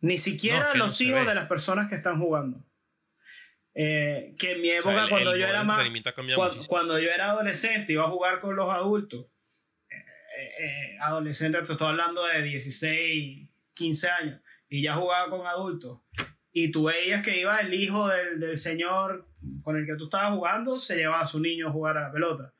Ni 0.00 0.18
siquiera 0.18 0.74
los 0.74 1.00
hijos 1.00 1.26
de 1.26 1.34
las 1.34 1.46
personas 1.46 1.88
que 1.88 1.94
están 1.94 2.18
jugando. 2.18 2.64
Eh, 3.74 4.34
que 4.38 4.52
en 4.52 4.60
mi 4.60 4.70
época, 4.70 5.08
cuando 5.08 5.36
yo 5.36 5.46
era 5.46 5.62
más. 5.62 5.78
Cuando, 6.68 6.98
yo 6.98 7.10
era 7.10 7.30
adolescente, 7.30 7.92
iba 7.92 8.04
a 8.04 8.10
jugar 8.10 8.40
con 8.40 8.56
los 8.56 8.74
adultos. 8.76 9.26
Eh, 9.90 10.64
eh, 10.64 10.98
adolescente, 11.00 11.60
te 11.62 11.72
estoy 11.72 11.88
hablando 11.88 12.24
de 12.26 12.42
16, 12.42 13.48
15 13.74 14.08
años. 14.08 14.40
Y 14.68 14.82
ya 14.82 14.94
jugaba 14.94 15.30
con 15.30 15.46
adultos. 15.46 16.00
Y 16.52 16.72
tú 16.72 16.84
veías 16.84 17.22
que 17.22 17.40
iba 17.40 17.58
el 17.58 17.72
hijo 17.74 18.08
del, 18.08 18.40
del 18.40 18.58
señor 18.58 19.28
con 19.62 19.76
el 19.76 19.86
que 19.86 19.94
tú 19.96 20.04
estabas 20.04 20.32
jugando, 20.32 20.78
se 20.78 20.96
llevaba 20.96 21.20
a 21.20 21.26
su 21.26 21.40
niño 21.40 21.68
a 21.68 21.72
jugar 21.72 21.96
a 21.96 22.02
la 22.02 22.12
pelota. 22.12 22.52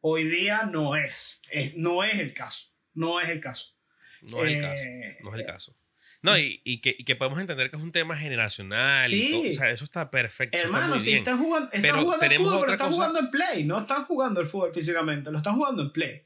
Hoy 0.00 0.24
día 0.24 0.64
no 0.64 0.96
es, 0.96 1.40
es 1.50 1.76
no 1.76 2.02
es 2.02 2.18
el 2.18 2.34
caso. 2.34 2.70
No 2.94 3.20
es 3.20 3.30
el 3.30 3.40
caso. 3.40 3.76
No 4.22 4.44
es 4.44 4.56
el 4.56 4.60
caso. 4.60 4.84
No 5.22 5.34
es 5.34 5.40
el 5.40 5.46
caso. 5.46 5.76
No, 6.22 6.38
y, 6.38 6.60
y, 6.62 6.80
que, 6.80 6.94
y, 6.96 7.04
que, 7.04 7.16
podemos 7.16 7.40
entender 7.40 7.68
que 7.68 7.76
es 7.76 7.82
un 7.82 7.90
tema 7.90 8.16
generacional 8.16 9.10
sí. 9.10 9.26
y 9.26 9.30
todo. 9.32 9.50
O 9.50 9.52
sea, 9.52 9.70
eso 9.70 9.84
está 9.84 10.10
perfecto. 10.10 10.56
Hermano, 10.56 10.84
está 10.84 10.94
muy 10.94 11.00
si 11.00 11.14
están 11.14 11.38
jugando, 11.38 11.66
están 11.66 11.82
Pero 11.82 11.98
jugando 11.98 12.18
tenemos 12.20 12.48
fútbol, 12.48 12.62
otra 12.62 12.72
están 12.74 12.88
cosa- 12.88 12.96
jugando 12.96 13.18
en 13.18 13.30
play. 13.30 13.64
No 13.64 13.80
están 13.80 14.04
jugando 14.04 14.40
el 14.40 14.46
fútbol 14.46 14.72
físicamente, 14.72 15.30
lo 15.32 15.38
están 15.38 15.56
jugando 15.56 15.82
en 15.82 15.90
play. 15.90 16.22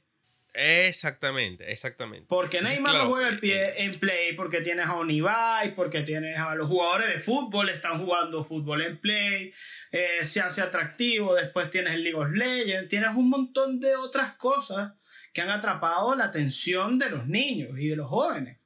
Exactamente, 0.58 1.70
exactamente. 1.70 2.26
Porque 2.28 2.62
Neymar 2.62 2.92
claro, 2.92 3.04
no 3.04 3.10
juega 3.10 3.28
el 3.28 3.34
eh, 3.34 3.38
pie 3.38 3.84
en 3.84 3.90
play, 3.92 4.34
porque 4.34 4.62
tienes 4.62 4.86
a 4.86 4.94
Onivay, 4.96 5.74
porque 5.74 6.02
tienes 6.02 6.38
a 6.38 6.54
los 6.54 6.68
jugadores 6.68 7.08
de 7.08 7.18
fútbol, 7.20 7.68
están 7.68 7.98
jugando 7.98 8.42
fútbol 8.42 8.82
en 8.82 8.98
play, 8.98 9.52
eh, 9.92 10.24
se 10.24 10.40
hace 10.40 10.62
atractivo, 10.62 11.34
después 11.34 11.70
tienes 11.70 11.94
el 11.94 12.04
League 12.04 12.18
of 12.18 12.30
Legends, 12.30 12.88
tienes 12.88 13.10
un 13.14 13.28
montón 13.28 13.80
de 13.80 13.96
otras 13.96 14.34
cosas 14.36 14.94
que 15.34 15.42
han 15.42 15.50
atrapado 15.50 16.14
la 16.14 16.24
atención 16.24 16.98
de 16.98 17.10
los 17.10 17.26
niños 17.26 17.78
y 17.78 17.88
de 17.88 17.96
los 17.96 18.08
jóvenes. 18.08 18.58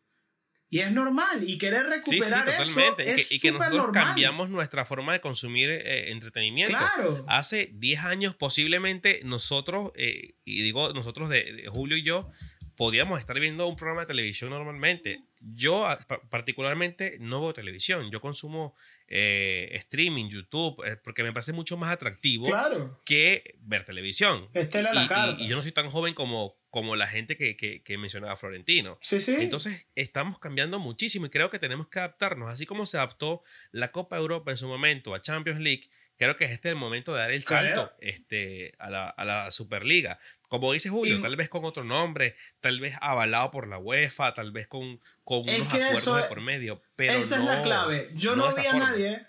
Y 0.72 0.78
es 0.80 0.92
normal, 0.92 1.42
y 1.48 1.58
querer 1.58 1.86
Sí, 2.02 2.10
sí, 2.12 2.20
recuperar 2.20 2.44
totalmente. 2.44 3.02
eso 3.02 3.12
y 3.12 3.14
que, 3.16 3.20
es 3.22 3.32
y 3.32 3.40
que 3.40 3.50
nosotros 3.52 3.76
normal. 3.76 4.04
cambiamos 4.04 4.50
nuestra 4.50 4.84
forma 4.84 5.12
de 5.12 5.20
consumir 5.20 5.68
eh, 5.68 6.12
entretenimiento. 6.12 6.72
Claro. 6.76 7.24
Hace 7.28 7.70
10 7.74 8.00
años 8.04 8.34
posiblemente 8.36 9.20
nosotros, 9.24 9.90
eh, 9.96 10.34
y 10.44 10.62
digo 10.62 10.92
nosotros 10.92 11.28
de, 11.28 11.52
de 11.54 11.66
Julio 11.66 11.96
y 11.96 12.02
yo, 12.04 12.30
podíamos 12.76 13.18
estar 13.18 13.38
viendo 13.40 13.66
un 13.66 13.74
programa 13.76 14.02
de 14.02 14.06
televisión 14.06 14.50
normalmente. 14.50 15.24
Yo 15.40 15.86
a- 15.88 15.98
pa- 15.98 16.20
particularmente 16.30 17.16
no 17.18 17.40
veo 17.42 17.52
televisión, 17.52 18.10
yo 18.12 18.20
consumo 18.20 18.74
eh, 19.08 19.70
streaming, 19.72 20.28
YouTube, 20.28 20.82
eh, 20.86 20.96
porque 21.02 21.24
me 21.24 21.32
parece 21.32 21.52
mucho 21.52 21.76
más 21.76 21.90
atractivo 21.92 22.46
Claro. 22.46 23.02
que 23.04 23.56
ver 23.60 23.82
televisión. 23.84 24.46
Estela 24.54 24.92
la 24.94 25.34
Y- 25.36 25.42
y- 25.42 25.44
y 25.46 25.48
yo 25.48 25.56
no 25.56 25.62
soy 25.62 25.72
tan 25.72 25.90
joven 25.90 26.14
como, 26.14 26.54
como 26.70 26.94
la 26.96 27.06
gente 27.08 27.36
que, 27.36 27.56
que, 27.56 27.82
que 27.82 27.98
mencionaba 27.98 28.36
Florentino. 28.36 28.96
Sí, 29.00 29.20
sí. 29.20 29.34
Entonces 29.38 29.88
estamos 29.96 30.38
cambiando 30.38 30.78
muchísimo 30.78 31.26
y 31.26 31.30
creo 31.30 31.50
que 31.50 31.58
tenemos 31.58 31.88
que 31.88 31.98
adaptarnos. 31.98 32.48
Así 32.50 32.64
como 32.66 32.86
se 32.86 32.96
adaptó 32.96 33.42
la 33.72 33.90
Copa 33.90 34.16
Europa 34.16 34.50
en 34.52 34.56
su 34.56 34.68
momento 34.68 35.14
a 35.14 35.20
Champions 35.20 35.60
League, 35.60 35.90
creo 36.16 36.36
que 36.36 36.44
este 36.44 36.68
es 36.68 36.72
el 36.72 36.76
momento 36.78 37.12
de 37.14 37.20
dar 37.20 37.30
el 37.32 37.42
salto 37.42 37.92
este, 38.00 38.72
a, 38.78 38.88
la, 38.88 39.08
a 39.08 39.24
la 39.24 39.50
Superliga. 39.50 40.20
Como 40.48 40.72
dice 40.72 40.90
Julio, 40.90 41.16
Y- 41.18 41.22
tal 41.22 41.34
vez 41.36 41.48
con 41.48 41.64
otro 41.64 41.82
nombre, 41.82 42.36
tal 42.60 42.78
vez 42.78 42.94
avalado 43.00 43.50
por 43.50 43.66
la 43.66 43.78
UEFA, 43.78 44.34
tal 44.34 44.52
vez 44.52 44.66
con, 44.68 45.00
con 45.24 45.40
unos 45.48 45.66
acuerdos 45.66 45.98
eso 45.98 46.14
de 46.16 46.24
por 46.24 46.40
medio. 46.40 46.82
Pero 46.94 47.18
Esa 47.18 47.38
no, 47.38 47.50
es 47.52 47.58
la 47.58 47.62
clave. 47.64 48.08
Yo 48.14 48.36
no, 48.36 48.48
esta 48.48 48.60
vi 48.60 48.66
a 48.68 48.70
forma. 48.72 48.90
nadie. 48.90 49.26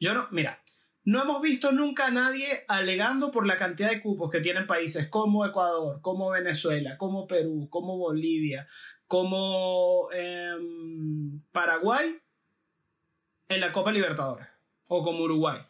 Yo 0.00 0.14
no, 0.14 0.26
mira, 0.30 0.62
no 1.04 1.22
hemos 1.22 1.40
visto 1.40 1.72
nunca 1.72 2.06
a 2.06 2.10
nadie 2.10 2.64
alegando 2.68 3.30
por 3.30 3.46
la 3.46 3.56
cantidad 3.56 3.90
de 3.90 4.02
cupos 4.02 4.30
que 4.30 4.40
tienen 4.40 4.66
países 4.66 5.08
como 5.08 5.46
Ecuador, 5.46 6.00
como 6.02 6.30
Venezuela, 6.30 6.98
como 6.98 7.26
Perú, 7.26 7.68
como 7.70 7.96
Bolivia, 7.96 8.68
como 9.06 10.08
em, 10.12 11.40
Paraguay 11.52 12.18
en 13.48 13.60
la 13.60 13.72
Copa 13.72 13.92
Libertadores 13.92 14.46
o 14.88 15.02
como 15.02 15.24
Uruguay. 15.24 15.60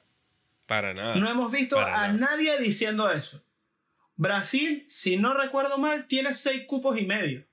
Para 0.66 0.95
nada. 0.95 1.14
No 1.16 1.28
hemos 1.28 1.51
visto 1.51 1.78
a 1.78 1.85
nada. 1.85 2.12
nadie 2.12 2.59
diciendo 2.59 3.11
eso. 3.11 3.43
Brasil, 4.16 4.85
si 4.89 5.16
no 5.16 5.33
recuerdo 5.35 5.78
mal, 5.78 6.07
tiene 6.07 6.35
seis 6.35 6.64
cupos 6.66 6.99
y 6.99 7.07
medio. 7.07 7.47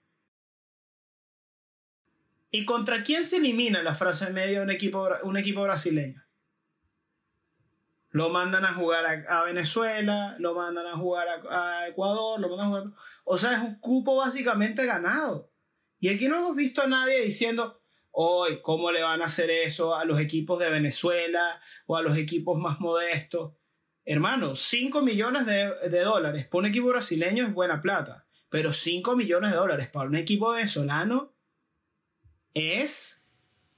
¿Y 2.51 2.65
contra 2.65 3.03
quién 3.03 3.23
se 3.23 3.37
elimina 3.37 3.81
la 3.83 3.95
frase 3.95 4.29
media 4.31 4.61
un 4.61 4.71
equipo, 4.71 5.07
un 5.23 5.37
equipo 5.37 5.63
brasileño? 5.63 6.26
Lo 8.09 8.29
mandan 8.29 8.65
a 8.65 8.73
jugar 8.73 9.25
a, 9.27 9.43
Venezuela, 9.43 10.35
lo 10.39 10.55
mandan 10.55 10.87
a 10.87 10.97
jugar 10.97 11.27
a, 11.49 11.87
Ecuador, 11.87 12.39
lo 12.39 12.49
mandan 12.49 12.65
a 12.65 12.69
jugar... 12.69 12.83
O 13.25 13.37
sea, 13.37 13.53
es 13.53 13.59
un 13.61 13.79
cupo 13.79 14.15
básicamente 14.15 14.85
ganado. 14.85 15.51
Y 15.99 16.09
aquí 16.09 16.27
no 16.27 16.37
hemos 16.37 16.55
visto 16.55 16.81
a 16.81 16.87
nadie 16.87 17.21
diciendo, 17.21 17.81
hoy, 18.11 18.61
¿cómo 18.61 18.91
le 18.91 19.03
van 19.03 19.21
a 19.21 19.25
hacer 19.25 19.49
eso 19.49 19.95
a 19.95 20.05
los 20.05 20.19
equipos 20.19 20.59
de 20.59 20.69
Venezuela 20.69 21.61
o 21.85 21.97
a 21.97 22.01
los 22.01 22.17
equipos 22.17 22.57
más 22.57 22.79
modestos? 22.79 23.53
Hermano, 24.05 24.55
5 24.55 25.01
millones 25.01 25.45
de, 25.45 25.89
de 25.89 25.99
dólares 25.99 26.47
para 26.47 26.59
un 26.59 26.65
equipo 26.67 26.87
brasileño 26.87 27.45
es 27.45 27.53
buena 27.53 27.81
plata, 27.81 28.25
pero 28.49 28.71
5 28.71 29.17
millones 29.17 29.51
de 29.51 29.57
dólares 29.57 29.89
para 29.89 30.07
un 30.07 30.15
equipo 30.15 30.51
venezolano 30.51 31.33
es 32.53 33.16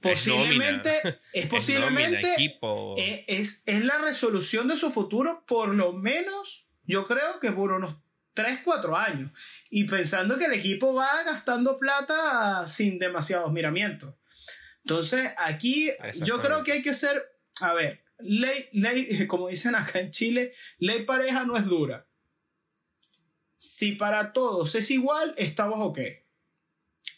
Es 0.02 0.26
nómina. 0.26 0.80
posiblemente, 0.82 1.20
es 1.32 1.46
posiblemente, 1.46 2.10
nómina, 2.10 2.32
equipo. 2.34 2.94
es, 2.98 3.24
es, 3.26 3.62
es 3.66 3.84
la 3.84 3.98
resolución 3.98 4.68
de 4.68 4.76
su 4.76 4.90
futuro, 4.90 5.44
por 5.46 5.74
lo 5.74 5.92
menos, 5.92 6.66
yo 6.84 7.06
creo 7.06 7.38
que 7.40 7.52
por 7.52 7.72
unos 7.72 7.96
3, 8.34 8.60
4 8.64 8.96
años. 8.96 9.32
Y 9.68 9.84
pensando 9.84 10.38
que 10.38 10.46
el 10.46 10.54
equipo 10.54 10.94
va 10.94 11.22
gastando 11.24 11.78
plata 11.78 12.66
sin 12.66 12.98
demasiados 12.98 13.52
miramientos. 13.52 14.14
Entonces, 14.84 15.32
aquí 15.36 15.90
yo 16.24 16.40
creo 16.40 16.64
que 16.64 16.72
hay 16.72 16.82
que 16.82 16.94
ser, 16.94 17.22
a 17.60 17.74
ver, 17.74 18.02
ley, 18.18 18.68
ley, 18.72 19.26
como 19.28 19.48
dicen 19.48 19.74
acá 19.74 20.00
en 20.00 20.10
Chile, 20.10 20.54
ley 20.78 21.04
pareja 21.04 21.44
no 21.44 21.56
es 21.56 21.66
dura. 21.66 22.06
Si 23.56 23.92
para 23.92 24.32
todos 24.32 24.74
es 24.74 24.90
igual, 24.90 25.34
estamos 25.36 25.78
ok. 25.80 25.98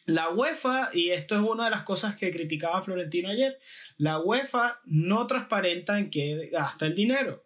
La 0.05 0.31
UEFA, 0.31 0.91
y 0.93 1.11
esto 1.11 1.37
es 1.37 1.41
una 1.43 1.65
de 1.67 1.71
las 1.71 1.85
cosas 1.85 2.17
que 2.17 2.33
criticaba 2.33 2.83
Florentino 2.83 3.29
ayer, 3.29 3.59
la 3.97 4.19
UEFA 4.19 4.81
no 4.85 5.27
transparenta 5.27 5.99
en 5.99 6.11
qué 6.11 6.49
gasta 6.51 6.87
el 6.87 6.95
dinero. 6.95 7.45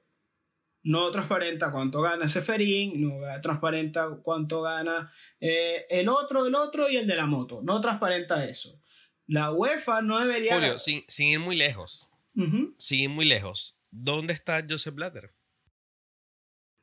No 0.82 1.10
transparenta 1.10 1.72
cuánto 1.72 2.00
gana 2.00 2.28
Seferín, 2.28 3.02
no 3.02 3.18
transparenta 3.42 4.08
cuánto 4.22 4.62
gana 4.62 5.12
eh, 5.40 5.84
el 5.90 6.08
otro 6.08 6.44
del 6.44 6.54
otro 6.54 6.88
y 6.88 6.96
el 6.96 7.06
de 7.06 7.16
la 7.16 7.26
moto. 7.26 7.60
No 7.62 7.80
transparenta 7.80 8.44
eso. 8.44 8.80
La 9.26 9.50
UEFA 9.50 10.00
no 10.02 10.18
debería... 10.20 10.54
Julio, 10.54 10.78
sin, 10.78 11.02
sin 11.08 11.28
ir 11.28 11.40
muy 11.40 11.56
lejos, 11.56 12.08
Ujú. 12.36 12.74
sin 12.78 13.00
ir 13.00 13.08
muy 13.10 13.26
lejos, 13.26 13.80
¿dónde 13.90 14.32
está 14.32 14.64
Joseph 14.66 14.94
Blatter? 14.94 15.34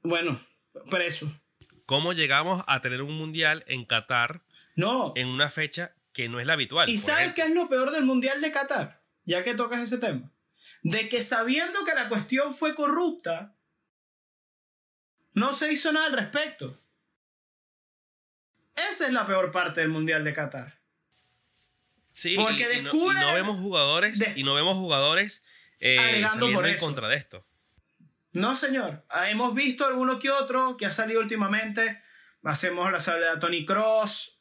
Bueno, 0.04 0.46
preso. 0.92 1.32
¿Cómo 1.86 2.12
llegamos 2.12 2.64
a 2.68 2.82
tener 2.82 3.02
un 3.02 3.18
mundial 3.18 3.64
en 3.68 3.86
Qatar 3.86 4.44
No. 4.76 5.14
en 5.16 5.28
una 5.28 5.50
fecha 5.50 5.94
que 6.14 6.30
no 6.30 6.40
es 6.40 6.48
la 6.48 6.54
habitual? 6.54 6.90
¿Y 6.90 6.98
sabes 6.98 7.34
qué 7.34 7.44
es 7.44 7.52
lo 7.54 7.68
peor 7.70 7.92
del 7.92 8.06
Mundial 8.06 8.42
de 8.42 8.52
Qatar? 8.52 9.02
Ya 9.26 9.44
que 9.44 9.56
tocas 9.56 9.82
ese 9.82 9.98
tema. 10.00 10.32
De 10.82 11.08
que 11.10 11.24
sabiendo 11.24 11.86
que 11.86 11.94
la 11.96 12.10
cuestión 12.10 12.54
fue 12.54 12.76
corrupta, 12.76 13.56
no 15.34 15.54
se 15.54 15.72
hizo 15.72 15.92
nada 15.94 16.08
al 16.08 16.14
respecto. 16.14 16.80
Esa 18.76 19.08
es 19.08 19.14
la 19.14 19.26
peor 19.26 19.52
parte 19.52 19.82
del 19.82 19.90
Mundial 19.90 20.24
de 20.24 20.34
Qatar. 20.34 20.80
Sí, 22.12 22.36
Porque 22.36 22.68
y, 22.76 22.80
y 22.80 22.82
no, 22.82 22.92
y 22.94 23.16
no 23.16 23.34
vemos 23.34 23.58
jugadores 23.58 24.20
de- 24.20 24.34
y 24.40 24.44
no 24.44 24.54
vemos 24.56 24.76
jugadores 24.78 25.44
eh, 25.80 26.24
por 26.54 26.68
en 26.68 26.78
contra 26.78 27.08
de 27.08 27.16
esto. 27.16 27.46
No, 28.34 28.56
señor. 28.56 29.04
Ah, 29.10 29.30
Hemos 29.30 29.54
visto 29.54 29.86
alguno 29.86 30.20
que 30.20 30.30
otro 30.32 30.76
que 30.78 30.86
ha 30.86 30.92
salido 30.92 31.20
últimamente. 31.22 32.02
Hacemos 32.44 32.92
la 32.92 33.00
salida 33.00 33.36
de 33.36 33.40
Tony 33.40 33.66
Cross. 33.66 34.40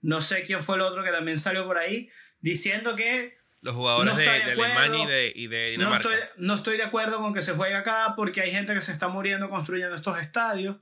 No 0.00 0.22
sé 0.22 0.44
quién 0.44 0.62
fue 0.62 0.76
el 0.76 0.82
otro 0.82 1.04
que 1.04 1.10
también 1.10 1.38
salió 1.38 1.66
por 1.66 1.78
ahí. 1.78 2.08
Diciendo 2.40 2.96
que 2.96 3.36
Los 3.60 3.74
jugadores 3.74 4.12
No 4.14 4.18
de, 4.18 4.24
de 4.24 4.30
de. 4.30 4.50
Alemania 4.52 5.02
y 5.02 5.06
de, 5.06 5.32
y 5.36 5.46
de 5.48 5.64
no 5.76 5.84
Dinamarca. 5.84 6.08
estoy, 6.14 6.28
no 6.38 6.54
estoy 6.54 6.76
de 6.78 6.84
acuerdo 6.84 7.18
con 7.18 7.34
que 7.34 7.42
se 7.42 7.52
juegue 7.52 7.74
acá 7.74 8.14
porque 8.16 8.40
hay 8.40 8.50
gente 8.50 8.72
que 8.74 8.80
se 8.82 8.92
está 8.92 9.08
muriendo 9.08 9.50
construyendo 9.50 9.94
estos 9.96 10.18
estadios. 10.18 10.76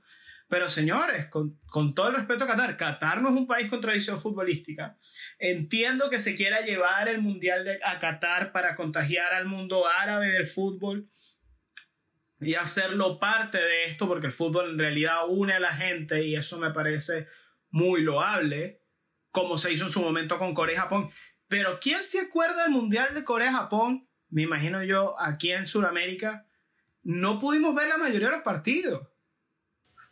Pero 0.47 0.67
señores, 0.67 1.27
con, 1.27 1.59
con 1.67 1.93
todo 1.93 2.07
el 2.09 2.15
respeto 2.15 2.45
a 2.45 2.47
Qatar, 2.47 2.75
Qatar 2.75 3.21
no 3.21 3.29
es 3.29 3.35
un 3.35 3.45
país 3.45 3.69
con 3.69 3.81
tradición 3.81 4.19
futbolística. 4.19 4.97
Entiendo 5.37 6.09
que 6.09 6.17
se 6.17 6.33
quiera 6.35 6.61
llevar 6.61 7.07
el 7.07 7.21
Mundial 7.21 7.63
de- 7.65 7.79
a 7.83 7.99
Qatar 7.99 8.51
para 8.51 8.75
contagiar 8.75 9.31
al 9.33 9.45
mundo 9.45 9.85
árabe 9.87 10.27
del 10.31 10.47
fútbol 10.47 11.07
y 12.41 12.55
hacerlo 12.55 13.19
parte 13.19 13.59
de 13.59 13.83
esto, 13.85 14.07
porque 14.07 14.25
el 14.27 14.33
fútbol 14.33 14.71
en 14.71 14.79
realidad 14.79 15.17
une 15.27 15.53
a 15.53 15.59
la 15.59 15.75
gente 15.75 16.23
y 16.25 16.35
eso 16.35 16.57
me 16.57 16.71
parece 16.71 17.27
muy 17.69 18.01
loable, 18.01 18.81
como 19.31 19.57
se 19.57 19.71
hizo 19.73 19.85
en 19.85 19.89
su 19.91 20.01
momento 20.01 20.37
con 20.39 20.53
Corea 20.53 20.75
y 20.75 20.79
Japón. 20.79 21.11
Pero 21.47 21.79
¿quién 21.79 22.03
se 22.03 22.19
acuerda 22.21 22.63
del 22.63 22.71
Mundial 22.71 23.13
de 23.13 23.23
Corea-Japón? 23.23 24.07
Me 24.29 24.43
imagino 24.43 24.83
yo, 24.83 25.19
aquí 25.19 25.51
en 25.51 25.65
Sudamérica, 25.65 26.45
no 27.03 27.39
pudimos 27.39 27.73
ver 27.73 27.87
la 27.87 27.97
mayoría 27.97 28.27
de 28.29 28.35
los 28.35 28.43
partidos. 28.43 29.07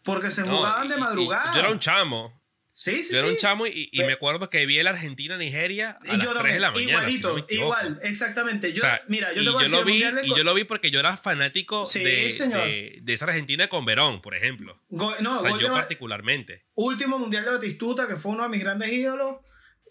Porque 0.03 0.31
se 0.31 0.41
No, 0.43 0.55
jugaban 0.57 0.85
y- 0.85 0.89
de 0.89 0.97
y- 0.97 0.99
madrugada. 0.99 1.51
yo 1.53 1.59
era 1.59 1.69
un 1.71 1.79
chamo. 1.79 2.36
Sí, 2.79 3.03
sí, 3.03 3.13
Yo 3.13 3.19
era 3.21 3.27
un 3.29 3.37
chamo 3.37 3.65
y, 3.65 3.89
y 3.91 4.03
me 4.03 4.13
acuerdo 4.13 4.51
que 4.51 4.63
vi 4.67 4.77
el 4.77 4.85
Argentina-Nigeria 4.85 5.97
a 5.99 6.13
Y 6.13 6.17
las 6.17 6.23
yo 6.27 6.39
3 6.39 6.53
de 6.53 6.59
la 6.59 6.69
mañana. 6.71 6.77
si 6.77 6.85
no 6.85 6.91
igualito, 6.99 7.33
me 7.33 7.39
equivoco. 7.41 7.65
igual, 7.65 7.99
exactamente. 8.03 8.71
Yo, 8.71 8.83
O 8.83 8.85
sea, 8.85 9.01
mira, 9.07 9.33
yo 9.33 9.41
y 9.41 9.45
te 9.45 9.49
voy 9.51 9.63
a 9.63 9.67
yo 9.67 9.71
decir, 9.71 9.79
lo 9.79 9.83
vi, 9.85 9.91
Mundial 10.03 10.21
y 10.25 10.29
yo 10.37 10.43
lo 10.43 10.53
vi 10.53 10.63
porque 10.63 10.91
yo 10.91 10.99
era 10.99 11.17
fanático 11.17 11.87
Sí, 11.87 12.03
de, 12.03 12.31
de, 12.31 12.99
de 13.01 13.13
esa 13.13 13.25
Argentina 13.25 13.67
con 13.67 13.83
Verón, 13.83 14.21
por 14.21 14.35
ejemplo. 14.35 14.79
Go- 14.89 15.15
no, 15.21 15.39
O 15.39 15.41
sea, 15.41 15.57
yo 15.57 15.73
particularmente. 15.73 16.67
último 16.75 17.17
mundial 17.17 17.45
de 17.45 17.49
Batistuta, 17.51 18.07
que 18.07 18.17
fue 18.17 18.33
uno 18.33 18.43
de 18.43 18.49
mis 18.49 18.61
grandes 18.61 18.91
ídolos, 18.93 19.37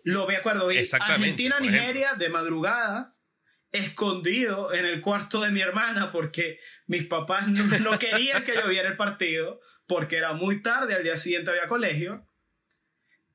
lo 0.04 0.28
me 0.28 0.36
acuerdo, 0.36 0.68
vi 0.68 0.78
Argentina-Nigeria 0.78 2.14
de 2.14 2.28
madrugada, 2.28 3.16
escondido 3.72 4.72
en 4.72 4.84
el 4.86 5.00
cuarto 5.00 5.40
de 5.40 5.50
mi 5.50 5.60
hermana, 5.60 6.12
porque 6.12 6.60
mis 6.86 7.04
papás 7.06 7.48
no, 7.48 7.64
no 7.80 7.98
querían 7.98 8.44
que 8.44 8.54
yo 8.54 8.68
viera 8.68 8.88
el 8.88 8.96
partido, 8.96 9.60
porque 9.86 10.16
era 10.16 10.32
muy 10.34 10.62
tarde, 10.62 10.94
al 10.94 11.02
día 11.02 11.16
siguiente 11.16 11.50
había 11.50 11.68
colegio. 11.68 12.28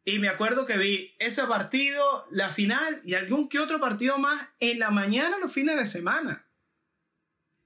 Y 0.04 0.18
me 0.20 0.30
acuerdo 0.30 0.66
que 0.66 0.78
vi 0.78 1.16
ese 1.20 1.44
partido, 1.46 2.28
la 2.32 2.50
final 2.50 3.02
y 3.06 3.14
algún 3.14 3.48
que 3.50 3.60
otro 3.60 3.80
partido 3.80 4.18
más 4.18 4.48
en 4.60 4.80
la 4.80 4.90
mañana 4.90 5.38
los 5.38 5.54
fines 5.54 5.76
de 5.78 5.86
semana. 5.86 6.48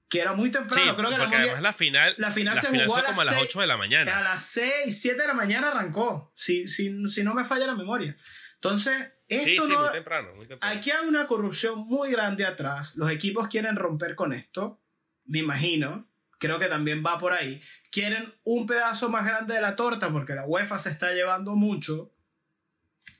Que 0.08 0.20
era 0.20 0.34
muy 0.34 0.50
temprano. 0.50 0.94
Creo 0.96 1.08
que 1.10 1.16
porque 1.16 1.34
la, 1.36 1.42
además 1.42 1.62
la 1.62 1.72
final, 1.72 2.14
la 2.18 2.30
final 2.30 2.60
se 2.60 2.68
final 2.68 2.86
jugó 2.86 2.98
a 2.98 3.02
las 3.02 3.10
como 3.10 3.20
a 3.22 3.24
las 3.24 3.34
seis- 3.34 3.46
8 3.48 3.60
de 3.60 3.66
la 3.66 3.76
mañana. 3.76 4.18
a 4.18 4.22
las 4.22 4.42
6, 4.46 5.00
7 5.02 5.20
de 5.20 5.26
la 5.28 5.34
mañana 5.34 5.70
arrancó. 5.70 6.32
Si, 6.36 6.68
si, 6.68 7.08
si 7.08 7.24
no 7.24 7.34
me 7.34 7.44
falla 7.44 7.66
la 7.66 7.74
memoria. 7.74 8.16
Entonces, 8.54 9.12
esto 9.28 9.44
Sí, 9.44 9.58
sí, 9.58 9.72
no, 9.72 9.80
muy 9.80 9.90
temprano, 9.92 10.28
muy 10.36 10.46
temprano. 10.46 10.76
Aquí 10.78 10.90
hay 10.92 11.06
una 11.08 11.26
corrupción 11.26 11.80
muy 11.88 12.10
grande 12.12 12.44
atrás. 12.46 12.94
Los 12.96 13.10
equipos 13.10 13.48
quieren 13.48 13.74
romper 13.76 14.14
con 14.14 14.32
esto. 14.32 14.80
Me 15.24 15.40
imagino. 15.40 16.06
Creo 16.38 16.58
que 16.60 16.66
también 16.66 17.02
va 17.04 17.18
por 17.18 17.32
ahí. 17.32 17.60
Quieren 17.90 18.32
un 18.44 18.66
pedazo 18.66 19.08
más 19.08 19.24
grande 19.24 19.54
de 19.54 19.60
la 19.60 19.74
torta 19.74 20.10
porque 20.10 20.34
la 20.34 20.44
UEFA 20.44 20.78
se 20.78 20.90
está 20.90 21.12
llevando 21.12 21.56
mucho. 21.56 22.12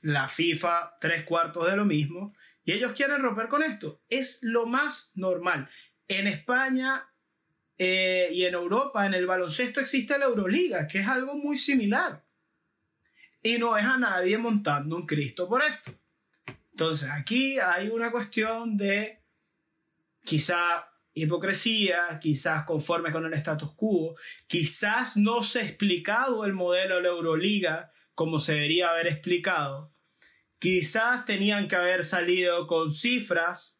La 0.07 0.29
FIFA, 0.29 0.99
tres 1.01 1.25
cuartos 1.25 1.69
de 1.69 1.75
lo 1.75 1.83
mismo. 1.83 2.33
Y 2.63 2.71
ellos 2.71 2.93
quieren 2.93 3.21
romper 3.21 3.49
con 3.49 3.61
esto. 3.61 3.99
Es 4.07 4.39
lo 4.41 4.65
más 4.65 5.11
normal. 5.15 5.69
En 6.07 6.27
España 6.27 7.09
eh, 7.77 8.29
y 8.31 8.45
en 8.45 8.53
Europa, 8.53 9.05
en 9.05 9.13
el 9.13 9.27
baloncesto, 9.27 9.81
existe 9.81 10.17
la 10.17 10.27
Euroliga, 10.27 10.87
que 10.87 10.99
es 10.99 11.07
algo 11.09 11.35
muy 11.35 11.57
similar. 11.57 12.23
Y 13.43 13.57
no 13.57 13.77
es 13.77 13.83
a 13.83 13.97
nadie 13.97 14.37
montando 14.37 14.95
un 14.95 15.05
Cristo 15.05 15.49
por 15.49 15.61
esto. 15.61 15.91
Entonces, 16.71 17.09
aquí 17.11 17.59
hay 17.59 17.89
una 17.89 18.09
cuestión 18.09 18.77
de 18.77 19.19
quizá 20.23 20.89
hipocresía, 21.13 22.17
quizás 22.21 22.63
conforme 22.63 23.11
con 23.11 23.25
el 23.25 23.33
status 23.33 23.73
quo, 23.75 24.15
quizás 24.47 25.17
no 25.17 25.43
se 25.43 25.59
ha 25.59 25.65
explicado 25.65 26.45
el 26.45 26.53
modelo 26.53 26.95
de 26.95 27.01
la 27.01 27.09
Euroliga 27.09 27.91
como 28.17 28.39
se 28.39 28.53
debería 28.53 28.89
haber 28.89 29.05
explicado, 29.05 29.93
quizás 30.59 31.25
tenían 31.25 31.67
que 31.67 31.75
haber 31.75 32.03
salido 32.05 32.67
con 32.67 32.91
cifras 32.91 33.79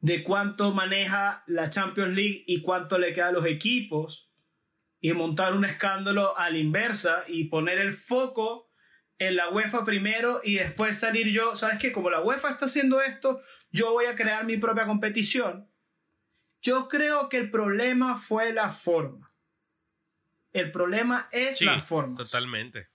de 0.00 0.22
cuánto 0.22 0.72
maneja 0.72 1.42
la 1.46 1.70
Champions 1.70 2.14
League 2.14 2.44
y 2.46 2.60
cuánto 2.62 2.98
le 2.98 3.12
queda 3.12 3.28
a 3.28 3.32
los 3.32 3.46
equipos 3.46 4.30
y 5.00 5.12
montar 5.12 5.54
un 5.54 5.64
escándalo 5.64 6.36
a 6.38 6.50
la 6.50 6.58
inversa 6.58 7.24
y 7.28 7.44
poner 7.44 7.78
el 7.78 7.94
foco 7.96 8.70
en 9.18 9.36
la 9.36 9.48
UEFA 9.50 9.84
primero 9.84 10.40
y 10.44 10.54
después 10.54 10.98
salir 10.98 11.28
yo, 11.28 11.56
¿sabes 11.56 11.78
qué? 11.78 11.92
Como 11.92 12.10
la 12.10 12.20
UEFA 12.20 12.50
está 12.50 12.66
haciendo 12.66 13.00
esto, 13.02 13.40
yo 13.70 13.92
voy 13.92 14.06
a 14.06 14.14
crear 14.14 14.44
mi 14.44 14.56
propia 14.56 14.86
competición. 14.86 15.68
Yo 16.62 16.88
creo 16.88 17.28
que 17.28 17.38
el 17.38 17.50
problema 17.50 18.18
fue 18.18 18.52
la 18.52 18.70
forma. 18.70 19.32
El 20.52 20.70
problema 20.72 21.28
es 21.32 21.58
Sí, 21.58 21.64
la 21.64 21.80
forma. 21.80 22.16
totalmente. 22.16 22.88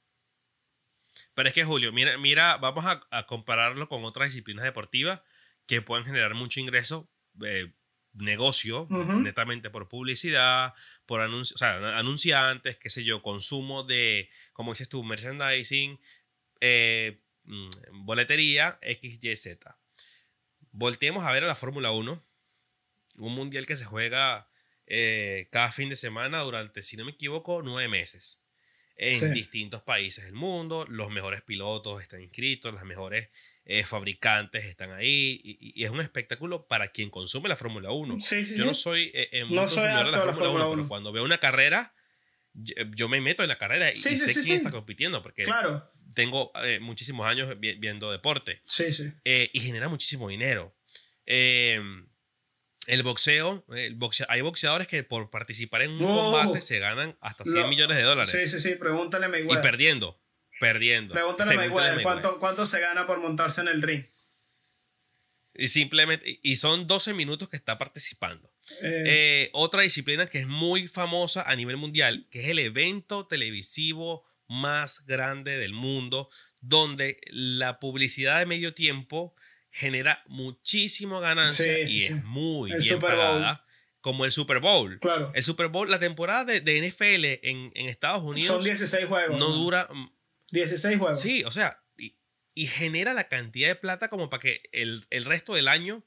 Pero 1.36 1.48
es 1.50 1.54
que, 1.56 1.64
Julio, 1.64 1.92
mira, 1.92 2.18
mira 2.18 2.58
vamos 2.58 2.86
a, 2.86 3.02
a 3.12 3.26
compararlo 3.26 3.88
con 3.90 4.04
otras 4.06 4.30
disciplinas 4.30 4.64
deportivas 4.64 5.22
que 5.66 5.82
pueden 5.82 6.06
generar 6.06 6.34
mucho 6.36 6.60
ingreso, 6.60 7.10
eh, 7.46 7.72
negocio, 8.14 8.86
netamente 9.24 9.70
por 9.72 9.88
publicidad, 9.90 10.74
por 11.08 11.22
anunci- 11.22 11.56
o 11.56 11.58
sea, 11.58 11.98
anunciantes, 11.98 12.78
qué 12.78 12.90
sé 12.92 13.04
yo, 13.04 13.24
consumo 13.24 13.84
de, 13.84 14.30
como 14.52 14.74
dices 14.74 14.88
tú, 14.90 15.04
merchandising, 15.04 16.00
eh, 16.62 17.22
mm, 17.46 17.70
boletería, 18.06 18.78
XYZ. 18.84 19.58
Volteemos 20.72 21.26
a 21.26 21.32
ver 21.32 21.44
a 21.44 21.48
la 21.48 21.56
Fórmula 21.56 21.92
1, 21.92 22.24
un 23.18 23.34
mundial 23.36 23.66
que 23.66 23.76
se 23.76 23.86
juega 23.86 24.50
eh, 24.86 25.48
cada 25.52 25.72
fin 25.72 25.90
de 25.90 25.96
semana 25.96 26.40
durante, 26.42 26.84
si 26.84 26.98
no 26.98 27.06
me 27.06 27.12
equivoco, 27.12 27.62
nueve 27.64 27.88
meses 27.88 28.43
en 28.96 29.20
Sí. 29.20 29.28
distintos 29.30 29.82
países 29.82 30.26
del 30.26 30.34
mundo. 30.34 30.86
Los 30.88 31.10
mejores 31.10 31.42
pilotos 31.42 32.02
están 32.02 32.22
inscritos, 32.22 32.74
las 32.74 32.86
mejores 32.86 33.30
eh, 33.66 33.84
fabricantes 33.84 34.66
están 34.66 34.92
ahí. 34.92 35.40
Y, 35.44 35.74
y 35.82 35.84
es 35.86 35.90
un 35.92 36.02
espectáculo 36.02 36.68
para 36.68 36.90
quien 36.90 37.10
consume 37.10 37.50
la 37.50 37.56
Fórmula 37.56 37.92
1. 37.92 38.20
Sí, 38.20 38.44
sí, 38.46 38.56
yo 38.58 38.66
no 38.66 38.74
soy 38.74 39.12
eh, 39.14 39.30
eh, 39.32 39.46
No 39.50 39.62
consumidor 39.62 40.06
de 40.06 40.12
la 40.12 40.20
Fórmula 40.20 40.32
1, 40.32 40.36
Fórmula 40.36 40.64
pero 40.66 40.82
1. 40.82 40.88
cuando 40.90 41.12
veo 41.12 41.24
una 41.24 41.38
carrera, 41.40 41.94
yo, 42.54 42.76
yo 42.96 43.10
me 43.10 43.20
meto 43.22 43.42
en 43.42 43.50
la 43.50 43.58
carrera 43.58 43.92
y 43.92 43.96
sé 43.98 44.34
quién 44.44 44.58
está 44.58 44.70
compitiendo, 44.70 45.24
porque 45.24 45.44
Claro, 45.44 45.90
tengo 46.14 46.52
eh, 46.64 46.80
muchísimos 46.80 47.26
años 47.26 47.60
vi- 47.60 47.76
viendo 47.76 48.12
deporte 48.12 48.62
eh, 49.26 49.50
y 49.54 49.60
genera 49.62 49.88
muchísimo 49.90 50.30
dinero. 50.30 50.76
Eh, 51.26 51.82
el 52.88 53.04
boxeo, 53.04 53.66
el 53.76 53.96
boxea- 53.96 54.26
hay 54.30 54.42
boxeadores 54.42 54.88
que 54.88 55.04
por 55.04 55.30
participar 55.30 55.82
en 55.84 55.92
un 55.92 56.04
Oh. 56.06 56.32
combate 56.32 56.62
se 56.62 56.80
ganan 56.80 57.18
hasta 57.22 57.44
100 57.46 57.64
Lo- 57.64 57.68
millones 57.70 57.98
de 57.98 58.04
dólares. 58.04 58.32
Sí, 58.32 58.50
sí, 58.50 58.60
sí, 58.60 58.76
pregúntale 58.76 59.26
a 59.26 59.30
Y 59.30 59.32
Mayweather. 59.32 59.62
perdiendo, 59.62 60.20
perdiendo. 60.60 61.14
Pregúntale 61.14 61.54
a 61.54 61.58
Pregúntale 61.58 61.88
a 61.88 61.92
Mayweather 61.92 62.04
cuánto, 62.04 62.40
cuánto 62.40 62.66
se 62.66 62.80
gana 62.80 63.06
por 63.08 63.20
montarse 63.20 63.62
en 63.62 63.68
el 63.70 63.82
ring. 63.82 64.06
Y 65.56 65.68
simplemente, 65.68 66.40
y 66.42 66.56
son 66.56 66.88
12 66.88 67.14
minutos 67.14 67.48
que 67.48 67.58
está 67.58 67.78
participando. 67.78 68.52
Eh, 68.82 69.04
Eh, 69.06 69.50
otra 69.54 69.82
disciplina 69.82 70.26
que 70.28 70.40
es 70.40 70.48
muy 70.48 70.88
famosa 70.88 71.44
a 71.44 71.56
nivel 71.56 71.78
mundial, 71.78 72.28
que 72.32 72.42
es 72.44 72.50
el 72.50 72.60
evento 72.60 73.28
televisivo 73.28 74.26
más 74.48 75.06
grande 75.06 75.58
del 75.58 75.74
mundo, 75.74 76.30
donde 76.62 77.20
la 77.28 77.80
publicidad 77.80 78.40
de 78.40 78.46
medio 78.46 78.74
tiempo 78.74 79.36
genera 79.74 80.24
muchísima 80.28 81.20
ganancia 81.20 81.66
Sí, 81.66 81.88
sí, 81.88 81.96
y 81.98 82.00
sí. 82.02 82.06
es 82.14 82.24
muy 82.24 82.72
El 82.72 82.80
bien 82.80 83.00
pagada, 83.00 83.66
como 84.02 84.24
el 84.26 84.32
Super 84.32 84.60
Bowl. 84.60 85.00
claro. 85.00 85.32
El 85.34 85.44
Super 85.44 85.68
Bowl, 85.68 85.90
la 85.90 86.00
temporada 86.00 86.46
de, 86.46 86.62
de 86.62 86.80
NFL 86.88 87.26
en, 87.48 87.72
en 87.74 87.90
Estados 87.90 88.22
Unidos 88.24 88.56
Son 88.58 88.64
16 88.64 89.08
juegos. 89.08 89.40
no 89.40 89.50
dura 89.50 89.88
mm, 89.92 90.12
16 90.52 90.98
juegos. 91.00 91.20
Sí, 91.20 91.44
o 91.44 91.52
sea, 91.52 91.82
y, 91.98 92.16
y 92.54 92.68
genera 92.68 93.14
la 93.14 93.28
cantidad 93.28 93.68
de 93.70 93.76
plata 93.76 94.10
como 94.10 94.30
para 94.30 94.42
que 94.42 94.62
el, 94.72 95.06
el 95.10 95.26
resto 95.26 95.54
del 95.56 95.68
año 95.68 96.04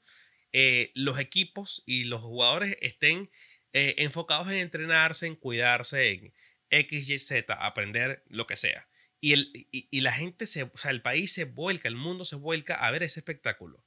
eh, 0.53 0.91
los 0.95 1.19
equipos 1.19 1.83
y 1.85 2.05
los 2.05 2.21
jugadores 2.21 2.77
estén 2.81 3.29
eh, 3.73 3.95
enfocados 3.97 4.47
en 4.47 4.55
entrenarse, 4.55 5.27
en 5.27 5.35
cuidarse, 5.35 6.09
en 6.11 6.33
X, 6.69 7.09
Y, 7.09 7.19
Z, 7.19 7.53
aprender 7.53 8.23
lo 8.29 8.47
que 8.47 8.55
sea. 8.55 8.87
Y, 9.19 9.33
el, 9.33 9.51
y, 9.71 9.87
y 9.89 10.01
la 10.01 10.11
gente, 10.11 10.45
se, 10.45 10.63
o 10.63 10.71
sea, 10.77 10.91
el 10.91 11.01
país 11.01 11.33
se 11.33 11.45
vuelca, 11.45 11.87
el 11.87 11.95
mundo 11.95 12.23
se 12.25 12.35
vuelca 12.35 12.75
a 12.75 12.91
ver 12.91 13.03
ese 13.03 13.19
espectáculo. 13.19 13.83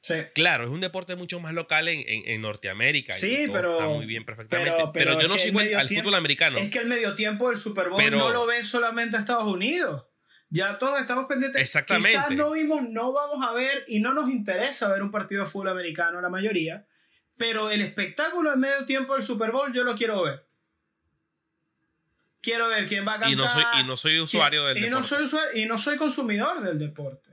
Sí. 0.00 0.14
Claro, 0.34 0.62
es 0.64 0.70
un 0.70 0.80
deporte 0.80 1.16
mucho 1.16 1.40
más 1.40 1.52
local 1.52 1.88
en, 1.88 2.00
en, 2.06 2.22
en 2.30 2.40
Norteamérica. 2.40 3.14
Sí, 3.14 3.46
pero- 3.52 3.72
Está 3.72 3.88
muy 3.88 4.06
bien, 4.06 4.24
perfectamente. 4.24 4.70
pero- 4.72 4.92
Pero, 4.92 5.10
pero 5.16 5.20
yo 5.20 5.26
no 5.28 5.36
sigo 5.36 5.58
al 5.58 5.88
tiempo- 5.88 6.04
fútbol 6.04 6.14
americano. 6.14 6.58
Es 6.58 6.70
que 6.70 6.78
el 6.78 6.86
medio 6.86 7.16
tiempo 7.16 7.48
del 7.48 7.56
Super 7.58 7.88
Bowl 7.88 8.00
Pero- 8.02 8.18
no 8.18 8.30
lo 8.30 8.46
ve 8.46 8.62
solamente 8.62 9.16
Estados 9.16 9.52
Unidos. 9.52 10.04
Ya 10.50 10.78
todos 10.78 11.00
estamos 11.00 11.26
pendientes. 11.26 11.60
Exactamente. 11.60 12.10
Quizás 12.12 12.30
no 12.30 12.52
vimos, 12.52 12.88
no 12.88 13.12
vamos 13.12 13.44
a 13.46 13.52
ver 13.52 13.84
y 13.88 13.98
no 14.00 14.14
nos 14.14 14.30
interesa 14.30 14.88
ver 14.88 15.02
un 15.02 15.10
partido 15.10 15.42
de 15.44 15.50
fútbol 15.50 15.68
americano 15.70 16.20
la 16.22 16.30
mayoría, 16.30 16.86
pero 17.36 17.70
el 17.70 17.82
espectáculo 17.82 18.54
en 18.54 18.60
medio 18.60 18.86
tiempo 18.86 19.14
del 19.14 19.22
Super 19.24 19.50
Bowl 19.50 19.72
yo 19.74 19.82
lo 19.84 19.94
quiero 19.96 20.22
ver. 20.22 20.47
Quiero 22.40 22.68
ver 22.68 22.86
quién 22.86 23.06
va 23.06 23.14
a 23.14 23.18
cantar. 23.18 23.32
y, 23.32 23.36
no 23.36 23.48
soy, 23.48 23.64
y 23.80 23.84
no 23.84 23.96
soy 23.96 24.20
usuario 24.20 24.64
del 24.66 24.78
y 24.78 24.80
deporte. 24.82 25.00
no 25.00 25.04
soy 25.04 25.24
usuario 25.24 25.60
y 25.60 25.66
no 25.66 25.78
soy 25.78 25.96
consumidor 25.96 26.60
del 26.62 26.78
deporte. 26.78 27.30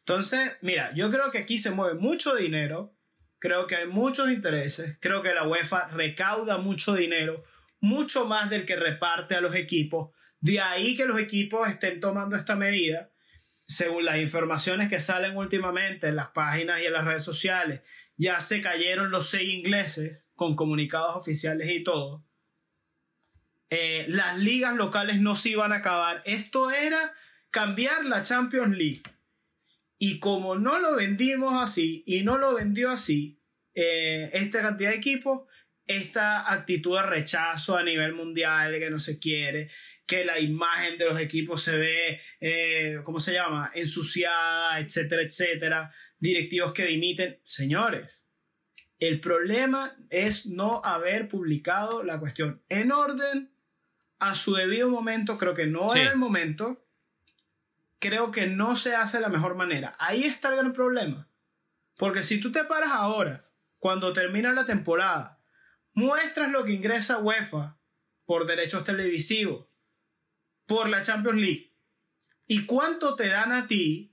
Entonces, 0.00 0.56
mira, 0.62 0.92
yo 0.94 1.10
creo 1.10 1.30
que 1.30 1.38
aquí 1.38 1.58
se 1.58 1.70
mueve 1.70 1.98
mucho 1.98 2.34
dinero, 2.34 2.94
creo 3.38 3.66
que 3.66 3.76
hay 3.76 3.86
muchos 3.86 4.30
intereses, 4.30 4.96
creo 5.00 5.22
que 5.22 5.34
la 5.34 5.46
UEFA 5.46 5.88
recauda 5.88 6.56
mucho 6.58 6.94
dinero, 6.94 7.44
mucho 7.80 8.26
más 8.26 8.48
del 8.48 8.64
que 8.64 8.76
reparte 8.76 9.34
a 9.34 9.40
los 9.40 9.54
equipos. 9.54 10.10
De 10.40 10.60
ahí 10.60 10.96
que 10.96 11.04
los 11.04 11.20
equipos 11.20 11.68
estén 11.68 12.00
tomando 12.00 12.36
esta 12.36 12.56
medida, 12.56 13.10
según 13.66 14.04
las 14.04 14.18
informaciones 14.18 14.88
que 14.88 15.00
salen 15.00 15.36
últimamente 15.36 16.08
en 16.08 16.16
las 16.16 16.28
páginas 16.28 16.80
y 16.80 16.86
en 16.86 16.92
las 16.94 17.04
redes 17.04 17.24
sociales, 17.24 17.82
ya 18.16 18.40
se 18.40 18.62
cayeron 18.62 19.10
los 19.10 19.28
seis 19.28 19.52
ingleses 19.52 20.24
con 20.34 20.56
comunicados 20.56 21.16
oficiales 21.16 21.68
y 21.70 21.82
todo. 21.82 22.24
Eh, 23.70 24.06
las 24.08 24.38
ligas 24.38 24.76
locales 24.76 25.20
no 25.20 25.36
se 25.36 25.50
iban 25.50 25.72
a 25.72 25.76
acabar. 25.76 26.22
Esto 26.24 26.70
era 26.70 27.14
cambiar 27.50 28.04
la 28.04 28.22
Champions 28.22 28.76
League. 28.76 29.02
Y 29.98 30.20
como 30.20 30.56
no 30.56 30.78
lo 30.78 30.96
vendimos 30.96 31.62
así 31.62 32.04
y 32.06 32.22
no 32.22 32.38
lo 32.38 32.54
vendió 32.54 32.90
así 32.90 33.40
eh, 33.74 34.30
esta 34.32 34.62
cantidad 34.62 34.90
de 34.90 34.96
equipos, 34.96 35.48
esta 35.86 36.52
actitud 36.52 36.96
de 36.96 37.02
rechazo 37.02 37.76
a 37.76 37.82
nivel 37.82 38.14
mundial, 38.14 38.78
que 38.78 38.90
no 38.90 39.00
se 39.00 39.18
quiere, 39.18 39.70
que 40.06 40.24
la 40.24 40.38
imagen 40.38 40.98
de 40.98 41.06
los 41.06 41.20
equipos 41.20 41.62
se 41.62 41.76
ve, 41.76 42.20
eh, 42.40 42.98
¿cómo 43.04 43.20
se 43.20 43.34
llama?, 43.34 43.70
ensuciada, 43.74 44.78
etcétera, 44.80 45.22
etcétera, 45.22 45.94
directivos 46.18 46.72
que 46.72 46.86
dimiten. 46.86 47.40
Señores, 47.44 48.22
el 48.98 49.20
problema 49.20 49.96
es 50.10 50.46
no 50.46 50.84
haber 50.84 51.28
publicado 51.28 52.02
la 52.02 52.18
cuestión 52.18 52.62
en 52.68 52.90
orden, 52.90 53.52
a 54.18 54.34
su 54.34 54.54
debido 54.54 54.88
momento, 54.88 55.38
creo 55.38 55.54
que 55.54 55.66
no 55.66 55.88
Sí. 55.90 56.00
era 56.00 56.10
el 56.10 56.16
momento, 56.16 56.84
creo 57.98 58.30
que 58.30 58.46
no 58.46 58.76
se 58.76 58.94
hace 58.94 59.18
de 59.18 59.22
la 59.22 59.28
mejor 59.28 59.54
manera. 59.54 59.96
Ahí 59.98 60.24
está 60.24 60.48
el 60.48 60.56
gran 60.56 60.72
problema. 60.72 61.28
Porque 61.96 62.22
si 62.22 62.40
tú 62.40 62.52
te 62.52 62.64
paras 62.64 62.90
ahora, 62.92 63.50
cuando 63.78 64.12
termina 64.12 64.52
la 64.52 64.66
temporada, 64.66 65.40
muestras 65.92 66.50
lo 66.50 66.64
que 66.64 66.72
ingresa 66.72 67.18
UEFA 67.18 67.78
por 68.24 68.46
derechos 68.46 68.84
televisivos, 68.84 69.66
por 70.66 70.88
la 70.88 71.02
Champions 71.02 71.40
League, 71.40 71.68
¿Y 72.50 72.64
cuánto 72.64 73.14
te 73.14 73.28
dan 73.28 73.52
a 73.52 73.66
ti? 73.66 74.10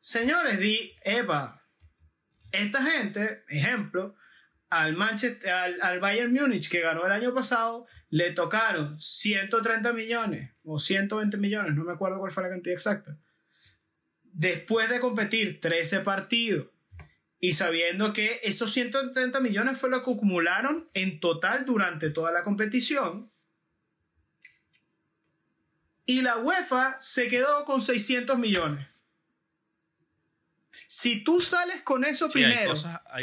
Señores, 0.00 0.58
di, 0.58 0.96
Eva, 1.02 1.62
esta 2.50 2.82
gente, 2.82 3.44
ejemplo, 3.48 4.16
al, 4.70 4.96
Manchester, 4.96 5.50
al, 5.50 6.00
Bayern 6.00 6.32
Múnich 6.32 6.70
que 6.70 6.80
ganó 6.80 7.04
el 7.04 7.12
año 7.12 7.34
pasado, 7.34 7.86
le 8.10 8.32
tocaron 8.32 9.00
130 9.00 9.92
millones 9.92 10.50
o 10.64 10.78
120 10.78 11.36
millones, 11.38 11.74
no 11.74 11.84
me 11.84 11.92
acuerdo 11.92 12.18
cuál 12.18 12.32
fue 12.32 12.42
la 12.42 12.50
cantidad 12.50 12.74
exacta. 12.74 13.16
Después 14.24 14.90
de 14.90 15.00
competir 15.00 15.60
13 15.60 16.00
partidos 16.00 16.66
y 17.38 17.54
sabiendo 17.54 18.12
que 18.12 18.40
esos 18.42 18.72
130 18.72 19.40
millones 19.40 19.78
fue 19.78 19.90
lo 19.90 20.04
que 20.04 20.10
acumularon 20.10 20.90
en 20.92 21.20
total 21.20 21.64
durante 21.64 22.10
toda 22.10 22.32
la 22.32 22.42
competición, 22.42 23.30
y 26.10 26.22
la 26.22 26.38
UEFA 26.38 26.98
se 27.00 27.28
quedó 27.28 27.64
con 27.64 27.80
600 27.80 28.36
millones. 28.36 28.84
Si 30.88 31.22
tú 31.22 31.40
sales 31.40 31.82
con 31.82 32.04
eso 32.04 32.28
primero, 32.28 32.74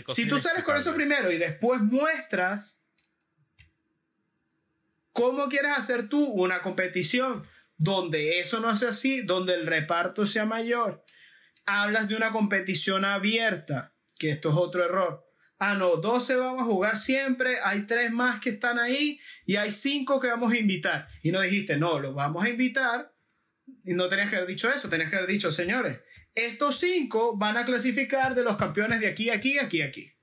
si 0.07 0.25
tú 0.25 0.37
sales 0.37 0.63
con 0.63 0.77
eso 0.77 0.95
primero 0.95 1.29
y 1.29 1.37
después 1.37 1.81
muestras 1.81 2.79
cómo 5.17 5.49
quieres 5.49 5.71
hacer 5.75 6.09
tú 6.09 6.23
una 6.23 6.61
competición 6.61 7.45
donde 7.77 8.39
eso 8.39 8.59
no 8.59 8.75
sea 8.75 8.89
así, 8.89 9.21
donde 9.21 9.55
el 9.55 9.65
reparto 9.65 10.25
sea 10.25 10.45
mayor, 10.45 11.03
hablas 11.65 12.07
de 12.07 12.15
una 12.15 12.31
competición 12.31 13.03
abierta, 13.03 13.95
que 14.19 14.29
esto 14.29 14.49
es 14.49 14.55
otro 14.55 14.85
error 14.85 15.27
ah, 15.59 15.75
no, 15.75 15.97
12 15.97 16.35
vamos 16.35 16.61
a 16.61 16.65
jugar 16.65 16.97
siempre, 16.97 17.57
hay 17.63 17.85
tres 17.85 18.11
más 18.11 18.39
que 18.39 18.51
están 18.51 18.79
ahí 18.79 19.19
y 19.45 19.55
hay 19.55 19.71
cinco 19.71 20.19
que 20.19 20.27
vamos 20.27 20.53
a 20.53 20.57
invitar. 20.57 21.07
Y 21.23 21.31
no 21.31 21.41
dijiste, 21.41 21.77
no, 21.77 21.99
los 21.99 22.13
vamos 22.13 22.45
a 22.45 22.49
invitar. 22.49 23.13
Y 23.83 23.93
no 23.93 24.07
tenías 24.07 24.29
que 24.29 24.37
haber 24.37 24.47
dicho 24.47 24.71
eso, 24.71 24.89
tenías 24.89 25.09
que 25.09 25.17
haber 25.17 25.27
dicho, 25.27 25.51
señores, 25.51 25.99
estos 26.35 26.79
cinco 26.79 27.35
van 27.35 27.57
a 27.57 27.65
clasificar 27.65 28.35
de 28.35 28.43
los 28.43 28.57
campeones 28.57 28.99
de 28.99 29.07
aquí, 29.07 29.29
aquí, 29.29 29.57
aquí, 29.57 29.81
aquí. 29.81 30.13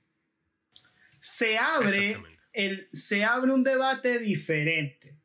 Se 1.20 1.58
abre, 1.58 2.18
el, 2.54 2.88
se 2.92 3.24
abre 3.24 3.52
un 3.52 3.64
debate 3.64 4.18
diferente. 4.18 5.18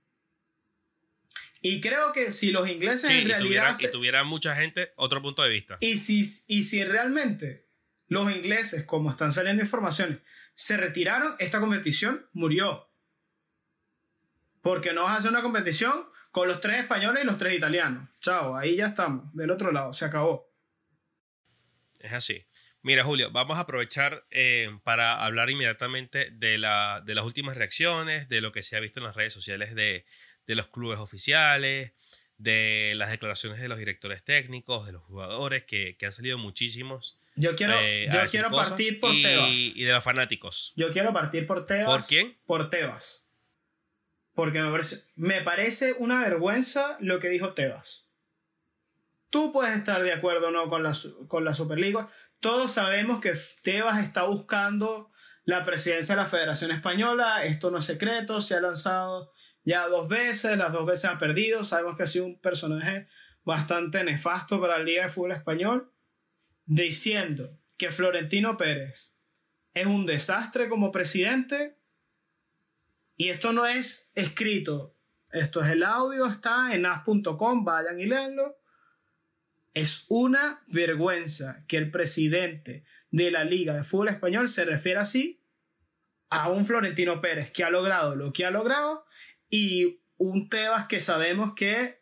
Y 1.61 1.81
creo 1.81 2.11
que 2.13 2.31
si 2.31 2.51
los 2.51 2.67
ingleses 2.69 3.09
en 3.09 3.27
realidad... 3.27 3.75
Y 3.79 3.91
tuviera, 3.91 4.23
mucha 4.23 4.55
gente, 4.55 4.91
otro 4.95 5.21
punto 5.21 5.43
de 5.43 5.49
vista. 5.49 5.77
Y 5.81 5.97
si, 5.97 6.21
y 6.47 6.63
si 6.63 6.83
realmente 6.83 7.67
los 8.07 8.31
ingleses, 8.33 8.85
como 8.85 9.11
están 9.11 9.31
saliendo 9.31 9.61
informaciones, 9.61 10.19
se 10.55 10.77
retiraron, 10.77 11.35
esta 11.39 11.59
competición 11.59 12.27
murió. 12.33 12.89
Porque 14.61 14.93
no 14.93 15.03
vas 15.03 15.13
a 15.13 15.17
hacer 15.17 15.31
una 15.31 15.41
competición 15.41 16.05
con 16.31 16.47
los 16.47 16.61
tres 16.61 16.79
españoles 16.79 17.23
y 17.23 17.27
los 17.27 17.37
tres 17.37 17.53
italianos. 17.53 18.09
Chao, 18.21 18.55
ahí 18.55 18.75
ya 18.75 18.87
estamos, 18.87 19.33
del 19.33 19.51
otro 19.51 19.71
lado, 19.71 19.93
se 19.93 20.05
acabó. 20.05 20.49
Es 21.99 22.13
así. 22.13 22.45
Mira, 22.81 23.03
Julio, 23.03 23.29
vamos 23.31 23.57
a 23.57 23.61
aprovechar 23.61 24.25
eh, 24.31 24.69
para 24.83 25.23
hablar 25.23 25.49
inmediatamente 25.49 26.31
de, 26.31 26.57
la, 26.57 27.01
de, 27.05 27.13
las 27.13 27.25
últimas 27.25 27.57
reacciones, 27.57 28.29
de 28.29 28.41
lo 28.41 28.51
que 28.51 28.63
se 28.63 28.77
ha 28.77 28.79
visto 28.79 28.99
en 28.99 29.05
las 29.05 29.15
redes 29.15 29.33
sociales 29.33 29.75
de, 29.75 30.05
de 30.47 30.55
los 30.55 30.67
clubes 30.67 30.99
oficiales, 30.99 31.93
de 32.37 32.93
las 32.95 33.11
declaraciones 33.11 33.59
de 33.59 33.67
los 33.67 33.77
directores 33.77 34.23
técnicos, 34.23 34.85
de 34.85 34.93
los 34.93 35.03
jugadores, 35.03 35.65
que, 35.65 35.97
que 35.97 36.05
han 36.05 36.13
salido 36.13 36.37
muchísimos. 36.37 37.19
Yo 37.35 37.55
quiero, 37.55 37.73
eh, 37.79 38.09
yo 38.11 38.19
quiero 38.29 38.49
partir 38.49 38.99
por 38.99 39.11
Tebas. 39.11 39.49
Y 39.51 39.83
de 39.83 39.93
los 39.93 40.03
fanáticos. 40.03 40.73
Yo 40.75 40.91
quiero 40.91 41.13
partir 41.13 41.47
por 41.47 41.65
Tebas. 41.65 41.85
¿Por 41.85 42.07
quién? 42.07 42.37
Por 42.45 42.69
Tebas. 42.69 43.25
Porque 44.33 44.61
me 44.61 44.71
parece, 44.71 45.09
me 45.15 45.41
parece 45.41 45.93
una 45.99 46.21
vergüenza 46.21 46.97
lo 46.99 47.19
que 47.19 47.29
dijo 47.29 47.53
Tebas. 47.53 48.09
Tú 49.29 49.51
puedes 49.51 49.77
estar 49.77 50.01
de 50.01 50.11
acuerdo 50.11 50.47
o 50.47 50.51
no 50.51 50.69
con 50.69 50.81
la, 50.81 50.93
con 51.27 51.45
la 51.45 51.53
Superliga. 51.53 52.09
Todos 52.39 52.71
sabemos 52.71 53.19
que 53.19 53.33
Tebas 53.63 54.03
está 54.03 54.23
buscando 54.23 55.11
la 55.43 55.63
presidencia 55.63 56.15
de 56.15 56.21
la 56.21 56.27
Federación 56.27 56.71
Española. 56.71 57.43
Esto 57.43 57.71
no 57.71 57.79
es 57.79 57.85
secreto. 57.85 58.39
Se 58.39 58.55
ha 58.55 58.61
lanzado 58.61 59.31
ya 59.63 59.87
dos 59.87 60.07
veces. 60.07 60.57
Las 60.57 60.71
dos 60.71 60.85
veces 60.85 61.05
ha 61.05 61.17
perdido. 61.17 61.63
Sabemos 61.63 61.97
que 61.97 62.03
ha 62.03 62.07
sido 62.07 62.25
un 62.25 62.39
personaje 62.39 63.07
bastante 63.43 64.03
nefasto 64.03 64.61
para 64.61 64.77
la 64.77 64.83
Liga 64.83 65.03
de 65.03 65.09
Fútbol 65.09 65.31
Español 65.31 65.91
diciendo 66.65 67.57
que 67.77 67.91
Florentino 67.91 68.57
Pérez 68.57 69.15
es 69.73 69.87
un 69.87 70.05
desastre 70.05 70.69
como 70.69 70.91
presidente 70.91 71.79
y 73.15 73.29
esto 73.29 73.51
no 73.51 73.65
es 73.65 74.11
escrito, 74.13 74.95
esto 75.31 75.61
es 75.61 75.71
el 75.71 75.83
audio, 75.83 76.27
está 76.27 76.75
en 76.75 76.85
as.com, 76.85 77.65
vayan 77.65 77.99
y 77.99 78.05
leanlo. 78.05 78.58
Es 79.79 80.07
una 80.09 80.61
vergüenza 80.67 81.63
que 81.65 81.77
el 81.77 81.89
presidente 81.89 82.83
de 83.11 83.31
la 83.31 83.45
Liga 83.45 83.73
de 83.77 83.85
Fútbol 83.85 84.09
Español 84.09 84.49
se 84.49 84.65
refiera 84.65 85.03
así 85.03 85.41
a 86.29 86.49
un 86.49 86.65
Florentino 86.65 87.21
Pérez 87.21 87.49
que 87.53 87.63
ha 87.63 87.69
logrado 87.69 88.17
lo 88.17 88.33
que 88.33 88.45
ha 88.45 88.51
logrado 88.51 89.05
y 89.49 90.01
un 90.17 90.49
Tebas 90.49 90.87
que 90.87 90.99
sabemos 90.99 91.53
que 91.55 92.01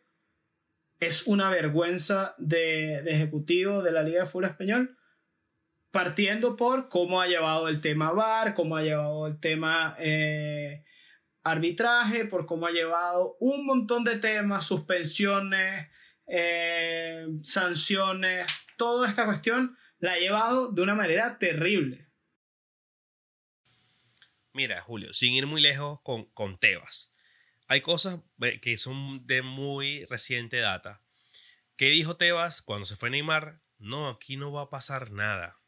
es 0.98 1.28
una 1.28 1.50
vergüenza 1.50 2.34
de, 2.38 2.96
ejecutivo 3.08 3.80
de 3.80 3.92
la 3.92 4.02
Liga 4.02 4.22
de 4.22 4.26
Fútbol 4.26 4.46
Español, 4.46 4.98
partiendo 5.92 6.56
por 6.56 6.88
cómo 6.88 7.20
ha 7.20 7.28
llevado 7.28 7.68
el 7.68 7.80
tema 7.80 8.10
VAR, 8.10 8.54
cómo 8.54 8.76
ha 8.76 8.82
llevado 8.82 9.28
el 9.28 9.38
tema 9.38 9.94
eh, 10.00 10.84
arbitraje, 11.44 12.24
por 12.24 12.44
cómo 12.44 12.66
ha 12.66 12.72
llevado 12.72 13.36
un 13.38 13.64
montón 13.64 14.02
de 14.02 14.18
temas, 14.18 14.66
suspensiones, 14.66 15.88
eh, 16.28 17.26
sanciones, 17.42 18.46
toda 18.76 19.08
esta 19.08 19.24
cuestión 19.24 19.76
la 19.98 20.12
ha 20.12 20.18
llevado 20.18 20.70
de 20.70 20.82
una 20.82 20.94
manera 20.94 21.38
terrible. 21.38 22.08
Mira, 24.52 24.80
Julio, 24.82 25.12
sin 25.12 25.34
ir 25.34 25.46
muy 25.46 25.60
lejos 25.60 26.00
con, 26.02 26.26
con 26.32 26.58
Tebas 26.58 27.12
hay 27.68 27.82
cosas 27.82 28.20
que 28.62 28.78
son 28.78 29.26
de 29.26 29.42
muy 29.42 30.06
reciente 30.06 30.56
data. 30.56 31.02
¿Qué 31.76 31.90
dijo 31.90 32.16
Tebas 32.16 32.62
cuando 32.62 32.86
se 32.86 32.96
fue 32.96 33.10
Neymar? 33.10 33.60
No, 33.78 34.08
aquí 34.08 34.36
no 34.36 34.50
va 34.50 34.62
a 34.62 34.70
pasar 34.70 35.12
nada. 35.12 35.60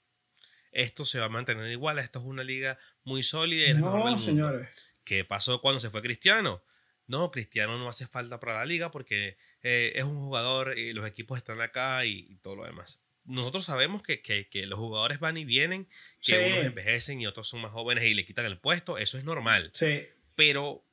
Esto 0.72 1.04
se 1.04 1.20
va 1.20 1.26
a 1.26 1.30
mantener 1.30 1.70
igual. 1.70 1.98
Esto 1.98 2.18
es 2.18 2.24
una 2.24 2.42
liga 2.42 2.78
muy 3.04 3.22
sólida. 3.22 3.68
Y 3.68 3.74
no, 3.74 4.18
señores. 4.18 4.70
¿Qué 5.04 5.24
pasó 5.26 5.60
cuando 5.60 5.78
se 5.78 5.90
fue 5.90 6.00
Cristiano? 6.00 6.64
No, 7.10 7.32
Cristiano 7.32 7.76
no 7.76 7.88
hace 7.88 8.06
falta 8.06 8.38
para 8.38 8.54
la 8.54 8.64
liga 8.64 8.92
porque 8.92 9.36
eh, 9.64 9.92
es 9.96 10.04
un 10.04 10.16
jugador 10.16 10.78
y 10.78 10.92
los 10.92 11.04
equipos 11.08 11.38
están 11.38 11.60
acá 11.60 12.06
y, 12.06 12.36
todo 12.40 12.54
lo 12.54 12.64
demás. 12.64 13.02
Nosotros 13.24 13.64
sabemos 13.64 14.00
que, 14.00 14.22
que, 14.22 14.66
los 14.66 14.78
jugadores 14.78 15.18
van 15.18 15.36
y 15.36 15.44
vienen, 15.44 15.88
que 16.22 16.38
unos 16.38 16.64
envejecen 16.64 17.20
y 17.20 17.26
otros 17.26 17.48
son 17.48 17.62
más 17.62 17.72
jóvenes 17.72 18.04
y 18.04 18.14
le 18.14 18.24
quitan 18.24 18.46
el 18.46 18.58
puesto. 18.58 18.96
Eso 18.96 19.18
es 19.18 19.24
normal. 19.24 19.72
Sí. 19.74 20.06
Pero 20.36 20.84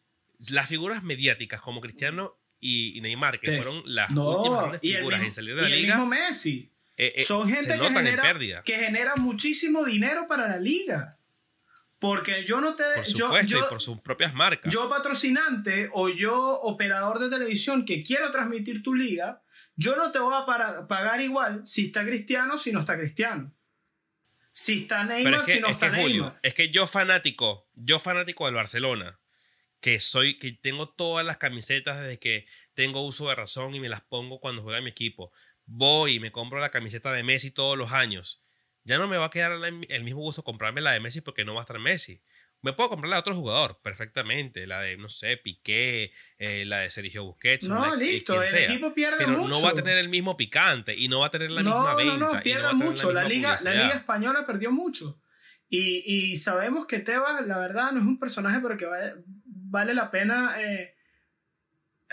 las 0.50 0.68
figuras 0.68 1.04
mediáticas 1.04 1.62
como 1.62 1.82
Cristiano 1.82 2.36
y, 2.60 3.00
Neymar, 3.02 3.40
que 3.40 3.56
fueron 3.56 3.84
las 3.86 4.10
últimas 4.10 4.82
figuras 4.82 5.22
en 5.22 5.30
salir 5.30 5.56
de 5.56 5.62
la 5.62 5.70
y 5.70 5.82
liga. 5.82 5.94
El 5.94 6.00
mismo 6.00 6.08
Messi. 6.08 6.72
Eh, 6.98 7.14
eh, 7.16 7.24
son 7.26 7.48
gente 7.48 7.78
que 7.78 7.90
genera, 7.90 8.64
que 8.64 8.76
genera 8.76 9.16
muchísimo 9.18 9.86
dinero 9.86 10.28
para 10.28 10.48
la 10.48 10.58
liga. 10.58 11.17
Porque 12.00 12.46
yo 12.46 12.62
no 12.62 12.76
te. 12.76 12.84
Por 12.96 13.06
supuesto, 13.06 13.48
yo, 13.48 13.60
y 13.60 13.70
por 13.70 13.82
sus 13.82 14.00
propias 14.02 14.34
marcas. 14.34 14.72
Yo, 14.72 14.88
patrocinante 14.88 15.90
o 15.94 16.10
yo, 16.10 16.62
operador 16.62 17.20
de 17.20 17.30
televisión 17.30 17.86
que 17.86 18.04
quiero 18.04 18.32
transmitir 18.32 18.84
tu 18.84 18.94
liga, 18.94 19.42
yo 19.76 19.96
no 19.96 20.12
te 20.12 20.20
voy 20.20 20.36
a 20.36 20.88
pagar 20.88 21.22
igual 21.22 21.66
si 21.66 21.88
está 21.88 22.04
Cristiano 22.06 22.58
si 22.58 22.72
no 22.72 22.82
está 22.82 22.98
Cristiano. 22.98 23.54
Si 24.52 24.82
está 24.82 25.04
Neymar, 25.04 25.46
si 25.46 25.60
no 25.60 25.68
está 25.68 25.90
Neymar. 25.90 26.40
es 26.42 26.56
que 26.56 26.70
yo 26.70 26.88
fanático, 26.88 27.70
yo 27.76 28.00
fanático 28.00 28.48
del 28.48 28.56
Barcelona, 28.56 29.20
que 29.80 30.00
soy, 30.00 30.40
que 30.40 30.52
tengo 30.52 30.90
todas 30.90 31.24
las 31.24 31.38
camisetas 31.38 32.02
desde 32.02 32.18
que 32.18 32.48
tengo 32.74 33.06
uso 33.06 33.30
de 33.30 33.36
razón 33.36 33.76
y 33.76 33.80
me 33.80 33.90
las 33.90 34.02
pongo 34.02 34.40
cuando 34.40 34.64
juega 34.64 34.82
mi 34.82 34.90
equipo. 34.90 35.32
Voy 35.66 36.16
y 36.16 36.20
me 36.20 36.32
compro 36.32 36.60
la 36.60 36.72
camiseta 36.72 37.12
de 37.12 37.22
Messi 37.22 37.52
todos 37.52 37.78
los 37.78 37.92
años. 37.92 38.42
Ya 38.88 38.98
no 38.98 39.10
me 39.10 39.18
va 39.18 39.26
a 39.26 39.30
quedar 39.30 39.52
el 39.90 40.04
mismo 40.04 40.22
gusto 40.22 40.46
comprarme 40.46 40.80
la 40.80 40.94
de 40.94 41.02
Messi 41.02 41.20
porque 41.20 41.44
no 41.44 41.54
va 41.54 41.60
a 41.60 41.64
estar 41.64 41.78
Messi. 41.78 42.22
Me 42.62 42.72
puedo 42.72 42.90
comprar 42.90 43.10
la 43.10 43.18
de 43.18 43.20
otro 43.20 43.36
jugador 43.36 43.82
perfectamente, 43.84 44.66
la 44.66 44.80
de, 44.80 44.96
no 44.96 45.10
sé, 45.10 45.36
Piqué, 45.36 46.14
eh, 46.40 46.64
la 46.66 46.80
de 46.80 46.90
Sergio 46.90 47.26
Busquets. 47.26 47.68
No, 47.68 47.94
listo, 47.96 48.42
el 48.42 48.56
equipo 48.56 48.94
pierde 48.94 49.18
pero 49.18 49.40
mucho. 49.40 49.50
no 49.50 49.62
va 49.62 49.72
a 49.72 49.74
tener 49.74 49.98
el 49.98 50.08
mismo 50.08 50.38
picante 50.38 50.96
y 50.96 51.10
no 51.10 51.20
va 51.20 51.28
a 51.28 51.32
tener 51.32 51.52
la 51.52 51.64
misma 51.64 51.96
venta. 51.96 52.18
No, 52.18 52.34
no, 52.34 52.42
pierde 52.42 52.74
mucho. 52.76 53.12
La, 53.12 53.26
liga, 53.26 53.58
la 53.62 53.74
liga 53.74 53.96
española 53.96 54.46
perdió 54.46 54.72
mucho. 54.72 55.22
Y, 55.68 56.32
y, 56.32 56.38
sabemos 56.38 56.88
que 56.88 57.00
Tebas, 57.00 57.46
la 57.46 57.58
verdad, 57.58 57.92
no 57.92 58.00
es 58.00 58.06
un 58.06 58.20
personaje 58.20 58.62
porque 58.62 58.86
vaya, 58.86 59.16
vale 59.44 59.94
la 59.94 60.10
pena 60.12 60.56
eh, 60.62 60.96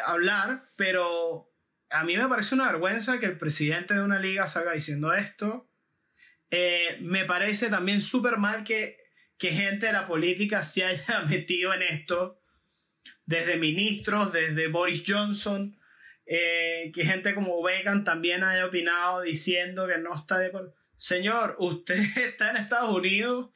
hablar, 0.04 0.72
pero 0.74 1.54
a 1.88 2.02
mí 2.02 2.16
me 2.16 2.28
parece 2.28 2.56
una 2.56 2.66
vergüenza 2.66 3.20
que 3.20 3.26
el 3.26 3.38
presidente 3.38 3.94
de 3.94 4.02
una 4.02 4.18
liga 4.18 4.48
salga 4.48 4.72
diciendo 4.72 5.14
esto. 5.14 5.70
Eh, 6.56 6.98
me 7.00 7.24
parece 7.24 7.68
también 7.68 8.00
súper 8.00 8.36
mal 8.36 8.62
que, 8.62 8.96
que 9.36 9.50
gente 9.50 9.86
de 9.86 9.92
la 9.92 10.06
política 10.06 10.62
se 10.62 10.84
haya 10.84 11.22
metido 11.28 11.74
en 11.74 11.82
esto, 11.82 12.40
desde 13.26 13.56
ministros, 13.56 14.32
desde 14.32 14.68
Boris 14.68 15.02
Johnson, 15.04 15.76
eh, 16.26 16.92
que 16.94 17.04
gente 17.04 17.34
como 17.34 17.60
Vegan 17.60 18.04
también 18.04 18.44
haya 18.44 18.66
opinado 18.66 19.22
diciendo 19.22 19.88
que 19.88 19.98
no 19.98 20.14
está 20.14 20.38
de 20.38 20.46
acuerdo. 20.46 20.72
Señor, 20.96 21.56
usted 21.58 21.96
está 22.16 22.50
en 22.50 22.58
Estados 22.58 22.90
Unidos 22.90 23.50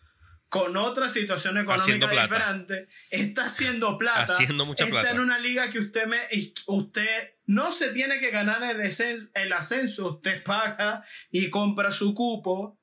con 0.49 0.77
otra 0.77 1.09
situación 1.09 1.59
económica 1.59 2.11
diferente, 2.11 2.89
está 3.11 3.45
haciendo 3.45 3.97
plata, 3.97 4.23
haciendo 4.23 4.67
mucha 4.67 4.87
está 4.87 5.11
en 5.11 5.21
una 5.21 5.39
liga 5.39 5.71
que 5.71 5.79
usted 5.79 6.07
me, 6.07 6.23
usted 6.67 7.35
no 7.47 7.71
se 7.71 7.93
tiene 7.93 8.19
que 8.19 8.31
ganar 8.31 8.63
el, 8.63 9.31
el 9.35 9.53
ascenso, 9.53 10.15
usted 10.15 10.43
paga 10.43 11.05
y 11.31 11.49
compra 11.49 11.93
su 11.93 12.13
cupo. 12.15 12.78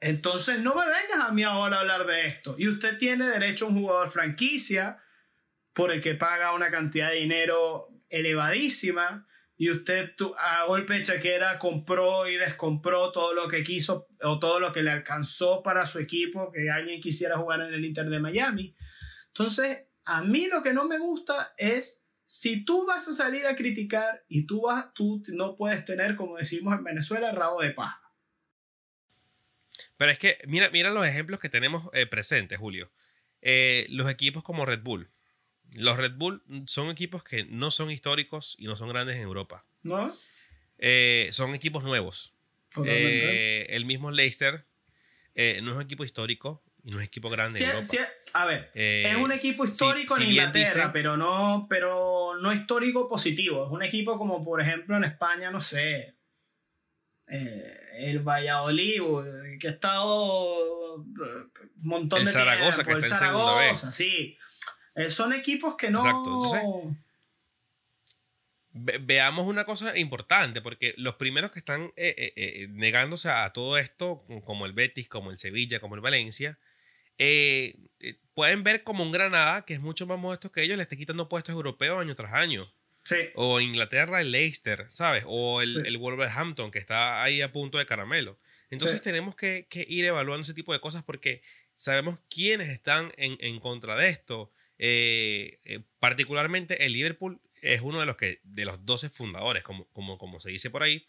Entonces 0.00 0.60
no 0.60 0.74
me 0.74 0.86
vengas 0.86 1.28
a 1.28 1.32
mí 1.32 1.42
ahora 1.42 1.78
a 1.78 1.80
hablar 1.80 2.06
de 2.06 2.26
esto. 2.26 2.54
Y 2.58 2.68
usted 2.68 2.98
tiene 2.98 3.26
derecho 3.26 3.66
a 3.66 3.68
un 3.68 3.80
jugador 3.80 4.10
franquicia 4.10 5.02
por 5.72 5.90
el 5.90 6.00
que 6.00 6.14
paga 6.14 6.54
una 6.54 6.70
cantidad 6.70 7.10
de 7.10 7.16
dinero 7.16 7.88
elevadísima 8.08 9.26
y 9.56 9.70
usted 9.70 10.12
a 10.38 10.64
golpe 10.66 10.94
de 10.94 11.02
chequera 11.02 11.58
compró 11.58 12.28
y 12.28 12.36
descompró 12.36 13.10
todo 13.10 13.34
lo 13.34 13.48
que 13.48 13.64
quiso 13.64 14.06
o 14.22 14.38
todo 14.38 14.60
lo 14.60 14.72
que 14.72 14.84
le 14.84 14.92
alcanzó 14.92 15.64
para 15.64 15.84
su 15.84 15.98
equipo, 15.98 16.52
que 16.52 16.70
alguien 16.70 17.00
quisiera 17.00 17.38
jugar 17.38 17.62
en 17.62 17.74
el 17.74 17.84
Inter 17.84 18.08
de 18.08 18.20
Miami. 18.20 18.76
Entonces, 19.28 19.88
a 20.04 20.22
mí 20.22 20.46
lo 20.46 20.62
que 20.62 20.72
no 20.72 20.84
me 20.84 20.98
gusta 20.98 21.54
es 21.56 22.04
si 22.22 22.64
tú 22.64 22.86
vas 22.86 23.08
a 23.08 23.14
salir 23.14 23.46
a 23.46 23.56
criticar 23.56 24.24
y 24.28 24.46
tú, 24.46 24.62
vas, 24.62 24.94
tú 24.94 25.22
no 25.28 25.56
puedes 25.56 25.84
tener, 25.84 26.14
como 26.14 26.36
decimos 26.36 26.78
en 26.78 26.84
Venezuela, 26.84 27.32
rabo 27.32 27.60
de 27.60 27.70
paja. 27.70 28.07
Pero 29.98 30.10
es 30.10 30.18
que 30.18 30.38
mira, 30.46 30.70
mira 30.70 30.90
los 30.90 31.06
ejemplos 31.06 31.38
que 31.40 31.50
tenemos 31.50 31.90
eh, 31.92 32.06
presentes, 32.06 32.58
Julio. 32.58 32.90
Eh, 33.42 33.86
los 33.90 34.10
equipos 34.10 34.42
como 34.42 34.64
Red 34.64 34.80
Bull 34.80 35.10
los 35.76 35.96
Red 35.96 36.14
Bull 36.16 36.42
son 36.66 36.90
equipos 36.90 37.22
que 37.22 37.44
no 37.44 37.70
son 37.70 37.90
históricos 37.90 38.56
y 38.58 38.66
no 38.66 38.76
son 38.76 38.88
grandes 38.88 39.16
en 39.16 39.22
Europa. 39.22 39.64
¿No? 39.82 40.14
Eh, 40.78 41.28
son 41.32 41.54
equipos 41.54 41.82
nuevos. 41.82 42.34
Eh, 42.84 43.66
el 43.70 43.84
mismo 43.84 44.10
Leicester 44.10 44.64
eh, 45.34 45.60
no 45.62 45.70
es 45.70 45.76
un 45.76 45.82
equipo 45.82 46.04
histórico 46.04 46.62
y 46.84 46.90
no 46.90 46.92
es 46.92 46.96
un 46.96 47.02
equipo 47.02 47.28
grande 47.28 47.58
en 47.58 47.70
Europa. 47.70 48.08
a 48.34 48.46
ver, 48.46 48.70
es 48.74 49.16
un 49.16 49.32
equipo 49.32 49.64
histórico 49.64 50.16
en 50.16 50.28
Inglaterra, 50.28 50.92
pero, 50.92 51.16
no, 51.16 51.66
pero 51.68 52.36
no 52.40 52.52
histórico 52.52 53.08
positivo. 53.08 53.66
Es 53.66 53.72
un 53.72 53.82
equipo 53.82 54.16
como, 54.16 54.44
por 54.44 54.60
ejemplo, 54.60 54.96
en 54.96 55.04
España, 55.04 55.50
no 55.50 55.60
sé, 55.60 56.14
el 57.28 58.20
Valladolid, 58.20 59.02
que 59.60 59.68
ha 59.68 59.72
estado 59.72 60.94
un 60.96 61.52
montón 61.82 62.20
el 62.20 62.26
de 62.26 62.32
Zaragoza, 62.32 62.84
tiempo. 62.84 62.92
Que 62.92 62.98
está 62.98 63.14
el 63.14 63.20
Zaragoza, 63.20 63.92
sí. 63.92 64.38
Eh, 64.94 65.10
son 65.10 65.32
equipos 65.32 65.76
que 65.76 65.90
no. 65.90 66.00
Exacto. 66.00 66.96
veamos 68.72 69.46
una 69.46 69.64
cosa 69.64 69.96
importante, 69.96 70.60
porque 70.60 70.94
los 70.96 71.14
primeros 71.14 71.52
que 71.52 71.60
están 71.60 71.92
eh, 71.96 72.32
eh, 72.36 72.66
negándose 72.70 73.30
a 73.30 73.52
todo 73.52 73.78
esto, 73.78 74.24
como 74.44 74.66
el 74.66 74.72
Betis, 74.72 75.08
como 75.08 75.30
el 75.30 75.38
Sevilla, 75.38 75.80
como 75.80 75.94
el 75.94 76.00
Valencia, 76.00 76.58
pueden 78.34 78.62
ver 78.64 78.82
como 78.82 79.04
un 79.04 79.12
Granada, 79.12 79.64
que 79.64 79.74
es 79.74 79.80
mucho 79.80 80.06
más 80.06 80.18
modesto 80.18 80.50
que 80.50 80.62
ellos, 80.62 80.76
le 80.76 80.82
esté 80.82 80.96
quitando 80.96 81.28
puestos 81.28 81.52
europeos 81.52 82.00
año 82.00 82.16
tras 82.16 82.32
año. 82.32 82.72
Sí. 83.08 83.16
O 83.36 83.58
Inglaterra, 83.58 84.20
el 84.20 84.32
Leicester, 84.32 84.86
¿sabes? 84.90 85.24
O 85.26 85.62
el, 85.62 85.96
Wolverhampton, 85.96 86.70
que 86.70 86.78
está 86.78 87.22
ahí 87.22 87.40
a 87.40 87.52
punto 87.52 87.78
de 87.78 87.86
caramelo. 87.86 88.38
Entonces 88.68 89.00
tenemos 89.00 89.34
que, 89.34 89.66
ir 89.88 90.04
evaluando 90.04 90.42
ese 90.42 90.52
tipo 90.52 90.74
de 90.74 90.80
cosas 90.80 91.02
porque 91.02 91.40
sabemos 91.74 92.18
quiénes 92.28 92.68
están 92.68 93.10
en, 93.16 93.38
en 93.40 93.60
contra 93.60 93.96
de 93.96 94.10
esto. 94.10 94.52
Eh, 94.78 95.58
eh, 95.64 95.80
particularmente 95.98 96.84
el 96.84 96.92
Liverpool 96.92 97.40
es 97.62 97.80
uno 97.80 97.98
de 97.98 98.06
los 98.06 98.18
que 98.18 98.40
de 98.44 98.66
los 98.66 98.84
12 98.84 99.08
fundadores, 99.08 99.64
como, 99.64 99.86
como, 99.88 100.18
como 100.18 100.38
se 100.38 100.50
dice 100.50 100.68
por 100.68 100.82
ahí, 100.82 101.06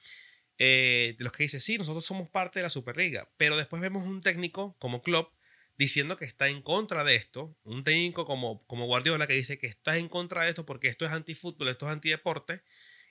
eh, 0.58 1.16
de 1.18 1.24
los 1.24 1.34
que 1.34 1.44
dice, 1.44 1.60
sí, 1.60 1.78
nosotros 1.78 2.06
somos 2.06 2.30
parte 2.30 2.60
de 2.60 2.64
la 2.64 2.70
Superliga, 2.70 3.30
pero 3.36 3.58
después 3.58 3.82
vemos 3.82 4.06
un 4.06 4.22
técnico 4.22 4.78
como 4.80 5.02
Klopp 5.02 5.34
diciendo 5.80 6.18
que 6.18 6.26
está 6.26 6.50
en 6.50 6.62
contra 6.62 7.06
de 7.06 7.16
esto, 7.16 7.58
un 7.64 7.86
técnico 7.86 8.26
como, 8.26 8.60
como 8.68 8.86
Guardiola 8.86 9.28
que 9.28 9.34
dice 9.34 9.58
que 9.58 9.68
está 9.68 9.96
en 9.96 10.10
contra 10.10 10.44
de 10.44 10.50
esto 10.50 10.66
porque 10.66 10.90
esto 10.90 11.06
es 11.06 11.12
antifútbol, 11.12 11.70
esto 11.70 11.86
es 11.86 11.94
antideporte, 11.94 12.64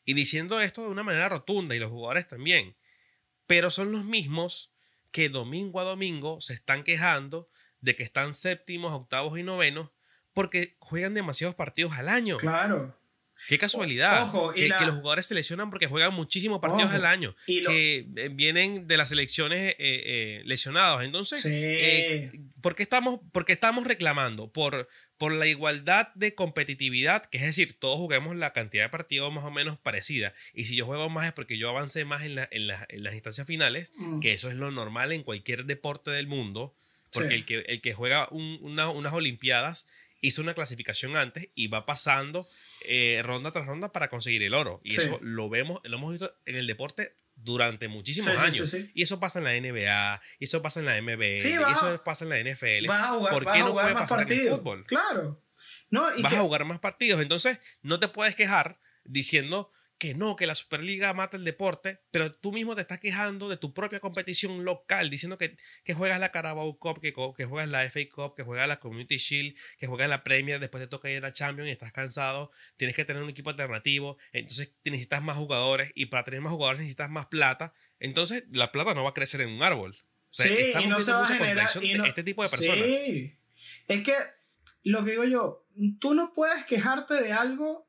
y 0.05 0.13
diciendo 0.13 0.61
esto 0.61 0.83
de 0.83 0.89
una 0.89 1.03
manera 1.03 1.31
rotunda 1.31 1.75
y 1.75 1.79
los 1.79 1.91
jugadores 1.91 2.29
también, 2.29 2.77
pero 3.47 3.71
son 3.71 3.91
los 3.91 4.05
mismos 4.05 4.75
que 5.11 5.31
domingo 5.31 5.81
a 5.81 5.85
domingo 5.85 6.43
se 6.43 6.53
están 6.53 6.85
quejando 6.85 7.49
de 7.81 7.97
que 7.97 8.03
están 8.03 8.35
séptimos, 8.35 8.93
octavos 8.93 9.39
y 9.39 9.43
novenos 9.43 9.91
porque 10.35 10.77
juegan 10.79 11.15
demasiados 11.15 11.57
partidos 11.57 11.95
al 11.95 12.11
año. 12.11 12.37
Claro. 12.37 12.98
Qué 13.49 13.57
casualidad. 13.57 14.25
Ojo, 14.25 14.53
que, 14.53 14.69
los 14.69 14.97
jugadores 14.97 15.25
se 15.25 15.35
lesionan 15.35 15.71
porque 15.71 15.87
juegan 15.87 16.13
muchísimos 16.13 16.61
partidos 16.61 16.93
al 16.93 17.07
año. 17.07 17.35
que 17.47 18.07
eh, 18.15 18.29
vienen 18.31 18.87
de 18.87 18.99
las 18.99 19.09
selecciones 19.09 19.71
eh, 19.71 19.77
eh, 19.79 20.43
lesionados. 20.45 21.03
Entonces, 21.03 21.43
¿por, 22.61 22.75
qué 22.75 22.83
estamos, 22.83 23.21
estamos 23.47 23.87
reclamando? 23.87 24.53
Por, 24.53 24.87
por 25.17 25.33
la 25.33 25.47
igualdad 25.47 26.09
de 26.15 26.35
competitividad, 26.35 27.25
que 27.25 27.39
es 27.39 27.45
decir, 27.45 27.73
todos 27.79 27.97
juguemos 27.97 28.37
la 28.37 28.53
cantidad 28.53 28.85
de 28.85 28.91
partidos 28.91 29.33
más 29.33 29.45
o 29.45 29.51
menos 29.51 29.79
parecida. 29.79 30.35
Y 30.53 30.65
si 30.65 30.77
yo 30.77 30.85
juego 30.85 31.09
más 31.09 31.25
es 31.25 31.33
porque 31.33 31.57
yo 31.57 31.71
avancé 31.71 32.05
más 32.05 32.25
en, 32.25 32.35
las 32.67 33.15
instancias 33.15 33.47
finales, 33.47 33.93
mm. 33.97 34.21
que 34.21 34.33
eso 34.33 34.51
es 34.51 34.57
lo 34.57 34.71
normal 34.71 35.15
en 35.15 35.23
cualquier 35.23 35.65
deporte 35.65 36.11
del 36.11 36.27
mundo. 36.27 36.75
Porque 37.11 37.35
el, 37.35 37.47
que, 37.47 37.61
el 37.61 37.81
que 37.81 37.95
juega 37.95 38.29
unas 38.31 39.13
Olimpiadas 39.15 39.87
hizo 40.21 40.43
una 40.43 40.55
clasificación 40.55 41.17
antes 41.17 41.49
y 41.55 41.69
va 41.69 41.87
pasando 41.87 42.49
eh, 42.87 43.21
ronda 43.25 43.53
tras 43.53 43.67
ronda 43.67 43.93
para 43.93 44.09
conseguir 44.09 44.43
el 44.43 44.55
oro. 44.55 44.81
Y 44.85 44.97
eso 44.97 45.19
lo 45.23 45.49
vemos, 45.49 45.81
lo 45.85 45.97
hemos 45.97 46.13
visto 46.13 46.35
en 46.47 46.57
el 46.57 46.67
deporte 46.67 47.17
durante 47.37 47.89
muchísimos 47.89 48.37
años. 48.39 48.75
y 48.95 49.03
eso 49.03 49.21
pasa 49.21 49.39
en 49.39 49.45
la 49.45 49.53
NBA, 49.53 50.21
y 50.39 50.45
eso 50.45 50.61
pasa 50.63 50.81
en 50.81 50.87
la 50.87 51.01
MB, 51.01 51.23
y 51.23 51.73
eso 51.73 52.03
pasa 52.05 52.25
en 52.25 52.31
la 52.31 52.39
NFL. 52.41 52.87
¿Por 53.31 53.53
qué 53.53 53.61
no 53.61 53.73
puede 53.73 53.95
pasar 53.95 54.23
en 54.23 54.33
el 54.33 54.49
fútbol? 54.49 54.85
Claro. 54.87 55.43
vas 55.91 56.33
a 56.33 56.41
jugar 56.41 56.65
más 56.65 56.81
partidos. 56.81 57.21
Entonces, 57.21 57.61
no 57.83 58.01
te 58.01 58.09
puedes 58.09 58.35
quejar 58.35 58.81
diciendo 59.05 59.73
que 59.99 60.15
no, 60.15 60.37
que 60.37 60.47
la 60.47 60.55
Superliga 60.55 61.13
mata 61.13 61.37
el 61.37 61.45
deporte, 61.45 62.01
pero 62.13 62.31
tú 62.33 62.53
mismo 62.53 62.77
te 62.77 62.81
estás 62.81 63.01
quejando 63.01 63.49
de 63.49 63.57
tu 63.57 63.75
propia 63.75 63.99
competición 63.99 64.65
local, 64.65 65.11
diciendo 65.11 65.39
que, 65.39 65.57
que 65.83 65.93
juegas 65.93 66.21
la 66.21 66.31
Carabao 66.31 66.79
Cup, 66.79 67.01
que, 67.01 67.13
que 67.13 67.45
juegas 67.45 67.69
la 67.69 67.83
FA 67.91 68.01
Cup, 68.09 68.37
que 68.37 68.45
juegas 68.45 68.69
la 68.69 68.79
Community 68.79 69.17
Shield, 69.17 69.57
que 69.77 69.89
juegas 69.89 70.09
la 70.09 70.23
Premier, 70.23 70.61
después 70.61 70.83
te 70.83 70.87
toca 70.87 71.11
ir 71.11 71.19
a 71.19 71.29
la 71.29 71.33
Champions 71.33 71.69
y 71.69 71.73
estás 71.73 71.93
cansado, 71.93 72.53
tienes 72.77 72.95
que 72.95 73.05
tener 73.05 73.23
un 73.23 73.29
equipo 73.29 73.51
alternativo, 73.51 74.19
entonces 74.33 74.73
necesitas 74.85 75.21
más 75.21 75.37
jugadores 75.37 75.91
y 75.97 76.07
para 76.07 76.25
tener 76.25 76.41
más 76.41 76.53
jugadores 76.53 76.81
necesitas 76.81 77.11
más 77.11 77.27
plata, 77.27 77.75
entonces 77.99 78.45
la 78.53 78.71
plata 78.71 78.95
no 78.95 79.03
va 79.03 79.11
a 79.11 79.15
crecer 79.15 79.41
en 79.41 79.51
un 79.51 79.63
árbol. 79.65 79.97
sí, 80.31 80.73
y 80.81 80.87
no 80.87 81.01
se 81.01 81.11
va 81.11 81.25
a 81.25 81.29
generar 81.29 81.69
este 82.07 82.23
tipo 82.23 82.45
de 82.45 82.49
personas. 82.49 82.87
Sí. 82.87 83.35
Es 83.89 84.05
que 84.05 84.15
lo 84.85 85.05
que 85.05 85.11
digo 85.11 85.25
yo, 85.25 85.67
tú 85.99 86.15
no 86.15 86.33
puedes 86.33 86.65
quejarte 86.67 87.15
de 87.15 87.33
algo 87.33 87.88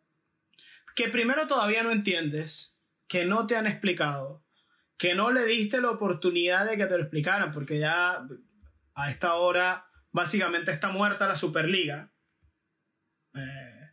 que 1.00 1.08
primero 1.08 1.48
todavía 1.48 1.82
no 1.82 1.92
entiendes, 1.92 2.78
que 3.08 3.24
no 3.24 3.48
te 3.48 3.56
han 3.56 3.68
explicado, 3.68 4.44
que 4.98 5.16
no 5.16 5.32
le 5.32 5.46
diste 5.46 5.80
la 5.80 5.92
oportunidad 5.92 6.70
de 6.70 6.76
que 6.76 6.88
te 6.88 6.98
lo 6.98 7.04
explicaran, 7.04 7.54
porque 7.54 7.80
ya 7.80 8.28
a 8.96 9.10
esta 9.10 9.36
hora 9.36 9.90
básicamente 10.12 10.74
está 10.74 10.90
muerta 10.90 11.30
la 11.30 11.38
Superliga. 11.38 12.12
Eh, 13.34 13.92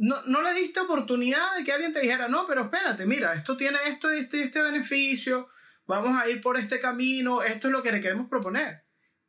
no, 0.00 0.22
no, 0.26 0.42
le 0.42 0.54
diste 0.54 0.80
oportunidad 0.80 1.56
de 1.56 1.62
que 1.62 1.70
alguien 1.70 1.92
te 1.92 2.00
dijera, 2.00 2.26
no, 2.26 2.44
pero 2.48 2.62
espérate, 2.62 3.06
mira, 3.06 3.34
esto 3.34 3.56
tiene 3.56 3.78
esto 3.86 4.12
y 4.12 4.18
este, 4.18 4.42
este 4.42 4.60
beneficio, 4.60 5.50
vamos 5.86 6.20
a 6.20 6.28
ir 6.28 6.40
por 6.40 6.56
este 6.56 6.80
camino, 6.80 7.44
esto 7.44 7.68
es 7.68 7.72
lo 7.72 7.84
que 7.84 7.92
le 7.92 8.00
queremos 8.00 8.28
proponer. 8.28 8.86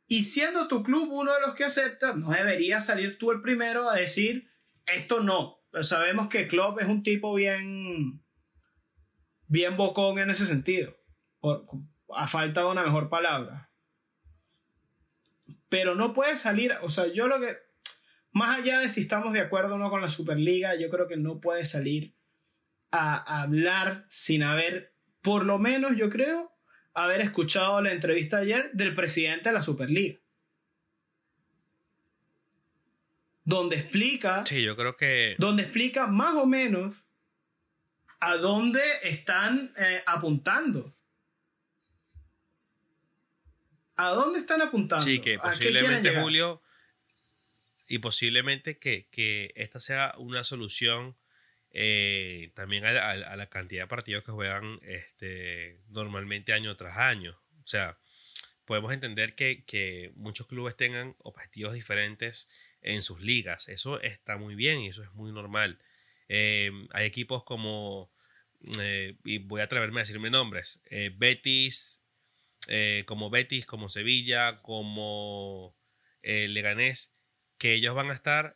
Y 0.08 0.24
siendo 0.24 0.66
tu 0.66 0.82
club 0.82 1.12
uno 1.12 1.32
de 1.32 1.40
los 1.40 1.54
que 1.54 1.62
acepta, 1.62 2.14
no 2.14 2.30
deberías 2.30 2.84
salir 2.84 3.16
tú 3.16 3.30
el 3.30 3.42
primero 3.42 3.88
a 3.88 3.94
decir, 3.94 4.50
esto 4.86 5.20
no, 5.22 5.59
pero 5.70 5.84
sabemos 5.84 6.28
que 6.28 6.48
Klopp 6.48 6.80
es 6.80 6.88
un 6.88 7.02
tipo 7.02 7.34
bien. 7.34 8.22
bien 9.46 9.76
bocón 9.76 10.18
en 10.18 10.30
ese 10.30 10.46
sentido. 10.46 10.96
a 12.14 12.26
falta 12.26 12.62
de 12.62 12.66
una 12.66 12.82
mejor 12.82 13.08
palabra. 13.08 13.70
Pero 15.68 15.94
no 15.94 16.12
puede 16.12 16.36
salir. 16.36 16.72
O 16.82 16.90
sea, 16.90 17.06
yo 17.06 17.28
lo 17.28 17.40
que. 17.40 17.56
Más 18.32 18.58
allá 18.58 18.78
de 18.78 18.88
si 18.88 19.00
estamos 19.00 19.32
de 19.32 19.40
acuerdo 19.40 19.74
o 19.74 19.78
no 19.78 19.90
con 19.90 20.00
la 20.00 20.10
Superliga, 20.10 20.76
yo 20.76 20.88
creo 20.88 21.08
que 21.08 21.16
no 21.16 21.40
puede 21.40 21.64
salir 21.66 22.16
a 22.92 23.42
hablar 23.42 24.06
sin 24.08 24.42
haber, 24.42 24.94
por 25.20 25.44
lo 25.44 25.58
menos 25.58 25.96
yo 25.96 26.10
creo, 26.10 26.52
haber 26.94 27.20
escuchado 27.20 27.80
la 27.80 27.92
entrevista 27.92 28.38
ayer 28.38 28.70
del 28.72 28.94
presidente 28.94 29.48
de 29.48 29.52
la 29.52 29.62
Superliga. 29.62 30.20
Donde 33.50 33.76
explica. 33.76 34.42
Sí, 34.46 34.62
yo 34.62 34.76
creo 34.76 34.96
que. 34.96 35.34
Donde 35.38 35.64
explica 35.64 36.06
más 36.06 36.36
o 36.36 36.46
menos 36.46 36.94
a 38.20 38.36
dónde 38.36 38.80
están 39.02 39.74
eh, 39.76 40.02
apuntando. 40.06 40.94
¿A 43.96 44.10
dónde 44.10 44.38
están 44.38 44.62
apuntando? 44.62 45.04
Sí, 45.04 45.20
que 45.20 45.38
posiblemente 45.38 46.18
Julio 46.18 46.62
y 47.86 47.98
posiblemente 47.98 48.78
que, 48.78 49.52
esta 49.56 49.80
sea 49.80 50.14
una 50.16 50.44
solución 50.44 51.16
eh, 51.72 52.52
también 52.54 52.86
a, 52.86 53.36
la 53.36 53.46
cantidad 53.48 53.82
de 53.82 53.88
partidos 53.88 54.24
que 54.24 54.32
juegan 54.32 54.78
este, 54.82 55.80
normalmente 55.88 56.52
año 56.52 56.76
tras 56.76 56.96
año. 56.98 57.38
O 57.62 57.66
sea, 57.66 57.98
podemos 58.64 58.92
entender 58.92 59.34
que, 59.34 60.12
muchos 60.14 60.46
clubes 60.46 60.76
tengan 60.76 61.16
objetivos 61.18 61.74
diferentes 61.74 62.48
en 62.82 63.02
sus 63.02 63.20
ligas. 63.20 63.68
Eso 63.68 64.00
está 64.00 64.36
muy 64.36 64.54
bien 64.54 64.80
y 64.80 64.88
eso 64.88 65.02
es 65.02 65.12
muy 65.12 65.32
normal. 65.32 65.78
Eh, 66.28 66.70
hay 66.92 67.06
equipos 67.06 67.44
como, 67.44 68.12
eh, 68.80 69.16
y 69.24 69.38
voy 69.38 69.60
a 69.60 69.64
atreverme 69.64 70.00
a 70.00 70.04
decirme 70.04 70.30
nombres, 70.30 70.82
Betis, 71.16 72.02
como 73.06 73.30
Betis, 73.30 73.66
como 73.66 73.88
Sevilla, 73.88 74.62
como 74.62 75.76
Leganés, 76.22 77.16
que 77.58 77.74
ellos 77.74 77.94
van 77.94 78.10
a 78.10 78.14
estar 78.14 78.54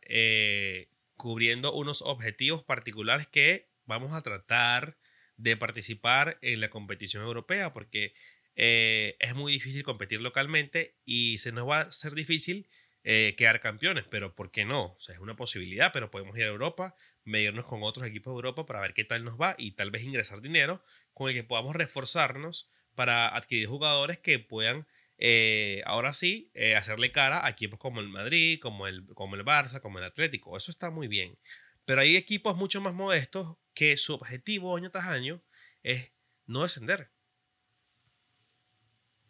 cubriendo 1.16 1.72
unos 1.72 2.02
objetivos 2.02 2.62
particulares 2.62 3.26
que 3.26 3.68
vamos 3.86 4.12
a 4.12 4.22
tratar 4.22 4.96
de 5.36 5.56
participar 5.56 6.38
en 6.42 6.60
la 6.60 6.70
competición 6.70 7.24
europea 7.24 7.72
porque 7.72 8.14
eh, 8.56 9.16
es 9.18 9.34
muy 9.34 9.52
difícil 9.52 9.82
competir 9.82 10.20
localmente 10.20 10.96
y 11.04 11.38
se 11.38 11.52
nos 11.52 11.68
va 11.68 11.78
a 11.78 11.82
hacer 11.82 12.14
difícil 12.14 12.68
eh, 13.04 13.34
quedar 13.36 13.60
campeones, 13.60 14.04
pero 14.10 14.34
¿por 14.34 14.50
qué 14.50 14.64
no? 14.64 14.94
O 14.94 14.98
sea, 14.98 15.14
es 15.14 15.20
una 15.20 15.36
posibilidad, 15.36 15.92
pero 15.92 16.10
podemos 16.10 16.36
ir 16.36 16.44
a 16.44 16.48
Europa, 16.48 16.96
medirnos 17.22 17.66
con 17.66 17.82
otros 17.82 18.06
equipos 18.06 18.32
de 18.32 18.36
Europa 18.36 18.66
para 18.66 18.80
ver 18.80 18.94
qué 18.94 19.04
tal 19.04 19.24
nos 19.24 19.40
va 19.40 19.54
y 19.58 19.72
tal 19.72 19.90
vez 19.90 20.02
ingresar 20.02 20.40
dinero 20.40 20.82
con 21.12 21.28
el 21.28 21.34
que 21.34 21.44
podamos 21.44 21.76
reforzarnos 21.76 22.70
para 22.94 23.28
adquirir 23.28 23.68
jugadores 23.68 24.18
que 24.18 24.38
puedan 24.38 24.86
eh, 25.18 25.82
ahora 25.86 26.12
sí, 26.12 26.50
eh, 26.54 26.76
hacerle 26.76 27.12
cara 27.12 27.46
a 27.46 27.50
equipos 27.50 27.78
como 27.78 28.00
el 28.00 28.08
Madrid, 28.08 28.58
como 28.60 28.86
el, 28.86 29.06
como 29.14 29.36
el 29.36 29.44
Barça, 29.44 29.80
como 29.80 29.98
el 29.98 30.04
Atlético. 30.04 30.56
Eso 30.56 30.70
está 30.70 30.90
muy 30.90 31.06
bien. 31.06 31.38
Pero 31.84 32.00
hay 32.00 32.16
equipos 32.16 32.56
mucho 32.56 32.80
más 32.80 32.94
modestos 32.94 33.58
que 33.74 33.96
su 33.96 34.14
objetivo 34.14 34.76
año 34.76 34.90
tras 34.90 35.06
año 35.06 35.42
es 35.82 36.12
no 36.46 36.62
descender. 36.62 37.13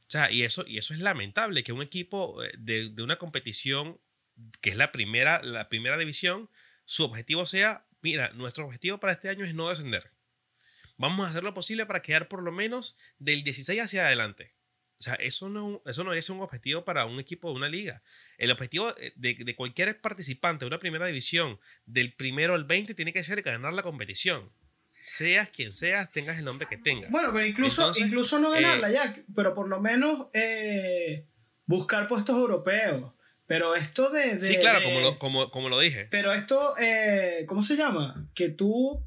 O 0.06 0.10
sea, 0.10 0.30
y 0.30 0.42
eso, 0.42 0.64
y 0.66 0.78
eso 0.78 0.94
es 0.94 1.00
lamentable, 1.00 1.64
que 1.64 1.72
un 1.72 1.82
equipo 1.82 2.42
eh, 2.44 2.52
de, 2.58 2.90
de 2.90 3.02
una 3.02 3.18
competición 3.18 4.00
que 4.60 4.70
es 4.70 4.76
la 4.76 4.92
primera, 4.92 5.42
la 5.42 5.68
primera 5.68 5.96
división, 5.96 6.50
su 6.84 7.04
objetivo 7.04 7.46
sea, 7.46 7.86
mira, 8.02 8.30
nuestro 8.34 8.66
objetivo 8.66 8.98
para 8.98 9.12
este 9.12 9.28
año 9.28 9.44
es 9.44 9.54
no 9.54 9.68
descender. 9.68 10.10
Vamos 10.96 11.26
a 11.26 11.30
hacer 11.30 11.42
lo 11.42 11.54
posible 11.54 11.86
para 11.86 12.02
quedar 12.02 12.28
por 12.28 12.42
lo 12.42 12.52
menos 12.52 12.96
del 13.18 13.42
16 13.42 13.80
hacia 13.80 14.06
adelante. 14.06 14.54
O 14.98 15.02
sea, 15.02 15.14
eso 15.14 15.48
no, 15.48 15.82
eso 15.86 16.04
no 16.04 16.14
es 16.14 16.30
un 16.30 16.40
objetivo 16.40 16.84
para 16.84 17.04
un 17.04 17.18
equipo 17.18 17.50
de 17.50 17.56
una 17.56 17.68
liga. 17.68 18.02
El 18.38 18.50
objetivo 18.50 18.94
de, 19.16 19.54
cualquier 19.56 20.00
participante 20.00 20.64
de 20.64 20.68
una 20.68 20.78
primera 20.78 21.06
división, 21.06 21.58
del 21.84 22.14
primero 22.14 22.54
al 22.54 22.64
20, 22.64 22.94
tiene 22.94 23.12
que 23.12 23.24
ser 23.24 23.42
ganar 23.42 23.72
la 23.72 23.82
competición. 23.82 24.52
Seas 25.06 25.50
quien 25.50 25.70
seas, 25.70 26.10
tengas 26.10 26.38
el 26.38 26.46
nombre 26.46 26.66
que 26.66 26.78
tengas. 26.78 27.10
Bueno, 27.10 27.28
pero 27.30 27.44
incluso, 27.44 27.92
incluso 27.96 28.38
no 28.38 28.48
ganarla 28.48 28.88
eh, 28.88 28.94
ya, 28.94 29.14
pero 29.36 29.54
por 29.54 29.68
lo 29.68 29.78
menos 29.78 30.28
eh, 30.32 31.26
buscar 31.66 32.08
puestos 32.08 32.34
europeos. 32.34 33.12
Pero 33.46 33.74
esto 33.76 34.08
de. 34.08 34.42
sí, 34.42 34.56
claro, 34.56 34.82
como 34.82 35.00
lo, 35.00 35.18
como, 35.18 35.50
como 35.50 35.68
lo 35.68 35.78
dije. 35.78 36.06
Pero 36.10 36.32
esto, 36.32 36.74
eh, 36.78 37.44
¿cómo 37.46 37.60
se 37.60 37.76
llama? 37.76 38.26
Que 38.34 38.48
tú 38.48 39.06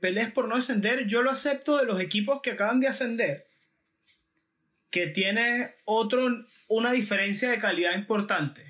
pelees 0.00 0.32
por 0.32 0.48
no 0.48 0.54
ascender, 0.54 1.06
yo 1.06 1.22
lo 1.22 1.32
acepto 1.32 1.76
de 1.76 1.84
los 1.84 2.00
equipos 2.00 2.40
que 2.42 2.52
acaban 2.52 2.80
de 2.80 2.86
ascender 2.86 3.44
que 4.90 5.08
tiene 5.08 5.74
otro, 5.84 6.46
una 6.68 6.92
diferencia 6.92 7.50
de 7.50 7.58
calidad 7.58 7.94
importante. 7.94 8.67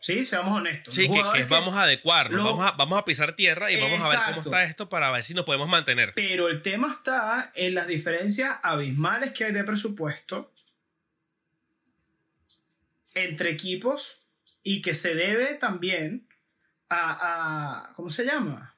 ¿Sí? 0.00 0.24
Seamos 0.24 0.56
honestos. 0.56 0.94
Sí, 0.94 1.08
que, 1.08 1.44
vamos 1.44 1.74
a 1.76 1.82
adecuarnos, 1.82 2.42
vamos, 2.42 2.66
a, 2.66 2.72
vamos 2.72 2.98
a 2.98 3.04
pisar 3.04 3.34
tierra 3.34 3.70
y 3.70 3.78
vamos 3.78 4.02
a 4.02 4.08
ver 4.08 4.18
cómo 4.28 4.40
está 4.40 4.64
esto 4.64 4.88
para 4.88 5.10
ver 5.10 5.22
si 5.22 5.34
nos 5.34 5.44
podemos 5.44 5.68
mantener. 5.68 6.12
Pero 6.14 6.48
el 6.48 6.62
tema 6.62 6.90
está 6.92 7.52
en 7.54 7.74
las 7.74 7.86
diferencias 7.86 8.58
abismales 8.62 9.32
que 9.32 9.44
hay 9.44 9.52
de 9.52 9.62
presupuesto 9.62 10.52
entre 13.12 13.50
equipos 13.50 14.26
y 14.62 14.80
que 14.80 14.94
se 14.94 15.14
debe 15.14 15.54
también 15.56 16.26
a, 16.88 17.90
a 17.90 17.94
¿cómo 17.94 18.08
se 18.08 18.24
llama? 18.24 18.76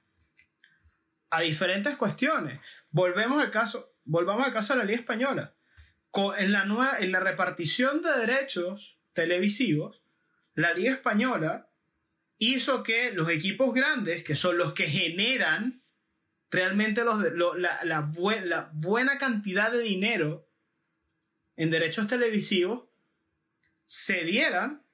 A 1.31 1.41
diferentes 1.41 1.97
cuestiones. 1.97 2.61
Volvemos 2.91 3.41
al 3.41 3.51
caso, 3.51 3.95
volvamos 4.05 4.45
al 4.45 4.53
caso 4.53 4.75
de 4.75 4.81
la 4.81 4.85
Liga 4.85 4.99
Española 4.99 5.55
en 6.39 6.53
la, 6.53 6.64
nueva, 6.64 6.97
en 6.99 7.12
la 7.12 7.20
repartición 7.20 8.03
de 8.03 8.12
derechos 8.18 8.99
televisivos, 9.14 10.01
la 10.55 10.74
Liga 10.74 10.92
Española 10.92 11.70
hizo 12.38 12.82
que 12.82 13.12
los 13.12 13.28
equipos 13.28 13.72
grandes, 13.74 14.24
que 14.24 14.34
son 14.34 14.59
los 14.59 14.72
que 14.72 14.86
generan 14.86 15.82
realmente 16.50 17.03
la, 17.05 18.11
buena 18.72 19.18
cantidad 19.18 19.72
de 19.72 19.80
dinero 19.80 20.48
en 21.57 21.70
derechos 21.70 22.09
televisivos, 22.09 22.84
se 23.86 24.24
dieran, 24.24 24.84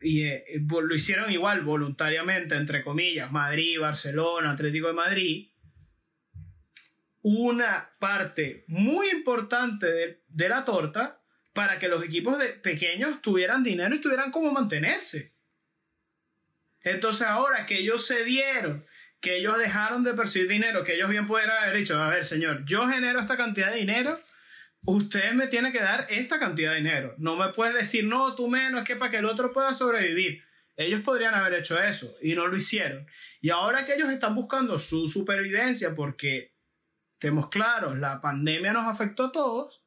y 0.00 0.24
eh, 0.24 0.44
lo 0.68 0.94
hicieron 0.94 1.30
igual 1.30 1.62
voluntariamente, 1.62 2.56
entre 2.56 2.82
comillas, 2.82 3.30
Madrid, 3.30 3.78
Barcelona, 3.78 4.52
Atlético 4.52 4.88
de 4.88 4.94
Madrid, 4.94 5.52
una 7.22 7.90
parte 7.98 8.64
muy 8.66 9.08
importante 9.10 10.20
de, 10.28 10.48
la 10.48 10.64
torta 10.64 11.21
para 11.52 11.78
que 11.78 11.88
los 11.88 12.02
equipos 12.04 12.38
de 12.38 12.48
pequeños 12.48 13.20
tuvieran 13.22 13.62
dinero 13.62 13.94
y 13.94 14.00
tuvieran 14.00 14.30
cómo 14.30 14.50
mantenerse. 14.50 15.32
Entonces 16.80 17.26
ahora 17.26 17.66
que 17.66 17.78
ellos 17.78 18.06
se 18.06 18.24
dieron, 18.24 18.86
que 19.20 19.36
ellos 19.36 19.56
dejaron 19.58 20.02
de 20.02 20.14
percibir 20.14 20.48
dinero, 20.48 20.82
que 20.82 20.94
ellos 20.94 21.10
bien 21.10 21.26
pudieran 21.26 21.62
haber 21.62 21.76
dicho, 21.76 22.00
a 22.00 22.08
ver 22.08 22.24
señor, 22.24 22.64
yo 22.64 22.88
genero 22.88 23.20
esta 23.20 23.36
cantidad 23.36 23.70
de 23.70 23.78
dinero, 23.78 24.18
usted 24.84 25.32
me 25.32 25.46
tiene 25.46 25.72
que 25.72 25.80
dar 25.80 26.06
esta 26.10 26.38
cantidad 26.38 26.72
de 26.72 26.78
dinero. 26.78 27.14
No 27.18 27.36
me 27.36 27.50
puedes 27.50 27.74
decir, 27.74 28.04
no, 28.04 28.34
tú 28.34 28.48
menos, 28.48 28.82
que 28.84 28.96
para 28.96 29.10
que 29.10 29.18
el 29.18 29.26
otro 29.26 29.52
pueda 29.52 29.74
sobrevivir. 29.74 30.42
Ellos 30.74 31.02
podrían 31.02 31.34
haber 31.34 31.54
hecho 31.54 31.80
eso 31.80 32.16
y 32.22 32.34
no 32.34 32.46
lo 32.46 32.56
hicieron. 32.56 33.06
Y 33.40 33.50
ahora 33.50 33.84
que 33.84 33.94
ellos 33.94 34.08
están 34.08 34.34
buscando 34.34 34.78
su 34.78 35.08
supervivencia 35.08 35.94
porque 35.94 36.54
estemos 37.12 37.48
claros, 37.50 37.98
la 37.98 38.20
pandemia 38.20 38.72
nos 38.72 38.88
afectó 38.88 39.26
a 39.26 39.32
todos. 39.32 39.81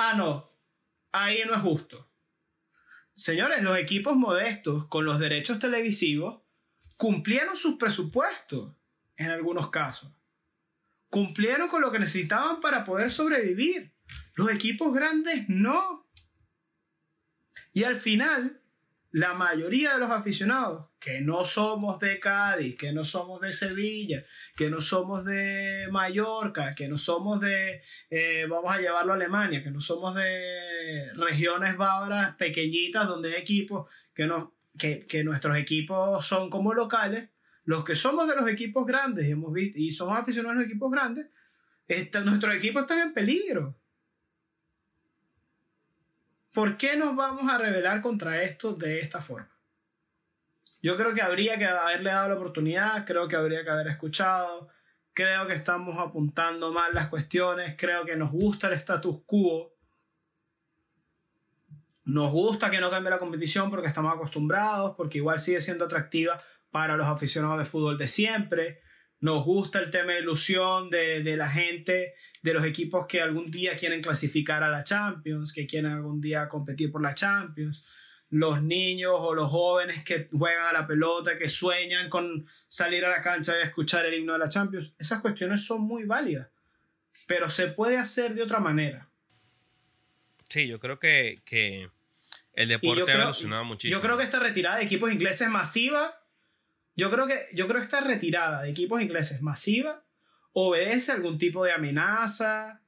Ah, 0.00 0.14
no, 0.14 0.48
ahí 1.10 1.42
no 1.44 1.54
es 1.54 1.60
justo. 1.60 2.08
Señores, 3.16 3.64
los 3.64 3.76
equipos 3.76 4.16
modestos 4.16 4.86
con 4.86 5.04
los 5.04 5.18
derechos 5.18 5.58
televisivos 5.58 6.40
cumplieron 6.96 7.56
sus 7.56 7.78
presupuestos 7.78 8.76
en 9.16 9.30
algunos 9.30 9.70
casos. 9.70 10.12
Cumplieron 11.10 11.68
con 11.68 11.80
lo 11.80 11.90
que 11.90 11.98
necesitaban 11.98 12.60
para 12.60 12.84
poder 12.84 13.10
sobrevivir. 13.10 13.92
Los 14.34 14.52
equipos 14.52 14.94
grandes 14.94 15.48
no. 15.48 16.08
Y 17.72 17.82
al 17.82 17.96
final, 17.96 18.57
la 19.10 19.34
mayoría 19.34 19.94
de 19.94 20.00
los 20.00 20.10
aficionados 20.10 20.86
que 21.00 21.20
no 21.20 21.44
somos 21.44 21.98
de 21.98 22.20
Cádiz, 22.20 22.76
que 22.76 22.92
no 22.92 23.04
somos 23.04 23.40
de 23.40 23.52
Sevilla, 23.52 24.24
que 24.54 24.68
no 24.68 24.80
somos 24.80 25.24
de 25.24 25.88
Mallorca, 25.90 26.74
que 26.74 26.88
no 26.88 26.98
somos 26.98 27.40
de, 27.40 27.82
eh, 28.10 28.46
vamos 28.48 28.74
a 28.74 28.80
llevarlo 28.80 29.12
a 29.12 29.16
Alemania, 29.16 29.62
que 29.62 29.70
no 29.70 29.80
somos 29.80 30.14
de 30.14 31.10
regiones 31.14 31.76
bávaras 31.76 32.36
pequeñitas 32.36 33.06
donde 33.06 33.34
hay 33.34 33.40
equipos, 33.40 33.88
que, 34.14 34.26
no, 34.26 34.54
que, 34.76 35.06
que 35.06 35.24
nuestros 35.24 35.56
equipos 35.56 36.26
son 36.26 36.50
como 36.50 36.74
locales, 36.74 37.30
los 37.64 37.84
que 37.84 37.94
somos 37.94 38.28
de 38.28 38.36
los 38.36 38.48
equipos 38.48 38.86
grandes 38.86 39.26
y, 39.26 39.30
hemos 39.30 39.52
visto, 39.52 39.78
y 39.78 39.90
somos 39.90 40.18
aficionados 40.18 40.56
a 40.56 40.60
los 40.60 40.70
equipos 40.70 40.90
grandes, 40.90 41.28
nuestros 42.24 42.54
equipos 42.54 42.82
están 42.82 42.98
en 42.98 43.14
peligro. 43.14 43.78
¿Por 46.52 46.76
qué 46.76 46.96
nos 46.96 47.14
vamos 47.14 47.50
a 47.50 47.58
rebelar 47.58 48.00
contra 48.02 48.42
esto 48.42 48.74
de 48.74 49.00
esta 49.00 49.20
forma? 49.20 49.54
Yo 50.80 50.96
creo 50.96 51.12
que 51.12 51.22
habría 51.22 51.58
que 51.58 51.66
haberle 51.66 52.10
dado 52.10 52.28
la 52.28 52.34
oportunidad, 52.36 53.04
creo 53.06 53.28
que 53.28 53.36
habría 53.36 53.64
que 53.64 53.70
haber 53.70 53.88
escuchado, 53.88 54.68
creo 55.12 55.46
que 55.46 55.54
estamos 55.54 55.98
apuntando 55.98 56.72
mal 56.72 56.94
las 56.94 57.08
cuestiones, 57.08 57.74
creo 57.76 58.04
que 58.04 58.16
nos 58.16 58.30
gusta 58.30 58.68
el 58.68 58.74
status 58.74 59.22
quo, 59.26 59.74
nos 62.04 62.30
gusta 62.30 62.70
que 62.70 62.80
no 62.80 62.90
cambie 62.90 63.10
la 63.10 63.18
competición 63.18 63.70
porque 63.70 63.88
estamos 63.88 64.14
acostumbrados, 64.14 64.94
porque 64.96 65.18
igual 65.18 65.40
sigue 65.40 65.60
siendo 65.60 65.84
atractiva 65.84 66.40
para 66.70 66.96
los 66.96 67.06
aficionados 67.06 67.58
de 67.58 67.64
fútbol 67.64 67.98
de 67.98 68.08
siempre, 68.08 68.80
nos 69.20 69.44
gusta 69.44 69.80
el 69.80 69.90
tema 69.90 70.12
de 70.12 70.20
ilusión 70.20 70.88
de, 70.90 71.22
de 71.22 71.36
la 71.36 71.50
gente 71.50 72.14
de 72.42 72.54
los 72.54 72.64
equipos 72.64 73.06
que 73.06 73.20
algún 73.20 73.50
día 73.50 73.76
quieren 73.76 74.02
clasificar 74.02 74.62
a 74.62 74.70
la 74.70 74.84
Champions, 74.84 75.52
que 75.52 75.66
quieren 75.66 75.92
algún 75.92 76.20
día 76.20 76.48
competir 76.48 76.90
por 76.90 77.02
la 77.02 77.14
Champions, 77.14 77.84
los 78.30 78.62
niños 78.62 79.14
o 79.16 79.34
los 79.34 79.50
jóvenes 79.50 80.04
que 80.04 80.28
juegan 80.30 80.66
a 80.66 80.72
la 80.72 80.86
pelota, 80.86 81.36
que 81.36 81.48
sueñan 81.48 82.08
con 82.10 82.46
salir 82.68 83.04
a 83.04 83.10
la 83.10 83.22
cancha 83.22 83.54
y 83.58 83.66
escuchar 83.66 84.06
el 84.06 84.14
himno 84.14 84.34
de 84.34 84.38
la 84.40 84.48
Champions, 84.48 84.94
esas 84.98 85.20
cuestiones 85.20 85.64
son 85.64 85.82
muy 85.82 86.04
válidas, 86.04 86.48
pero 87.26 87.48
se 87.48 87.68
puede 87.68 87.96
hacer 87.96 88.34
de 88.34 88.42
otra 88.42 88.60
manera. 88.60 89.08
Sí, 90.48 90.66
yo 90.66 90.78
creo 90.78 90.98
que, 90.98 91.40
el 92.54 92.68
deporte 92.68 93.12
ha 93.12 93.14
evolucionado 93.14 93.64
muchísimo. 93.64 93.98
Yo 93.98 94.02
creo 94.02 94.18
que 94.18 94.24
esta 94.24 94.40
retirada 94.40 94.78
de 94.78 94.84
equipos 94.84 95.12
ingleses 95.12 95.48
masiva 95.48 96.20
Yo 96.96 97.10
creo 97.10 97.26
que, 97.26 97.46
yo 97.54 97.68
creo 97.68 97.80
que 97.80 97.84
esta 97.84 98.00
retirada 98.00 98.62
de 98.62 98.70
equipos 98.70 99.00
ingleses 99.00 99.42
masiva 99.42 100.04
obedece 100.60 101.12
algún 101.12 101.38
tipo 101.38 101.64
de 101.64 101.72
amenaza, 101.72 102.82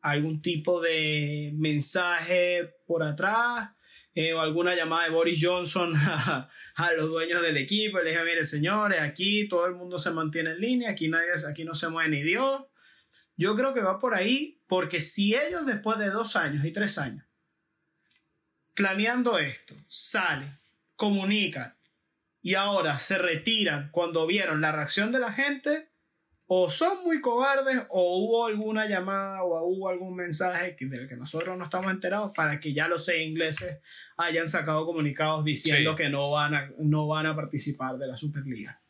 algún 0.00 0.40
tipo 0.40 0.80
de 0.80 1.50
mensaje 1.56 2.72
por 2.86 3.02
atrás, 3.02 3.70
eh, 4.14 4.32
o 4.32 4.40
alguna 4.40 4.76
llamada 4.76 5.04
de 5.04 5.10
Boris 5.10 5.40
Johnson 5.42 5.94
a, 5.96 6.48
los 6.96 7.08
dueños 7.08 7.42
del 7.42 7.56
equipo. 7.56 7.98
Le 7.98 8.10
dije, 8.10 8.24
mire, 8.24 8.44
señores, 8.44 9.00
aquí 9.00 9.48
todo 9.48 9.66
el 9.66 9.74
mundo 9.74 9.98
se 9.98 10.12
mantiene 10.12 10.52
en 10.52 10.60
línea, 10.60 10.90
aquí, 10.90 11.08
nadie, 11.08 11.30
aquí 11.48 11.64
no 11.64 11.74
se 11.74 11.88
mueve 11.88 12.10
ni 12.10 12.22
Dios. 12.22 12.66
Yo 13.36 13.56
creo 13.56 13.74
que 13.74 13.80
va 13.80 13.98
por 13.98 14.14
ahí, 14.14 14.62
porque 14.68 15.00
si 15.00 15.34
ellos 15.34 15.66
después 15.66 15.98
de 15.98 16.10
dos 16.10 16.36
años 16.36 16.64
y 16.64 16.72
tres 16.72 16.96
años, 16.96 17.24
planeando 18.74 19.38
esto, 19.38 19.74
salen, 19.88 20.60
comunican 20.94 21.76
y 22.40 22.54
ahora 22.54 22.98
se 22.98 23.18
retiran 23.18 23.90
cuando 23.90 24.26
vieron 24.26 24.60
la 24.60 24.72
reacción 24.72 25.10
de 25.10 25.18
la 25.18 25.32
gente, 25.32 25.89
o 26.52 26.68
son 26.68 27.04
muy 27.04 27.20
cobardes 27.20 27.86
o 27.90 28.18
hubo 28.18 28.44
alguna 28.44 28.84
llamada 28.88 29.44
o 29.44 29.68
hubo 29.68 29.88
algún 29.88 30.16
mensaje 30.16 30.74
que, 30.74 30.86
del 30.86 31.08
que 31.08 31.14
nosotros 31.14 31.56
no 31.56 31.62
estamos 31.62 31.86
enterados 31.92 32.32
para 32.34 32.58
que 32.58 32.72
ya 32.72 32.88
los 32.88 33.04
seis 33.04 33.24
ingleses 33.24 33.78
hayan 34.16 34.48
sacado 34.48 34.84
comunicados 34.84 35.44
diciendo 35.44 35.94
que 35.94 36.08
no 36.08 36.32
van, 36.32 36.54
a, 36.56 36.72
no 36.78 37.06
van 37.06 37.26
a 37.26 37.36
participar 37.36 37.98
de 37.98 38.08
la 38.08 38.16
Superliga. 38.16 38.80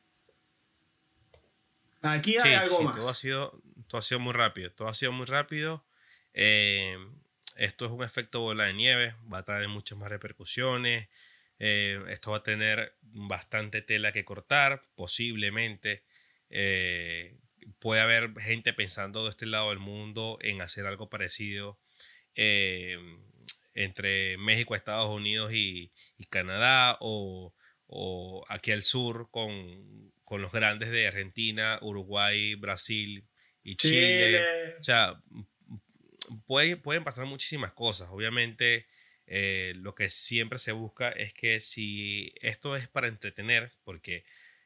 Aquí 2.00 2.38
hay 2.42 2.54
algo 2.54 2.80
más. 2.80 2.96
Todo 2.96 3.11
ha, 3.11 3.14
sido, 3.14 3.61
todo 3.88 3.98
ha 3.98 4.02
sido 4.02 4.20
muy 4.20 4.32
rápido. 4.32 4.72
Todo 4.72 4.88
ha 4.88 4.94
sido 4.94 5.12
muy 5.12 5.26
rápido. 5.26 5.84
Eh, 6.32 6.96
esto 7.56 7.84
es 7.84 7.90
un 7.90 8.02
efecto 8.02 8.40
bola 8.40 8.64
de 8.64 8.72
nieve. 8.72 9.16
Va 9.30 9.36
a 9.36 9.44
traer 9.44 9.68
muchas 9.68 9.98
más 9.98 10.08
repercusiones. 10.08 11.11
Eh, 11.58 12.02
esto 12.08 12.30
va 12.30 12.38
a 12.38 12.42
tener 12.42 12.94
bastante 13.02 13.82
tela 13.82 14.12
que 14.12 14.24
cortar, 14.24 14.80
posiblemente. 14.94 16.04
Eh, 16.48 17.36
puede 17.81 18.01
haber 18.01 18.39
gente 18.41 18.72
pensando 18.72 19.24
de 19.24 19.31
este 19.31 19.47
lado 19.47 19.70
del 19.70 19.78
mundo 19.78 20.39
en 20.43 20.61
hacer 20.61 20.87
algo 20.87 21.09
parecido 21.09 21.78
eh, 22.35 22.99
entre 23.74 24.37
México, 24.39 24.74
Estados 24.74 25.11
Unidos 25.11 25.53
y, 25.53 25.91
Canadá 26.28 26.97
o, 27.01 27.53
aquí 28.49 28.70
al 28.70 28.83
sur 28.83 29.31
con, 29.31 30.12
los 30.31 30.53
grandes 30.53 30.91
de 30.91 31.09
Argentina, 31.09 31.78
Uruguay, 31.83 32.55
Brasil 32.55 33.26
y 33.64 33.76
Chile. 33.76 34.76
O 34.78 34.85
sea, 34.85 35.20
pueden 36.47 37.03
pasar 37.03 37.26
muchísimas 37.26 37.72
cosas. 37.72 38.09
Obviamente, 38.12 38.87
eh, 39.26 39.72
lo 39.76 39.95
que 39.95 40.11
siempre 40.11 40.59
se 40.59 40.72
busca 40.72 41.09
es 41.11 41.33
que 41.33 41.61
si 41.61 42.33
esto 42.41 42.76
es 42.76 42.89
para 42.89 43.09
entretener, 43.09 43.72
porque 43.85 44.24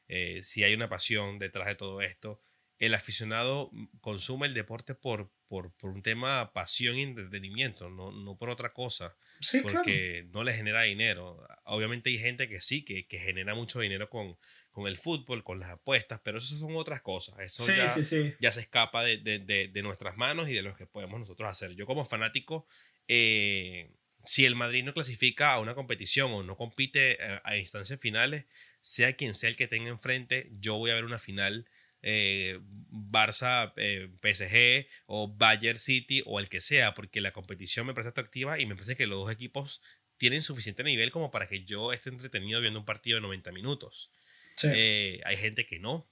eh, 0.09 0.43
si 0.43 0.65
hay 0.65 0.75
una 0.75 0.89
pasión 0.89 1.39
detrás 1.39 1.67
de 1.69 1.75
todo 1.77 2.03
esto, 2.03 2.43
el 2.79 2.95
aficionado 2.95 3.70
consume 4.01 4.47
el 4.47 4.55
deporte 4.55 4.95
por, 4.95 5.31
por, 5.47 5.72
un 5.83 6.03
tema 6.03 6.53
pasión 6.53 6.97
y 6.97 7.03
entretenimiento, 7.03 7.89
no, 7.89 8.11
no 8.11 8.37
por 8.37 8.51
otra 8.51 8.72
cosa, 8.72 9.16
porque 9.62 10.27
no 10.33 10.43
le 10.43 10.53
genera 10.53 10.83
dinero. 10.83 11.47
Obviamente 11.64 12.11
hay 12.11 12.18
gente 12.18 12.49
que 12.49 12.61
sí, 12.61 12.85
que, 12.85 13.07
que 13.07 13.18
genera 13.18 13.55
mucho 13.55 13.81
dinero 13.81 14.11
con, 14.11 14.37
con, 14.72 14.89
el 14.89 14.97
fútbol, 14.97 15.45
con 15.45 15.61
las 15.61 15.70
apuestas, 15.70 16.20
pero 16.25 16.39
eso 16.39 16.59
son 16.59 16.75
otras 16.75 17.01
cosas. 17.01 17.39
Eso 17.39 17.66
ya, 17.66 17.95
ya, 18.41 18.53
se 18.53 18.61
escapa 18.61 19.05
de, 19.05 19.18
de, 19.18 19.39
de, 19.68 19.83
nuestras 19.83 20.16
manos 20.16 20.49
y 20.49 20.53
de 20.55 20.62
lo 20.62 20.75
que 20.75 20.87
podemos 20.87 21.18
nosotros 21.20 21.49
hacer. 21.49 21.77
Yo 21.77 21.87
como 21.87 22.05
fanático, 22.05 22.66
eh, 23.07 23.91
si 24.27 24.47
el 24.47 24.57
Madrid 24.57 24.83
no 24.83 24.95
clasifica 24.95 25.53
a 25.53 25.61
una 25.61 25.77
competición 25.77 26.33
o 26.33 26.43
no 26.43 26.57
compite 26.57 27.22
a, 27.22 27.41
a 27.45 27.57
instancias 27.57 28.01
finales, 28.01 28.47
sea 28.81 29.12
quien 29.12 29.33
sea 29.33 29.49
el 29.49 29.57
que 29.57 29.68
tenga 29.68 29.91
enfrente, 29.91 30.51
yo 30.59 30.75
voy 30.75 30.91
a 30.91 30.95
ver 30.95 31.05
una 31.05 31.20
final 31.20 31.66
eh, 32.07 32.61
Barça, 32.91 33.73
eh, 33.77 34.11
PSG 34.21 34.87
o 35.07 35.27
Bayern 35.27 35.79
City 35.79 36.23
o 36.27 36.39
el 36.39 36.51
que 36.51 36.61
sea, 36.61 36.93
porque 36.93 37.23
la 37.23 37.33
competición 37.33 37.87
me 37.87 37.95
parece 37.95 38.11
atractiva 38.11 38.61
y 38.61 38.67
me 38.67 38.75
parece 38.75 38.95
que 38.95 39.07
los 39.07 39.21
dos 39.21 39.33
equipos 39.33 39.81
tienen 40.19 40.43
suficiente 40.43 40.85
nivel 40.85 41.11
como 41.11 41.31
para 41.31 41.47
que 41.49 41.65
yo 41.65 41.95
esté 41.95 42.11
entretenido 42.11 42.61
viendo 42.61 42.79
un 42.79 42.85
partido 42.85 43.17
de 43.17 43.23
90 43.23 43.53
minutos. 43.53 44.11
Eh, 44.63 45.21
hay 45.25 45.37
gente 45.39 45.65
que 45.65 45.79
no, 45.79 46.07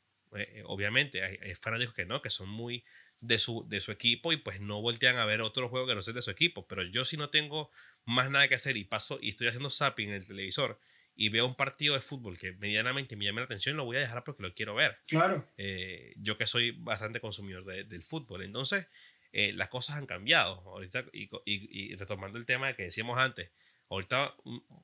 obviamente, 0.65 1.23
hay, 1.23 1.55
fanáticos 1.57 1.95
que 1.95 2.07
no, 2.07 2.23
que 2.23 2.31
son 2.31 2.49
muy 2.49 2.85
de 3.21 3.39
su, 3.39 3.69
de 3.69 3.83
su 3.83 3.93
equipo 3.93 4.33
y 4.33 4.39
pues 4.39 4.61
no 4.61 4.81
voltean 4.81 5.17
a 5.17 5.27
ver 5.27 5.43
otro 5.43 5.69
juego 5.69 5.87
que 5.87 5.95
no 5.95 6.01
sea 6.01 6.15
de 6.15 6.23
su 6.23 6.31
equipo, 6.31 6.67
pero 6.67 6.85
yo 6.85 7.05
si 7.05 7.19
no 7.19 7.29
tengo 7.29 7.71
más 8.07 8.31
nada 8.31 8.49
que 8.49 8.55
hacer 8.55 8.79
y 8.79 8.85
paso 8.85 9.19
y 9.21 9.29
estoy 9.29 9.49
haciendo 9.49 9.69
zapping 9.69 10.09
en 10.09 10.15
el 10.15 10.27
televisor 10.27 10.81
y 11.15 11.29
veo 11.29 11.47
un 11.47 11.55
partido 11.55 11.95
de 11.95 12.01
fútbol 12.01 12.39
que 12.39 12.53
medianamente 12.53 13.17
me 13.17 13.25
llame 13.25 13.41
la 13.41 13.45
atención, 13.45 13.77
lo 13.77 13.85
voy 13.85 13.97
a 13.97 14.01
dejar 14.01 14.25
porque 14.25 14.43
lo 14.43 14.55
quiero 14.55 14.75
ver. 14.75 14.99
Claro. 15.07 15.47
Eh, 15.57 16.15
yo 16.17 16.39
que 16.39 16.47
soy 16.47 16.71
bastante 16.73 17.21
consumidor 17.21 17.65
del 17.65 18.03
fútbol. 18.03 18.43
Entonces, 18.43 18.87
eh, 19.33 19.53
las 19.53 19.69
cosas 19.69 19.97
han 19.97 20.07
cambiado. 20.07 20.63
Ahorita, 20.67 21.05
y, 21.13 21.95
retomando 21.97 22.39
el 22.39 22.47
tema 22.47 22.75
que 22.75 22.85
decíamos 22.85 23.19
antes, 23.19 23.51
ahorita 23.89 24.35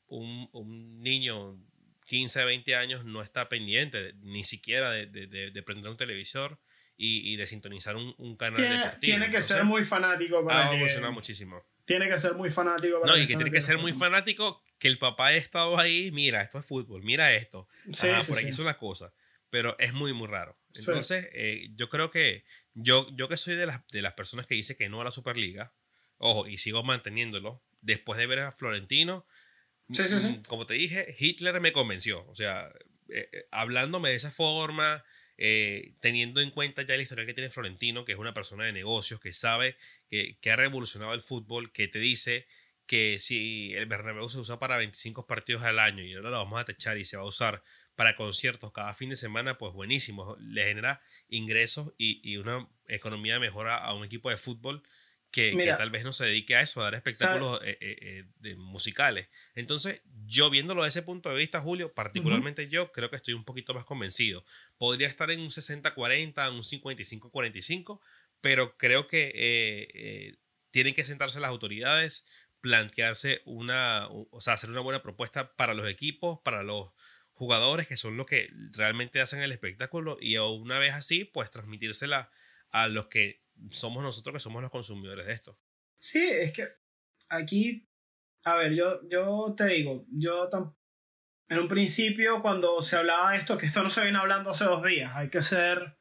un, 0.09 0.49
un, 0.53 1.01
niño 1.01 1.59
15, 2.07 2.45
20 2.45 2.77
años 2.77 3.05
no 3.05 3.23
está 3.23 3.49
pendiente 3.49 4.15
ni 4.21 4.45
siquiera 4.45 4.91
de, 4.91 5.07
de, 5.07 5.63
prender 5.63 5.91
un 5.91 5.97
televisor 5.97 6.59
y, 6.97 7.37
de 7.37 7.47
sintonizar 7.47 7.97
un, 7.97 8.37
canal 8.37 8.57
tiene, 8.57 8.77
deportivo. 8.77 9.01
Tiene 9.01 9.31
que 9.31 9.41
ser 9.41 9.65
muy 9.65 9.85
fanático 9.85 10.45
para 10.45 10.69
ha 10.69 10.73
evolucionado 10.73 11.13
muchísimo. 11.13 11.63
Tiene 11.87 12.09
que 12.09 12.19
ser 12.19 12.35
muy 12.35 12.51
fanático. 12.51 13.01
Para 13.01 13.15
no, 13.15 13.19
y 13.19 13.27
que 13.27 13.35
tiene 13.35 13.51
que 13.51 13.61
ser 13.63 13.79
muy 13.79 13.93
fanático 13.93 14.63
que 14.79 14.89
el 14.89 14.99
papá 14.99 15.29
ha 15.29 15.37
estado 15.37 15.79
ahí, 15.79 16.11
mira, 16.13 16.43
esto 16.43 16.59
es 16.59 16.67
fútbol, 16.67 17.03
mira 17.03 17.35
esto. 17.35 17.69
Sí, 17.93 18.09
por 18.27 18.39
aquí 18.39 18.53
son 18.53 18.67
las 18.67 18.77
cosas. 18.77 19.13
Pero 19.51 19.77
es 19.79 19.93
muy, 19.93 20.13
muy 20.13 20.29
raro. 20.29 20.59
Entonces, 20.75 21.29
eh, 21.33 21.71
yo 21.75 21.89
creo 21.89 22.11
que 22.11 22.45
yo, 22.75 23.09
yo 23.17 23.29
que 23.29 23.37
soy 23.37 23.57
de 23.57 23.67
las, 23.67 23.87
de 23.89 24.03
las 24.03 24.13
personas 24.13 24.47
que 24.47 24.55
dice 24.55 24.77
que 24.77 24.89
no 24.89 25.01
a 25.01 25.05
la 25.05 25.11
Superliga, 25.11 25.75
ojo, 26.19 26.47
y 26.47 26.59
sigo 26.59 26.83
manteniéndolo, 26.83 27.63
después 27.81 28.19
de 28.19 28.27
ver 28.27 28.41
a 28.41 28.53
Florentino, 28.53 29.27
mm, 29.89 30.43
como 30.47 30.67
te 30.67 30.75
dije, 30.75 31.15
Hitler 31.19 31.61
me 31.61 31.73
convenció. 31.73 32.27
O 32.29 32.35
sea, 32.35 32.71
eh, 33.09 33.29
eh, 33.33 33.49
hablándome 33.51 34.11
de 34.11 34.17
esa 34.17 34.31
forma, 34.31 35.05
teniendo 36.01 36.41
en 36.41 36.51
cuenta 36.51 36.83
ya 36.83 36.97
la 36.97 37.03
historia 37.03 37.25
que 37.25 37.33
tiene 37.33 37.49
Florentino, 37.49 38.05
que 38.05 38.11
es 38.11 38.19
una 38.19 38.35
persona 38.35 38.65
de 38.65 38.73
negocios, 38.73 39.21
que 39.21 39.33
sabe 39.33 39.77
que, 40.09 40.37
ha 40.51 40.57
revolucionado 40.57 41.15
el 41.15 41.23
fútbol, 41.23 41.71
que 41.73 41.87
te 41.87 42.01
dice 42.01 42.49
que 42.89 43.19
si 43.21 43.75
el 43.75 43.87
Bernabéu 43.87 44.29
se 44.29 44.39
usa 44.39 44.59
para 44.59 44.79
25 44.79 45.27
partidos 45.27 45.63
al 45.63 45.79
año 45.79 46.03
y 46.03 46.15
ahora 46.15 46.31
lo 46.31 46.39
vamos 46.39 46.61
a 46.61 46.65
techar 46.65 46.97
y 46.97 47.05
se 47.05 47.17
va 47.17 47.23
a 47.23 47.27
usar 47.27 47.63
para 47.95 48.17
conciertos 48.17 48.73
cada 48.73 48.95
fin 48.95 49.11
de 49.11 49.17
semana, 49.17 49.59
pues 49.59 49.75
buenísimo. 49.75 50.37
Le 50.41 50.65
genera 50.65 51.03
ingresos 51.29 51.93
y, 51.99 52.37
una 52.39 52.67
economía 52.87 53.39
mejora 53.39 53.77
a 53.77 53.93
un 53.95 54.05
equipo 54.05 54.31
de 54.31 54.39
fútbol 54.39 54.83
que, 55.31 55.75
tal 55.77 55.91
vez 55.91 56.03
no 56.03 56.13
se 56.13 56.25
dedique 56.25 56.57
a 56.57 56.63
eso, 56.63 56.81
a 56.81 56.85
dar 56.85 56.95
espectáculos 56.95 57.61
eh, 57.63 57.77
eh, 57.81 58.25
eh, 58.43 58.55
musicales. 58.57 59.29
Entonces, 59.55 60.01
yo 60.25 60.49
viéndolo 60.49 60.85
desde 60.85 61.01
ese 61.01 61.07
punto 61.07 61.29
de 61.29 61.37
vista, 61.37 61.61
Julio, 61.61 61.93
particularmente 61.93 62.69
yo, 62.69 62.91
creo 62.91 63.11
que 63.11 63.17
estoy 63.17 63.35
un 63.35 63.45
poquito 63.45 63.75
más 63.75 63.85
convencido. 63.85 64.45
Podría 64.79 65.09
estar 65.09 65.31
en 65.31 65.41
un 65.41 65.51
60-40, 65.51 66.51
un 66.51 66.63
55-45, 66.63 68.01
pero 68.41 68.79
creo 68.79 69.07
que 69.07 69.33
eh, 69.35 70.37
tienen 70.71 70.95
que 70.95 71.05
sentarse 71.05 71.41
las 71.41 71.51
autoridades, 71.51 72.27
plantearse 72.61 73.43
una, 73.45 74.09
o 74.09 74.41
sea, 74.41 74.55
hacer 74.55 74.71
una 74.71 74.81
buena 74.81 75.03
propuesta 75.03 75.55
para 75.57 75.75
los 75.75 75.89
equipos, 75.89 76.41
para 76.45 76.63
los 76.63 76.91
jugadores, 77.33 77.87
que 77.87 77.97
son 77.97 78.17
los 78.17 78.27
que 78.27 78.51
realmente 78.73 79.21
hacen 79.21 79.41
el 79.41 79.53
espectáculo, 79.53 80.17
y 80.21 80.37
una 80.39 80.79
vez 80.79 80.95
así, 80.95 81.25
pues 81.25 81.51
transmitírsela 81.51 82.31
a 82.71 82.89
los 82.89 83.07
que 83.07 83.43
somos 83.71 84.03
nosotros, 84.03 84.35
que 84.35 84.41
somos 84.41 84.61
los 84.63 84.71
consumidores 84.71 85.27
de 85.27 85.33
esto. 85.33 85.59
Sí, 85.99 86.29
es 86.29 86.53
que 86.53 86.69
aquí, 87.29 87.89
a 88.45 88.57
ver, 88.57 88.75
yo, 88.75 89.01
yo 89.09 89.55
te 89.57 89.67
digo, 89.67 90.05
yo 90.11 90.49
en 91.49 91.59
un 91.59 91.69
principio 91.69 92.43
cuando 92.43 92.83
se 92.83 92.97
hablaba 92.97 93.33
de 93.33 93.39
esto, 93.39 93.57
que 93.57 93.67
esto 93.67 93.83
no 93.83 93.91
se 93.91 94.03
viene 94.03 94.19
hablando 94.19 94.51
hace 94.51 94.65
dos 94.65 94.83
días, 94.83 95.13
hay 95.15 95.31
que 95.31 95.43
ser, 95.43 95.97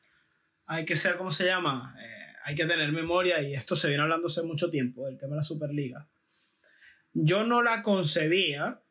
hay 0.65 0.85
que 0.85 0.95
ser, 0.95 1.17
¿cómo 1.17 1.31
se 1.31 1.45
llama? 1.45 1.95
Eh, 2.01 2.33
hay 2.43 2.55
que 2.55 2.65
tener 2.65 2.91
memoria 2.91 3.41
y 3.41 3.53
esto 3.53 3.75
se 3.75 3.89
viene 3.89 4.03
hablando 4.03 4.27
hace 4.27 4.43
mucho 4.43 4.69
tiempo, 4.69 5.05
del 5.05 5.17
tema 5.17 5.31
de 5.31 5.37
la 5.37 5.43
Superliga. 5.43 6.09
Yo 7.19 7.43
no 7.43 7.63
la 7.63 7.81
concebía, 7.81 8.83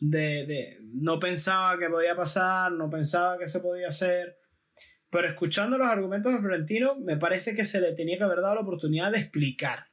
de, 0.00 0.78
no 0.82 1.18
pensaba 1.18 1.78
que 1.78 1.88
podía 1.88 2.14
pasar, 2.14 2.72
no 2.72 2.90
pensaba 2.90 3.38
que 3.38 3.48
se 3.48 3.60
podía 3.60 3.88
hacer, 3.88 4.38
pero 5.08 5.26
escuchando 5.26 5.78
los 5.78 5.88
argumentos 5.88 6.30
de 6.30 6.40
Florentino, 6.40 6.96
me 6.96 7.16
parece 7.16 7.56
que 7.56 7.64
se 7.64 7.80
le 7.80 7.94
tenía 7.94 8.18
que 8.18 8.24
haber 8.24 8.42
dado 8.42 8.56
la 8.56 8.60
oportunidad 8.60 9.10
de 9.10 9.20
explicar. 9.20 9.86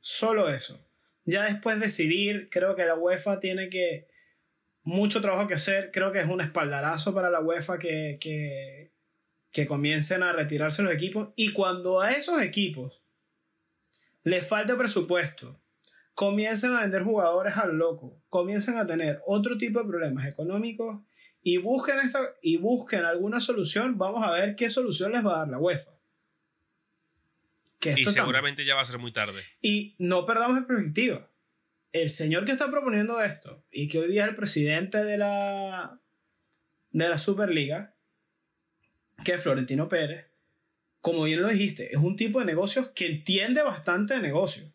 Solo 0.00 0.50
eso. 0.50 0.86
Ya 1.24 1.44
después 1.44 1.80
decidir, 1.80 2.50
creo 2.50 2.76
que 2.76 2.84
la 2.84 2.96
UEFA 2.96 3.40
tiene 3.40 3.70
que 3.70 4.08
mucho 4.82 5.22
trabajo 5.22 5.48
que 5.48 5.54
hacer. 5.54 5.90
Creo 5.90 6.12
que 6.12 6.20
es 6.20 6.28
un 6.28 6.42
espaldarazo 6.42 7.14
para 7.14 7.30
la 7.30 7.40
UEFA 7.40 7.78
que, 7.78 8.18
que, 8.20 8.92
que 9.50 9.66
comiencen 9.66 10.22
a 10.22 10.34
retirarse 10.34 10.82
los 10.82 10.92
equipos 10.92 11.30
y 11.34 11.54
cuando 11.54 12.02
a 12.02 12.12
esos 12.12 12.42
equipos 12.42 13.00
les 14.22 14.46
falta 14.46 14.76
presupuesto, 14.76 15.61
comiencen 16.14 16.74
a 16.74 16.80
vender 16.80 17.02
jugadores 17.02 17.56
al 17.56 17.76
loco, 17.76 18.20
comiencen 18.28 18.78
a 18.78 18.86
tener 18.86 19.20
otro 19.26 19.56
tipo 19.56 19.80
de 19.80 19.88
problemas 19.88 20.26
económicos 20.26 21.00
y 21.42 21.56
busquen, 21.56 21.98
esta, 22.00 22.20
y 22.40 22.56
busquen 22.56 23.04
alguna 23.04 23.40
solución, 23.40 23.98
vamos 23.98 24.24
a 24.24 24.30
ver 24.30 24.54
qué 24.54 24.70
solución 24.70 25.12
les 25.12 25.24
va 25.24 25.36
a 25.36 25.38
dar 25.38 25.48
la 25.48 25.58
UEFA. 25.58 25.90
y 27.96 28.04
seguramente 28.04 28.64
ya 28.64 28.74
va 28.74 28.82
a 28.82 28.86
ser 28.86 28.98
muy 28.98 29.12
tarde. 29.12 29.42
Y 29.60 29.96
no 29.98 30.24
perdamos 30.24 30.58
en 30.58 30.66
perspectiva. 30.66 31.28
El 31.92 32.10
señor 32.10 32.44
que 32.44 32.52
está 32.52 32.70
proponiendo 32.70 33.20
esto 33.22 33.64
y 33.70 33.88
que 33.88 33.98
hoy 33.98 34.12
día 34.12 34.22
es 34.22 34.30
el 34.30 34.36
presidente 34.36 35.04
de 35.04 35.18
la, 35.18 36.00
de 36.90 37.08
la 37.08 37.18
Superliga, 37.18 37.94
que 39.24 39.34
es 39.34 39.42
Florentino 39.42 39.88
Pérez, 39.88 40.32
como 41.02 41.24
bien 41.24 41.42
lo 41.42 41.48
dijiste, 41.48 41.92
es 41.92 41.98
un 41.98 42.16
tipo 42.16 42.38
de 42.38 42.46
negocios 42.46 42.90
que 42.94 43.06
entiende 43.08 43.60
bastante 43.62 44.14
de 44.14 44.20
negocios. 44.20 44.71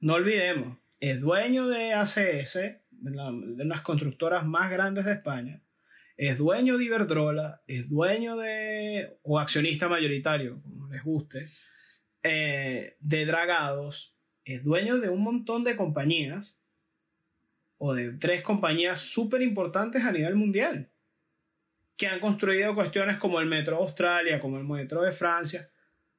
No 0.00 0.14
olvidemos, 0.14 0.78
es 1.00 1.20
dueño 1.20 1.68
de 1.68 1.92
ACS, 1.94 2.54
de, 2.54 3.10
unas 3.10 3.82
constructoras 3.82 4.44
más 4.44 4.70
grandes 4.70 5.04
de 5.04 5.12
España, 5.12 5.62
es 6.16 6.38
dueño 6.38 6.78
de 6.78 6.84
Iberdrola, 6.84 7.62
es 7.66 7.88
dueño 7.88 8.36
de, 8.36 9.18
o 9.22 9.38
accionista 9.38 9.88
mayoritario, 9.88 10.62
como 10.62 10.88
les 10.88 11.02
guste, 11.02 11.48
eh, 12.22 12.96
de 13.00 13.26
Dragados, 13.26 14.16
es 14.44 14.64
dueño 14.64 14.98
de 14.98 15.10
un 15.10 15.22
montón 15.22 15.64
de 15.64 15.76
compañías, 15.76 16.58
o 17.78 17.94
de 17.94 18.12
tres 18.12 18.42
compañías 18.42 19.00
súper 19.00 19.42
importantes 19.42 20.04
a 20.04 20.12
nivel 20.12 20.34
mundial, 20.36 20.90
que 21.96 22.06
han 22.06 22.20
construido 22.20 22.74
cuestiones 22.74 23.18
como 23.18 23.40
el 23.40 23.46
Metro 23.46 23.76
de 23.76 23.82
Australia, 23.82 24.40
como 24.40 24.58
el 24.58 24.64
Metro 24.64 25.02
de 25.02 25.12
Francia. 25.12 25.68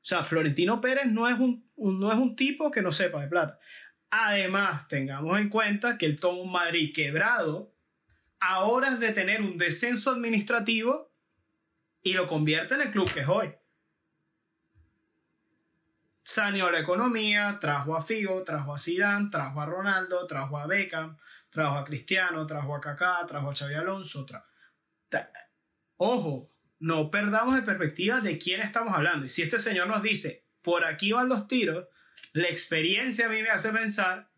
O 0.07 0.09
sea, 0.09 0.23
Florentino 0.23 0.79
Pérez 0.79 1.07
no 1.07 1.27
es 1.27 1.37
un, 1.37 1.69
no 1.75 2.09
es 2.13 2.17
un 2.17 2.37
tipo 2.37 2.71
que 2.71 2.81
no 2.81 2.93
sepa 2.93 3.19
de 3.19 3.27
plata. 3.27 3.59
Además, 4.09 4.87
tengamos 4.87 5.37
en 5.37 5.49
cuenta 5.49 5.97
que 5.97 6.05
el 6.05 6.17
Tom 6.17 6.49
Madrid 6.49 6.93
quebrado 6.95 7.75
a 8.39 8.63
horas 8.63 9.01
de 9.01 9.11
tener 9.11 9.41
un 9.41 9.57
descenso 9.57 10.11
administrativo 10.11 11.11
y 12.03 12.13
lo 12.13 12.25
convierte 12.25 12.75
en 12.75 12.83
el 12.83 12.91
club 12.91 13.11
que 13.11 13.19
es 13.19 13.27
hoy. 13.27 13.53
Saneó 16.23 16.71
la 16.71 16.79
economía, 16.79 17.57
trajo 17.59 17.93
a 17.93 18.01
Figo, 18.01 18.45
trajo 18.45 18.75
a 18.75 18.77
Zidane, 18.77 19.29
trajo 19.29 19.59
a 19.59 19.65
Ronaldo, 19.65 20.25
trajo 20.25 20.57
a 20.57 20.67
Beckham, 20.67 21.17
trajo 21.49 21.79
a 21.79 21.83
Cristiano, 21.83 22.47
trajo 22.47 22.73
a 22.73 22.79
Kaká, 22.79 23.25
trajo 23.27 23.51
a 23.51 23.53
Xavi 23.53 23.73
Alonso. 23.73 24.25
Ojo, 25.97 26.49
no 26.79 27.09
perdamos 27.11 27.55
de 27.55 27.61
perspectiva 27.61 28.21
de 28.21 28.37
quién 28.37 28.61
estamos 28.61 28.93
hablando. 28.93 29.25
Y 29.25 29.29
si 29.29 29.41
este 29.41 29.59
señor 29.59 29.87
nos 29.87 30.03
dice, 30.03 30.43
por 30.61 30.85
aquí 30.85 31.11
van 31.11 31.29
los 31.29 31.47
tiros, 31.47 31.87
la 32.33 32.49
experiencia 32.49 33.25
a 33.25 33.29
mí 33.29 33.41
me 33.41 33.49
hace 33.49 33.71
pensar, 33.71 34.29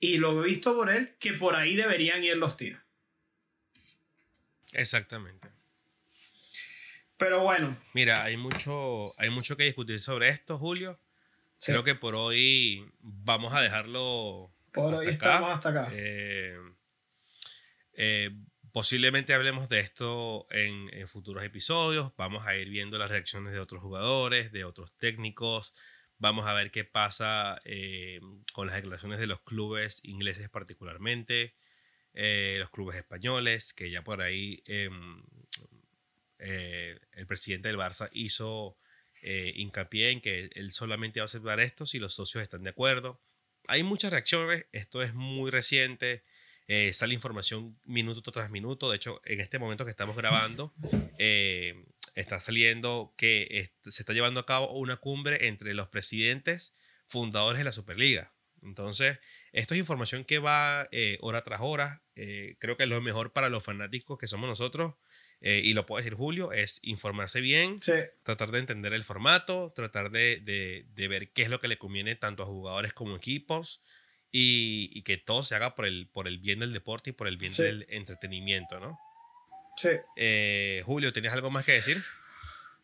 y 0.00 0.18
lo 0.18 0.42
he 0.42 0.46
visto 0.46 0.74
por 0.74 0.90
él, 0.90 1.14
que 1.20 1.34
por 1.34 1.54
ahí 1.54 1.76
deberían 1.76 2.24
ir 2.24 2.36
los 2.36 2.56
tiros. 2.56 2.80
Exactamente. 4.72 5.48
Pero 7.16 7.42
bueno. 7.42 7.78
Mira, 7.92 8.24
hay 8.24 8.36
mucho, 8.36 9.18
hay 9.20 9.30
mucho 9.30 9.56
que 9.56 9.64
discutir 9.64 10.00
sobre 10.00 10.28
esto, 10.28 10.58
Julio. 10.58 10.98
Creo 11.64 11.84
que 11.84 11.94
por 11.94 12.16
hoy 12.16 12.90
vamos 12.98 13.54
a 13.54 13.60
dejarlo. 13.60 14.52
Por 14.72 14.94
hoy 14.94 15.06
estamos 15.06 15.54
hasta 15.54 15.68
acá. 15.68 15.88
Eh, 15.92 16.58
eh, 17.92 18.30
posiblemente 18.72 19.34
hablemos 19.34 19.68
de 19.68 19.80
esto 19.80 20.46
en, 20.50 21.06
futuros 21.06 21.44
episodios. 21.44 22.12
Vamos 22.16 22.46
a 22.46 22.56
ir 22.56 22.68
viendo 22.68 22.98
las 22.98 23.10
reacciones 23.10 23.52
de 23.52 23.60
otros 23.60 23.82
jugadores, 23.82 24.50
de 24.52 24.64
otros 24.64 24.92
técnicos, 24.98 25.74
Vamos 26.22 26.46
a 26.46 26.52
ver 26.52 26.70
qué 26.70 26.84
pasa 26.84 27.60
eh, 27.64 28.20
con 28.52 28.68
las 28.68 28.76
declaraciones 28.76 29.18
de 29.18 29.26
los 29.26 29.40
clubes 29.40 30.04
ingleses 30.04 30.48
particularmente, 30.48 31.56
eh, 32.14 32.58
los 32.60 32.70
clubes 32.70 32.94
españoles, 32.94 33.74
que 33.74 33.90
ya 33.90 34.04
por 34.04 34.22
ahí 34.22 34.62
em, 34.66 35.24
eh, 36.38 37.00
el 37.14 37.26
presidente 37.26 37.66
del 37.66 37.76
Barça 37.76 38.08
hizo 38.12 38.78
hincapié 39.20 40.10
en 40.10 40.20
que 40.20 40.48
él 40.54 40.70
solamente 40.70 41.18
va 41.18 41.24
a 41.24 41.26
aceptar 41.26 41.58
esto 41.58 41.86
si 41.86 41.98
los 41.98 42.14
socios 42.14 42.44
están 42.44 42.62
de 42.62 42.70
acuerdo. 42.70 43.20
Hay 43.66 43.82
muchas 43.82 44.12
reacciones, 44.12 44.66
esto 44.70 45.02
es 45.02 45.14
muy 45.14 45.50
reciente, 45.50 46.22
sale 46.92 47.14
información 47.14 47.78
minuto 47.84 48.30
tras 48.32 48.50
minuto, 48.50 48.90
de 48.90 48.96
hecho 48.96 49.20
en 49.24 49.40
este 49.40 49.58
momento 49.58 49.84
que 49.84 49.90
estamos 49.90 50.16
grabando 50.16 50.72
está 52.14 52.40
saliendo 52.40 53.14
que 53.16 53.70
se 53.86 54.02
está 54.02 54.12
llevando 54.12 54.40
a 54.40 54.46
cabo 54.46 54.72
una 54.76 54.96
cumbre 54.96 55.48
entre 55.48 55.74
los 55.74 55.88
presidentes 55.88 56.76
fundadores 57.06 57.58
de 57.58 57.64
la 57.64 57.72
Superliga. 57.72 58.32
Entonces, 58.62 59.18
esto 59.52 59.74
es 59.74 59.80
información 59.80 60.24
que 60.24 60.38
va 60.38 60.88
eh, 60.92 61.18
hora 61.20 61.42
tras 61.42 61.60
hora. 61.62 62.02
Eh, 62.14 62.56
creo 62.60 62.76
que 62.76 62.86
lo 62.86 63.00
mejor 63.00 63.32
para 63.32 63.48
los 63.48 63.64
fanáticos 63.64 64.18
que 64.18 64.28
somos 64.28 64.48
nosotros, 64.48 64.94
eh, 65.40 65.60
y 65.64 65.74
lo 65.74 65.84
puede 65.84 66.04
decir 66.04 66.16
Julio, 66.16 66.52
es 66.52 66.78
informarse 66.84 67.40
bien, 67.40 67.80
tratar 68.22 68.52
de 68.52 68.60
entender 68.60 68.92
el 68.92 69.02
formato, 69.02 69.72
tratar 69.74 70.10
de, 70.10 70.86
ver 70.96 71.32
qué 71.32 71.42
es 71.42 71.48
lo 71.48 71.60
que 71.60 71.68
le 71.68 71.78
conviene 71.78 72.14
tanto 72.14 72.44
a 72.44 72.46
jugadores 72.46 72.92
como 72.92 73.16
equipos 73.16 73.82
y, 74.32 75.02
que 75.02 75.18
todo 75.18 75.42
se 75.42 75.54
haga 75.54 75.74
por 75.74 75.84
el, 75.84 76.08
por 76.08 76.26
el 76.26 76.38
bien 76.38 76.60
del 76.60 76.72
deporte 76.72 77.10
y 77.10 77.12
por 77.12 77.28
el 77.28 77.36
bien 77.36 77.52
del 77.52 77.86
entretenimiento, 77.90 78.80
¿no? 78.80 78.98
Sí. 79.76 79.90
Eh, 80.16 80.82
Julio, 80.86 81.12
¿tenías 81.12 81.34
algo 81.34 81.50
más 81.50 81.64
que 81.64 81.72
decir? 81.72 82.02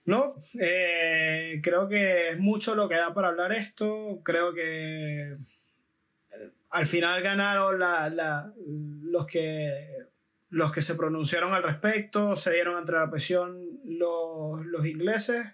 No, 0.05 0.36
eh, 0.61 1.61
creo 1.62 1.88
que 1.88 2.30
es 2.30 2.38
mucho 2.38 2.74
lo 2.74 2.88
que 2.88 2.96
da 2.96 3.14
para 3.14 3.28
hablar 3.28 3.53
esto. 3.53 4.20
Creo 4.24 4.53
que 4.53 5.32
eh, 5.32 5.38
al 6.70 6.86
final 6.86 7.22
ganaron 7.22 7.78
los, 9.03 9.26
que, 9.26 9.88
los 10.51 10.72
que 10.72 10.82
se 10.82 10.94
pronunciaron 10.94 11.55
al 11.55 11.62
respecto, 11.62 12.36
se 12.36 12.53
dieron 12.53 12.76
ante 12.76 12.92
la 12.92 13.11
presión 13.11 13.80
los, 13.84 14.86
ingleses. 14.86 15.46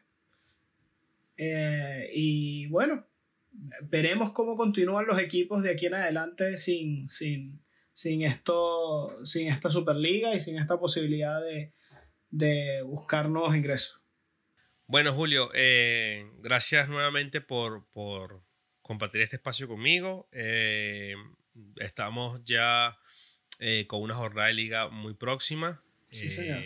y 1.36 2.66
bueno, 2.66 3.06
veremos 3.82 4.32
cómo 4.32 4.56
continúan 4.56 5.06
los 5.06 5.18
equipos 5.18 5.62
de 5.62 5.70
aquí 5.70 5.86
en 5.86 5.94
adelante 5.94 6.58
sin, 6.58 7.08
sin, 7.08 7.60
sin, 7.92 8.22
esto, 8.22 9.24
sin 9.24 9.48
esta 9.48 9.70
Superliga 9.70 10.34
y 10.34 10.40
sin 10.40 10.58
esta 10.58 10.78
posibilidad 10.78 11.40
de, 11.40 11.72
de 12.30 12.82
buscar 12.82 13.28
nuevos 13.28 13.56
ingresos. 13.56 14.00
Bueno, 14.86 15.12
Julio, 15.12 15.50
eh, 15.54 16.30
gracias 16.40 16.88
nuevamente 16.88 17.40
por, 17.40 17.86
por, 17.90 18.42
compartir 18.82 19.22
este 19.22 19.36
espacio 19.36 19.66
conmigo. 19.66 20.28
Eh, 20.32 21.14
estamos 21.76 22.44
ya 22.44 22.98
eh, 23.60 23.86
con 23.86 24.02
una 24.02 24.14
jornada 24.14 24.48
de 24.48 24.54
liga 24.54 24.88
muy 24.88 25.14
próxima. 25.14 25.82
Sí, 26.10 26.28
señor. 26.28 26.62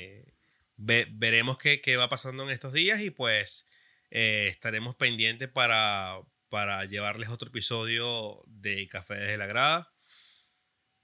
veremos 0.76 1.58
qué, 1.58 1.80
qué, 1.80 1.96
va 1.96 2.08
pasando 2.08 2.42
en 2.42 2.50
estos 2.50 2.72
días 2.72 3.00
y 3.00 3.10
pues 3.10 3.68
estaremos 4.10 4.96
pendientes 4.96 5.48
para, 5.48 6.20
para 6.48 6.84
llevarles 6.84 7.28
otro 7.28 7.48
episodio 7.48 8.42
de 8.46 8.88
Café 8.88 9.14
desde 9.14 9.38
la 9.38 9.46
Grada. 9.46 9.92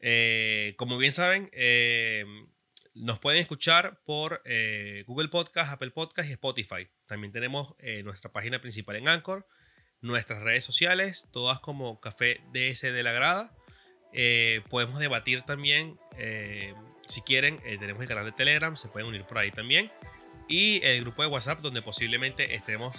Eh, 0.01 0.75
como 0.77 0.99
bien 0.99 1.13
saben, 1.13 1.49
eh, 1.53 2.25
nos 2.95 3.19
pueden 3.19 3.41
escuchar 3.41 4.01
por 4.05 4.43
eh, 4.45 5.05
Google 5.07 5.29
Podcast, 5.29 5.73
Apple 5.73 5.91
Podcast 5.91 6.29
y 6.29 6.33
Spotify. 6.33 6.89
También 7.07 7.33
tenemos 7.33 7.75
nuestra 8.05 8.33
página 8.33 8.61
principal 8.61 8.97
en 8.97 9.09
Anchor, 9.09 9.47
nuestras 10.01 10.43
redes 10.43 10.65
sociales, 10.65 11.31
todas 11.33 11.61
como 11.61 12.01
Café 12.01 12.41
DS 12.53 12.83
de 12.83 13.03
la 13.03 13.13
Grada. 13.13 13.57
podemos 14.71 14.99
debatir 14.99 15.43
también, 15.43 15.99
si 17.07 17.21
quieren, 17.23 17.59
tenemos 17.59 18.01
el 18.03 18.09
canal 18.09 18.25
de 18.25 18.33
Telegram, 18.33 18.77
se 18.77 18.89
pueden 18.89 19.09
unir 19.09 19.25
por 19.25 19.39
ahí 19.39 19.51
también. 19.51 19.91
Y 20.47 20.85
el 20.85 21.01
grupo 21.01 21.23
de 21.23 21.29
WhatsApp 21.29 21.61
donde 21.61 21.81
posiblemente 21.81 22.55
estemos 22.55 22.95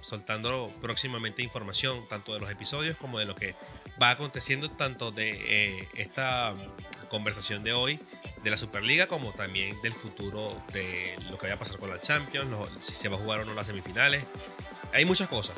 soltando 0.00 0.72
próximamente 0.80 1.42
información 1.42 2.08
tanto 2.08 2.32
de 2.32 2.40
los 2.40 2.50
episodios 2.50 2.96
como 2.96 3.18
de 3.18 3.26
lo 3.26 3.34
que 3.34 3.54
va 4.00 4.10
aconteciendo 4.10 4.70
tanto 4.70 5.10
de 5.10 5.30
eh, 5.46 5.88
esta 5.94 6.50
conversación 7.08 7.62
de 7.64 7.72
hoy 7.72 8.00
de 8.42 8.50
la 8.50 8.56
Superliga 8.56 9.06
como 9.06 9.32
también 9.32 9.80
del 9.82 9.94
futuro 9.94 10.56
de 10.72 11.16
lo 11.30 11.38
que 11.38 11.46
vaya 11.46 11.54
a 11.54 11.58
pasar 11.58 11.78
con 11.78 11.90
la 11.90 12.00
Champions, 12.00 12.48
si 12.80 12.92
se 12.92 13.08
va 13.08 13.16
a 13.16 13.18
jugar 13.18 13.40
o 13.40 13.44
no 13.44 13.54
las 13.54 13.66
semifinales. 13.66 14.24
Hay 14.92 15.04
muchas 15.04 15.28
cosas. 15.28 15.56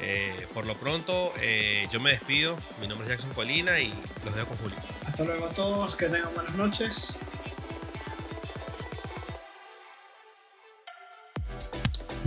Eh, 0.00 0.46
por 0.52 0.66
lo 0.66 0.76
pronto, 0.76 1.32
eh, 1.40 1.88
yo 1.90 2.00
me 2.00 2.10
despido. 2.10 2.56
Mi 2.80 2.86
nombre 2.86 3.06
es 3.06 3.12
Jackson 3.12 3.34
Colina 3.34 3.80
y 3.80 3.92
los 4.24 4.34
dejo 4.34 4.48
con 4.48 4.56
Julio. 4.58 4.76
Hasta 5.06 5.24
luego 5.24 5.46
a 5.46 5.50
todos, 5.50 5.96
que 5.96 6.06
tengan 6.06 6.34
buenas 6.34 6.54
noches. 6.54 7.16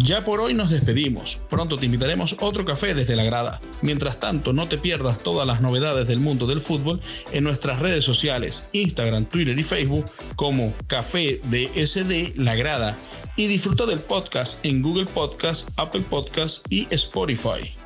Ya 0.01 0.23
por 0.23 0.39
hoy 0.39 0.53
nos 0.53 0.69
despedimos. 0.69 1.39
Pronto 1.49 1.75
te 1.75 1.85
invitaremos 1.85 2.37
otro 2.39 2.63
café 2.63 2.93
desde 2.93 3.17
la 3.17 3.25
grada. 3.25 3.59
Mientras 3.81 4.17
tanto, 4.19 4.53
no 4.53 4.67
te 4.67 4.77
pierdas 4.77 5.17
todas 5.17 5.45
las 5.45 5.61
novedades 5.61 6.07
del 6.07 6.19
mundo 6.19 6.47
del 6.47 6.61
fútbol 6.61 7.01
en 7.33 7.43
nuestras 7.43 7.79
redes 7.79 8.05
sociales, 8.05 8.69
Instagram, 8.71 9.25
Twitter 9.25 9.59
y 9.59 9.63
Facebook 9.63 10.05
como 10.37 10.73
Café 10.87 11.41
DSD 11.49 12.37
La 12.37 12.55
Grada. 12.55 12.97
Y 13.35 13.47
disfruta 13.47 13.85
del 13.85 13.99
podcast 13.99 14.63
en 14.65 14.81
Google 14.81 15.05
Podcast, 15.05 15.69
Apple 15.75 16.03
Podcast 16.09 16.65
y 16.69 16.87
Spotify. 16.91 17.78